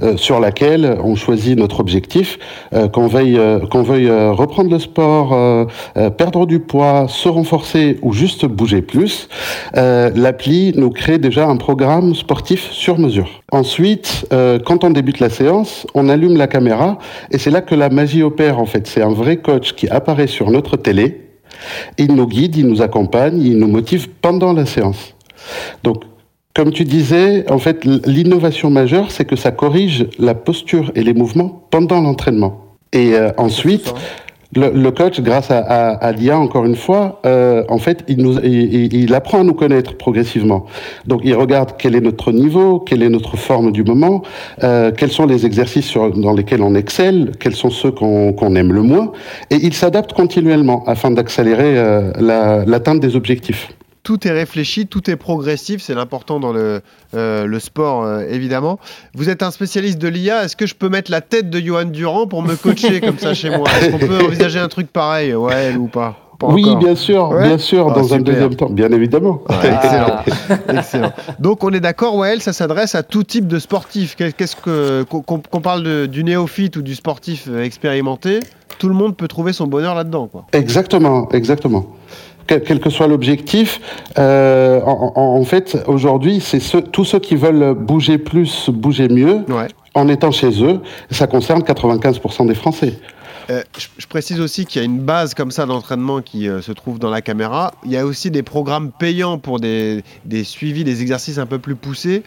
euh, 0.02 0.18
sur 0.18 0.40
laquelle 0.40 0.98
on 1.04 1.16
choisit 1.16 1.56
notre 1.58 1.82
objectif, 1.82 2.40
euh, 2.74 2.88
qu'on 2.88 3.06
veuille 3.06 3.38
euh, 3.38 3.60
qu'on 3.68 3.84
veuille 3.84 4.10
reprendre 4.10 4.72
le 4.72 4.80
sport, 4.80 5.68
perdre 6.18 6.48
du 6.48 6.60
poids, 6.60 7.06
se 7.08 7.30
renforcer 7.30 8.00
ou 8.02 8.12
juste 8.12 8.46
bouger 8.46 8.82
plus. 8.82 9.30
L'appli 9.76 10.74
nous 10.76 10.90
crée 10.90 11.20
déjà 11.20 11.46
un 11.46 11.58
programme 11.58 12.16
sportif 12.16 12.72
sur 12.72 12.98
mesure. 12.98 13.30
Ensuite, 13.52 14.28
quand 14.66 14.84
on 14.84 14.90
débute 14.92 15.20
la 15.20 15.30
séance, 15.30 15.88
on 15.96 16.08
allume 16.08 16.38
la 16.38 16.48
caméra 16.48 17.00
et 17.32 17.38
c'est 17.38 17.50
là 17.50 17.62
que 17.62 17.74
la 17.76 17.90
magie 17.90 18.22
opère 18.22 18.60
en 18.60 18.66
fait. 18.66 18.86
C'est 18.88 19.02
un 19.02 19.12
vrai 19.12 19.38
coach 19.38 19.74
qui 19.74 19.90
apparaît 19.90 20.28
sur 20.28 20.52
notre 20.52 20.78
télé 20.78 21.30
il 21.98 22.14
nous 22.16 22.28
guide, 22.28 22.56
il 22.56 22.68
nous 22.68 22.82
accompagne, 22.82 23.42
il 23.42 23.58
nous 23.58 23.68
motive 23.68 24.10
pendant 24.22 24.54
la 24.54 24.66
séance. 24.66 25.16
Donc, 25.84 26.04
comme 26.56 26.72
tu 26.72 26.84
disais, 26.84 27.50
en 27.50 27.60
fait, 27.60 27.86
l'innovation 27.86 28.70
majeure, 28.70 29.12
c'est 29.12 29.26
que 29.26 29.36
ça 29.36 29.52
corrige 29.52 30.08
la 30.18 30.34
posture 30.34 30.92
et 30.96 31.04
les 31.04 31.14
mouvements 31.14 31.64
pendant 31.70 32.02
l'entraînement. 32.02 32.66
Et 32.92 33.14
euh, 33.14 33.32
ensuite, 33.38 33.94
le, 34.56 34.90
coach, 34.90 35.22
grâce 35.22 35.52
à, 35.52 36.12
l'IA, 36.12 36.40
encore 36.40 36.66
une 36.66 36.76
fois, 36.76 37.22
euh, 37.26 37.64
en 37.70 37.78
fait, 37.78 38.04
il, 38.08 39.14
apprend 39.14 39.42
à 39.42 39.44
nous 39.44 39.54
connaître 39.54 39.96
progressivement. 39.96 40.66
Donc, 41.06 41.22
il 41.24 41.36
regarde 41.36 41.74
quel 41.78 41.96
est 41.96 42.02
notre 42.02 42.32
niveau, 42.32 42.80
quelle 42.80 43.04
est 43.04 43.10
notre 43.10 43.38
forme 43.38 43.72
du 43.72 43.84
moment, 43.84 44.24
euh, 44.64 44.92
quels 44.92 45.12
sont 45.12 45.28
les 45.28 45.46
exercices 45.46 45.94
dans 45.94 46.34
lesquels 46.34 46.64
on 46.64 46.74
excelle, 46.74 47.32
quels 47.40 47.56
sont 47.56 47.70
ceux 47.70 47.92
qu'on 47.92 48.56
aime 48.56 48.74
le 48.74 48.82
moins, 48.82 49.12
et 49.52 49.58
il 49.58 49.74
s'adapte 49.74 50.14
continuellement 50.14 50.84
afin 50.88 51.12
d'accélérer 51.12 51.78
euh, 51.78 52.64
l'atteinte 52.66 53.00
des 53.00 53.16
objectifs 53.16 53.70
tout 54.10 54.28
est 54.28 54.32
réfléchi, 54.32 54.88
tout 54.88 55.08
est 55.12 55.16
progressif, 55.18 55.84
c'est 55.84 55.94
l'important 55.94 56.40
dans 56.40 56.52
le, 56.52 56.82
euh, 57.14 57.46
le 57.46 57.60
sport 57.60 58.04
euh, 58.04 58.26
évidemment. 58.28 58.80
Vous 59.14 59.30
êtes 59.30 59.44
un 59.44 59.52
spécialiste 59.52 60.00
de 60.00 60.08
l'IA, 60.08 60.46
est-ce 60.46 60.56
que 60.56 60.66
je 60.66 60.74
peux 60.74 60.90
mettre 60.90 61.12
la 61.12 61.22
tête 61.22 61.52
de 61.52 61.60
Johan 61.60 61.86
Durand 61.86 62.26
pour 62.26 62.42
me 62.42 62.56
coacher 62.56 63.02
comme 63.06 63.20
ça 63.20 63.36
chez 63.36 63.52
moi? 63.52 63.70
Est-ce 63.70 63.92
qu'on 63.92 64.00
peut 64.00 64.26
envisager 64.26 64.58
un 64.58 64.68
truc 64.68 64.92
pareil, 64.92 65.36
ouais 65.36 65.76
ou 65.76 65.86
pas, 65.86 66.18
oui, 66.42 66.76
bien 66.78 66.96
sûr, 66.96 67.30
bien 67.40 67.60
sûr, 67.60 67.90
ah, 67.92 68.00
dans 68.00 68.14
un 68.16 68.22
deuxième 68.22 68.56
temps, 68.56 68.70
bien 68.70 68.92
évidemment. 68.92 69.44
excellent. 70.70 71.12
Donc 71.40 71.64
on 71.64 71.70
est 71.72 71.80
d'accord, 71.80 72.16
Wael, 72.16 72.42
ça 72.42 72.54
s'adresse 72.54 72.96
à 72.96 73.04
tout 73.04 73.24
type 73.24 73.46
de 73.46 73.60
sportif. 73.60 74.16
Qu'est-ce 74.16 74.56
que 74.56 75.04
qu'on 75.04 75.62
parle 75.62 76.08
du 76.08 76.24
néophyte 76.24 76.78
ou 76.78 76.82
du 76.82 76.96
sportif 76.96 77.48
euh, 77.48 77.64
expérimenté, 77.64 78.40
tout 78.80 78.88
le 78.88 78.96
monde 78.96 79.16
peut 79.16 79.28
trouver 79.28 79.54
son 79.54 79.68
bonheur 79.68 79.94
là-dedans, 79.94 80.32
Exactement, 80.54 81.30
exactement 81.30 81.86
quel, 82.58 82.80
que 82.80 82.90
soit 82.90 83.08
l'objectif, 83.08 83.80
euh, 84.18 84.82
en, 84.84 85.44
fait, 85.44 85.78
aujourd'hui, 85.88 86.42
c'est 86.42 86.60
tous 86.92 87.06
ceux 87.06 87.20
qui 87.20 87.36
veulent 87.36 87.74
bouger 87.74 88.18
plus, 88.18 88.70
bouger 88.70 89.08
mieux, 89.08 89.46
en 89.94 90.08
étant 90.08 90.32
chez 90.32 90.64
eux. 90.64 90.80
Ça 91.12 91.28
concerne 91.28 91.62
95% 91.62 92.48
des 92.48 92.56
Français. 92.56 92.94
Euh, 93.50 93.64
je, 93.98 94.06
précise 94.06 94.40
aussi 94.40 94.68
qu'il 94.68 94.80
y 94.80 94.84
a 94.84 94.86
une 94.86 95.00
base 95.00 95.34
comme 95.34 95.50
ça 95.50 95.66
d'entraînement 95.66 96.22
qui 96.22 96.48
euh, 96.48 96.62
se 96.62 96.72
trouve 96.72 97.00
dans 97.00 97.10
la 97.10 97.22
caméra. 97.22 97.74
Il 97.84 97.92
y 97.92 97.98
a 97.98 98.06
aussi 98.06 98.30
des 98.30 98.44
programmes 98.44 98.92
payants 98.92 99.40
pour 99.40 99.60
des, 99.60 100.04
des 100.26 100.44
suivis, 100.44 100.84
des 100.84 101.02
exercices 101.02 101.40
un 101.40 101.48
peu 101.48 101.58
plus 101.58 101.76
poussés. 101.76 102.22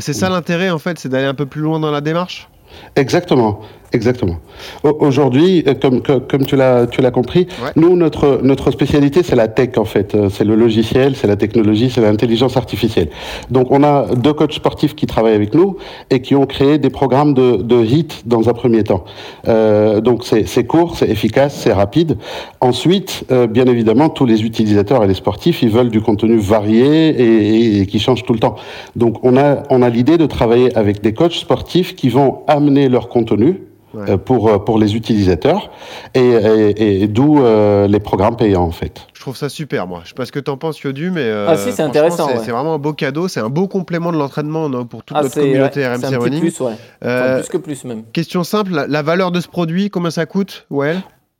c'est 0.00 0.12
ça 0.12 0.28
l'intérêt 0.28 0.68
en 0.68 0.78
fait, 0.78 0.98
c'est 0.98 1.08
d'aller 1.08 1.24
un 1.24 1.34
peu 1.34 1.46
plus 1.46 1.62
loin 1.62 1.80
dans 1.80 1.90
la 1.90 2.02
démarche? 2.02 2.50
Exactement. 2.94 3.60
Exactement. 3.92 4.36
Aujourd'hui, 4.82 5.62
euh, 5.66 5.74
comme, 5.74 6.02
comme 6.02 6.44
tu 6.44 6.56
l'as 6.56 7.10
compris, 7.12 7.46
nous 7.76 7.96
notre 7.96 8.40
notre 8.42 8.70
spécialité 8.70 9.22
c'est 9.22 9.36
la 9.36 9.48
tech 9.48 9.78
en 9.78 9.84
fait, 9.84 10.14
euh, 10.14 10.28
c'est 10.28 10.44
le 10.44 10.56
logiciel, 10.56 11.14
c'est 11.14 11.26
la 11.26 11.36
technologie, 11.36 11.90
c'est 11.90 12.00
l'intelligence 12.00 12.56
artificielle. 12.56 13.08
Donc 13.50 13.70
on 13.70 13.82
a 13.84 14.14
deux 14.14 14.32
coachs 14.32 14.52
sportifs 14.52 14.94
qui 14.94 15.06
travaillent 15.06 15.34
avec 15.34 15.54
nous 15.54 15.76
et 16.10 16.20
qui 16.20 16.34
ont 16.34 16.46
créé 16.46 16.78
des 16.78 16.90
programmes 16.90 17.32
de 17.34 17.62
de 17.62 17.84
hit 17.84 18.22
dans 18.26 18.48
un 18.48 18.52
premier 18.52 18.82
temps. 18.82 19.04
Euh, 19.46 20.00
donc 20.00 20.24
c'est 20.24 20.64
court, 20.64 20.96
c'est 20.96 21.08
efficace, 21.08 21.54
c'est 21.62 21.72
rapide. 21.72 22.18
Ensuite, 22.60 23.24
euh, 23.30 23.46
bien 23.46 23.66
évidemment, 23.66 24.08
tous 24.08 24.26
les 24.26 24.44
utilisateurs 24.44 25.04
et 25.04 25.06
les 25.06 25.14
sportifs, 25.14 25.62
ils 25.62 25.70
veulent 25.70 25.90
du 25.90 26.00
contenu 26.00 26.36
varié 26.38 27.10
et, 27.10 27.80
et 27.80 27.86
qui 27.86 28.00
change 28.00 28.24
tout 28.24 28.32
le 28.32 28.40
temps. 28.40 28.56
Donc 28.96 29.24
on 29.24 29.36
a 29.36 29.62
on 29.70 29.82
a 29.82 29.88
l'idée 29.90 30.18
de 30.18 30.26
travailler 30.26 30.76
avec 30.76 31.02
des 31.02 31.14
coachs 31.14 31.34
sportifs 31.34 31.94
qui 31.94 32.08
vont 32.08 32.40
amener 32.48 32.88
leur 32.88 33.08
contenu 33.08 33.60
euh, 33.96 34.16
pour, 34.16 34.48
euh, 34.48 34.58
pour 34.58 34.78
les 34.78 34.96
utilisateurs 34.96 35.70
et, 36.14 37.06
d'où 37.08 37.40
euh, 37.40 37.86
les 37.86 38.00
programmes 38.00 38.36
payants 38.36 38.64
en 38.64 38.70
fait. 38.70 39.06
Je 39.14 39.20
trouve 39.20 39.36
ça 39.36 39.48
super 39.48 39.86
moi. 39.86 40.00
Je 40.04 40.08
sais 40.08 40.14
pas 40.14 40.26
ce 40.26 40.32
que 40.32 40.40
tu 40.40 40.50
en 40.50 40.56
penses 40.56 40.80
Yodu 40.80 41.10
mais 41.10 41.30
ah, 41.30 41.56
si, 41.56 41.72
c'est 41.72 41.82
intéressant. 41.82 42.28
C'est 42.42 42.50
vraiment 42.50 42.74
un 42.74 42.78
beau 42.78 42.92
cadeau, 42.92 43.28
c'est 43.28 43.40
un 43.40 43.48
beau 43.48 43.68
complément 43.68 44.12
de 44.12 44.18
l'entraînement 44.18 44.68
pour 44.84 45.02
toute 45.02 45.16
ah, 45.16 45.22
notre 45.22 45.34
communauté 45.34 45.86
RMC 45.86 46.16
Running. 46.16 46.40
Plus, 46.40 46.60
ouais. 46.60 46.74
plus 47.00 47.48
que 47.48 47.56
plus 47.56 47.84
même. 47.84 48.02
Question 48.12 48.44
simple, 48.44 48.72
la, 48.72 49.02
valeur 49.02 49.30
de 49.30 49.40
ce 49.40 49.48
produit, 49.48 49.90
combien 49.90 50.10
ça 50.10 50.26
coûte 50.26 50.66
Ouais. 50.70 50.96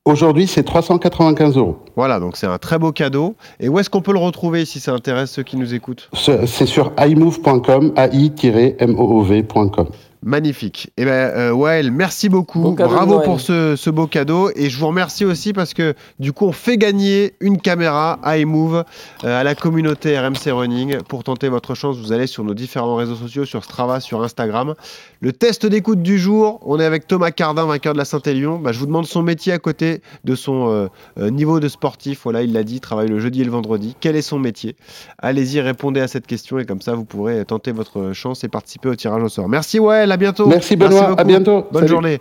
Aujourd'hui, 0.07 0.47
c'est 0.47 0.63
395 0.63 1.57
euros. 1.57 1.79
Voilà, 1.97 2.21
donc 2.21 2.37
c'est 2.37 2.47
un 2.47 2.59
très 2.59 2.79
beau 2.79 2.93
cadeau. 2.93 3.35
Et 3.59 3.69
où 3.69 3.81
est-ce 3.81 3.91
qu'on 3.91 4.03
peut 4.03 4.13
le 4.13 4.21
retrouver 4.21 4.65
si 4.65 4.79
ça 4.79 4.93
intéresse 4.93 5.33
ceux 5.33 5.43
qui 5.43 5.57
nous 5.57 5.75
écoutent? 5.75 6.09
C'est 6.15 6.67
sur 6.67 6.93
imove.com, 6.97 7.93
ai-moov.com. 7.97 9.89
Magnifique. 10.27 10.91
Eh 10.97 11.05
ben 11.05 11.13
euh, 11.13 11.53
Wael, 11.53 11.93
merci 11.93 12.29
beaucoup. 12.29 12.73
Bravo 12.73 13.21
pour 13.21 13.41
ce, 13.41 13.91
beau 13.91 14.09
cadeau. 14.09 14.51
Et 14.57 14.71
je 14.71 14.77
vous 14.77 14.89
remercie 14.89 15.25
aussi 15.25 15.53
parce 15.53 15.73
que 15.73 15.95
du 16.19 16.33
coup, 16.33 16.47
on 16.47 16.53
fait 16.53 16.79
gagner 16.79 17.35
une 17.39 17.61
caméra 17.61 18.19
iMove 18.25 18.85
euh, 19.23 19.41
à 19.41 19.45
la 19.45 19.55
communauté 19.55 20.19
RMC 20.19 20.51
Running. 20.51 20.99
Pour 21.03 21.23
tenter 21.23 21.49
votre 21.49 21.77
chance, 21.77 21.97
vous 21.99 22.11
allez 22.11 22.27
sur 22.27 22.43
nos 22.43 22.55
différents 22.55 22.97
réseaux 22.97 23.15
sociaux, 23.15 23.45
sur 23.45 23.63
Strava, 23.63 24.01
sur 24.01 24.21
Instagram. 24.25 24.75
Le 25.21 25.33
test 25.33 25.65
d'écoute 25.65 26.03
du 26.03 26.19
jour, 26.19 26.61
on 26.67 26.79
est 26.79 26.85
avec 26.85 27.07
Thomas 27.07 27.31
Cardin, 27.31 27.65
vainqueur 27.65 27.95
de 27.95 27.99
la 27.99 28.05
Saint-Élion. 28.05 28.59
Bah, 28.59 28.73
je 28.73 28.79
vous 28.79 28.87
demande 28.87 29.07
son 29.07 29.23
métier 29.23 29.53
à 29.53 29.59
côté 29.59 30.03
de 30.25 30.35
son 30.35 30.89
euh, 31.19 31.31
niveau 31.31 31.59
de 31.59 31.69
sportif. 31.69 32.21
Voilà, 32.25 32.43
il 32.43 32.53
l'a 32.53 32.65
dit, 32.65 32.77
il 32.77 32.81
travaille 32.81 33.09
le 33.09 33.19
jeudi 33.19 33.41
et 33.41 33.45
le 33.45 33.51
vendredi. 33.51 33.97
Quel 34.01 34.15
est 34.15 34.23
son 34.23 34.39
métier? 34.39 34.77
Allez-y, 35.19 35.61
répondez 35.61 36.01
à 36.01 36.09
cette 36.09 36.27
question 36.27 36.59
et 36.59 36.67
comme 36.67 36.83
ça, 36.83 36.93
vous 36.93 37.05
pourrez 37.05 37.45
tenter 37.47 37.73
votre 37.73 38.13
chance 38.13 38.45
et 38.45 38.49
participer 38.49 38.91
au 38.91 38.95
tirage 38.95 39.23
au 39.23 39.29
sort. 39.29 39.49
Merci 39.49 39.79
Wael, 39.79 40.13
à 40.13 40.19
bientôt. 40.19 40.47
Merci 40.47 40.77
Benoît, 40.77 41.15
à 41.19 41.25
bientôt. 41.25 41.67
Bonne 41.73 41.89
journée. 41.89 42.21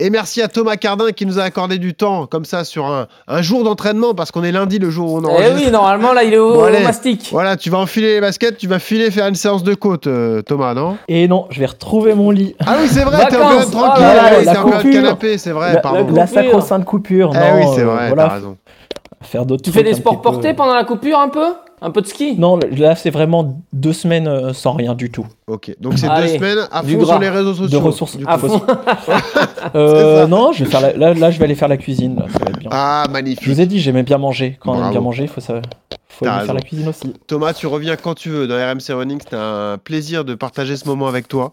Et 0.00 0.10
merci 0.10 0.40
à 0.42 0.46
Thomas 0.46 0.76
Cardin 0.76 1.10
qui 1.10 1.26
nous 1.26 1.40
a 1.40 1.42
accordé 1.42 1.78
du 1.78 1.92
temps 1.92 2.28
comme 2.28 2.44
ça 2.44 2.62
sur 2.62 2.86
un, 2.86 3.42
jour 3.42 3.64
d'entraînement 3.64 4.14
parce 4.14 4.30
qu'on 4.30 4.44
est 4.44 4.52
lundi 4.52 4.78
le 4.78 4.90
jour 4.90 5.12
où 5.12 5.18
on 5.18 5.22
eh 5.22 5.26
enregistre. 5.26 5.56
Eh 5.60 5.64
oui, 5.64 5.70
normalement 5.72 6.12
là 6.12 6.22
il 6.22 6.34
est 6.34 6.38
au, 6.38 6.70
mastic. 6.70 7.30
Voilà, 7.32 7.56
tu 7.56 7.68
vas 7.68 7.78
enfiler 7.78 8.14
les 8.14 8.20
baskets, 8.20 8.58
tu 8.58 8.68
vas 8.68 8.78
filer 8.78 9.10
faire 9.10 9.26
une 9.26 9.34
séance 9.34 9.64
de 9.64 9.74
côte, 9.74 10.06
euh, 10.06 10.40
Thomas, 10.40 10.74
non? 10.74 10.98
Et 11.08 11.26
non, 11.26 11.46
je 11.50 11.58
vais 11.58 11.66
retrouver 11.66 12.14
mon 12.14 12.27
lit. 12.30 12.54
Ah 12.64 12.76
oui, 12.80 12.88
c'est 12.88 13.04
vrai, 13.04 13.26
t'es 13.28 13.36
en 13.36 13.60
tranquille, 13.70 13.74
oh 13.74 14.40
t'es 14.44 14.58
en 14.58 14.82
canapé, 14.82 15.38
c'est 15.38 15.50
vrai, 15.50 15.74
la, 15.74 15.80
pardon. 15.80 16.14
La, 16.14 16.26
sacro-sainte 16.26 16.84
coupure, 16.84 17.32
eh 17.34 17.56
oui, 17.56 17.72
c'est 17.74 17.82
vrai, 17.82 18.12
t'as 18.14 18.28
raison. 18.28 18.56
Faire 19.20 19.44
d'autres 19.44 19.62
Tu 19.62 19.72
fais 19.72 19.82
des 19.82 19.94
sports 19.94 20.22
portés 20.22 20.54
pendant 20.54 20.74
la 20.74 20.84
coupure 20.84 21.18
un 21.18 21.28
peu? 21.28 21.54
Un 21.80 21.90
peu 21.90 22.00
de 22.00 22.06
ski? 22.06 22.34
Non, 22.36 22.58
là 22.76 22.96
c'est 22.96 23.10
vraiment 23.10 23.62
deux 23.72 23.92
semaines 23.92 24.26
euh, 24.26 24.52
sans 24.52 24.72
rien 24.72 24.94
du 24.94 25.10
tout. 25.10 25.26
Ok, 25.46 25.72
donc 25.80 25.96
c'est 25.96 26.08
deux 26.08 26.26
semaines 26.26 26.58
à 26.72 26.82
fond 26.82 27.04
sur 27.04 27.18
les 27.20 27.28
réseaux 27.28 27.54
sociaux. 27.54 27.78
De 27.78 27.84
ressources. 27.84 28.18
À 28.26 28.36
fond. 28.36 28.60
euh, 29.76 30.26
non, 30.26 30.52
je 30.52 30.64
vais 30.64 30.70
faire 30.70 30.80
là, 30.80 31.14
là, 31.14 31.30
je 31.30 31.38
vais 31.38 31.44
aller 31.44 31.54
faire 31.54 31.68
la 31.68 31.76
cuisine. 31.76 32.20
ça 32.32 32.38
va 32.40 32.50
être 32.50 32.58
bien. 32.58 32.70
Ah, 32.72 33.04
magnifique. 33.10 33.44
Je 33.44 33.50
vous 33.50 33.60
ai 33.60 33.66
dit, 33.66 33.78
j'aimais 33.78 34.02
bien 34.02 34.18
manger. 34.18 34.58
Quand 34.60 34.72
on 34.72 34.84
aime 34.84 34.90
bien 34.90 35.00
manger, 35.00 35.24
il 35.24 35.28
faut 35.28 35.40
ça 35.40 35.60
faut 36.10 36.24
faire 36.24 36.54
la 36.54 36.60
cuisine 36.60 36.88
aussi. 36.88 37.12
Thomas, 37.26 37.52
tu 37.52 37.66
reviens 37.66 37.96
quand 37.96 38.14
tu 38.14 38.30
veux 38.30 38.46
dans 38.46 38.56
RMC 38.56 38.94
Running. 38.94 39.20
C'était 39.22 39.36
un 39.36 39.78
plaisir 39.78 40.24
de 40.24 40.34
partager 40.34 40.76
ce 40.76 40.86
moment 40.86 41.06
avec 41.06 41.28
toi. 41.28 41.52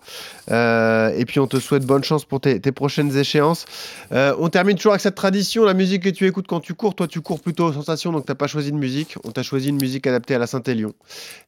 Euh, 0.52 1.12
et 1.16 1.26
puis, 1.26 1.40
on 1.40 1.48
te 1.48 1.58
souhaite 1.60 1.86
bonne 1.86 2.04
chance 2.04 2.26
pour 2.26 2.40
tes, 2.40 2.60
prochaines 2.72 3.16
échéances. 3.18 3.66
Euh, 4.12 4.34
on 4.40 4.50
termine 4.50 4.76
toujours 4.76 4.94
avec 4.94 5.02
cette 5.02 5.16
tradition. 5.16 5.66
La 5.66 5.74
musique 5.74 6.04
que 6.04 6.10
tu 6.10 6.26
écoutes 6.26 6.48
quand 6.48 6.62
tu 6.62 6.74
cours, 6.74 6.96
toi, 6.96 7.08
tu 7.08 7.22
cours 7.22 7.42
plutôt 7.42 7.66
aux 7.66 7.74
sensations, 7.74 8.12
donc 8.12 8.26
tu 8.26 8.32
n'as 8.32 8.36
pas 8.36 8.48
choisi 8.48 8.72
de 8.72 8.78
musique. 8.78 9.16
On 9.24 9.32
t'a 9.32 9.44
choisi 9.44 9.70
une 9.70 9.80
musique 9.80 10.08
adaptée 10.08 10.36
à 10.36 10.40
la 10.40 10.48
Saint-Élion. 10.48 10.94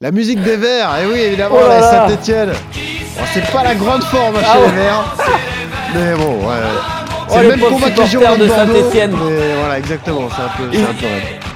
La 0.01 0.11
musique 0.11 0.41
des 0.43 0.57
Verts, 0.57 0.95
et 0.97 1.03
eh 1.03 1.11
oui, 1.11 1.19
évidemment, 1.19 1.57
oh 1.59 1.67
la 1.67 1.81
Saint-Etienne. 1.81 2.51
c'est 3.33 3.51
pas 3.51 3.63
la 3.63 3.75
grande 3.75 4.03
forme 4.03 4.35
ah 4.37 4.53
chez 4.53 4.61
les 4.61 4.75
Verts. 4.75 5.15
Mais 5.95 6.15
bon, 6.15 6.47
ouais. 6.47 6.55
C'est 7.29 7.39
oh, 7.39 7.41
le 7.41 7.49
même 7.49 7.59
combat 7.59 7.91
que 7.91 8.39
de 8.39 8.47
Saint-Etienne. 8.47 9.11
Mais 9.11 9.55
voilà, 9.59 9.77
exactement, 9.79 10.29
c'est 10.29 10.41
un 10.41 10.57
peu, 10.57 10.69
c'est 10.71 10.83
un 10.83 10.93
peu 10.93 11.46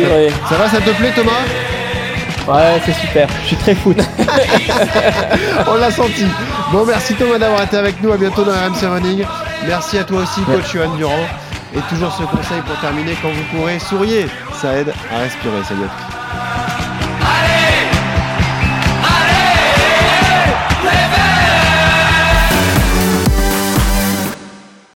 vrai. 0.00 0.28
Ça 0.48 0.56
va, 0.56 0.68
ça 0.68 0.78
te 0.78 0.90
plaît 0.90 1.12
Thomas 1.14 1.44
Ouais, 2.48 2.80
c'est 2.84 2.94
super. 2.94 3.28
Je 3.42 3.48
suis 3.48 3.56
très 3.56 3.74
foot. 3.74 3.96
On 5.68 5.76
l'a 5.76 5.90
senti. 5.90 6.26
Bon, 6.72 6.84
merci 6.84 7.14
Thomas 7.14 7.38
d'avoir 7.38 7.62
été 7.62 7.76
avec 7.76 8.02
nous. 8.02 8.12
À 8.12 8.16
bientôt 8.16 8.42
dans 8.42 8.52
RMC 8.52 8.84
Running. 8.84 9.24
Merci 9.66 9.98
à 9.98 10.04
toi 10.04 10.22
aussi, 10.22 10.40
coach 10.42 10.72
Johan 10.72 10.96
Durand. 10.96 11.26
Et 11.74 11.80
toujours 11.88 12.12
ce 12.12 12.24
conseil 12.24 12.60
pour 12.66 12.78
terminer 12.80 13.16
quand 13.22 13.30
vous 13.30 13.56
courez, 13.56 13.78
souriez. 13.78 14.26
Ça 14.60 14.74
aide 14.74 14.92
à 15.14 15.18
respirer. 15.20 15.62
Salut 15.68 16.81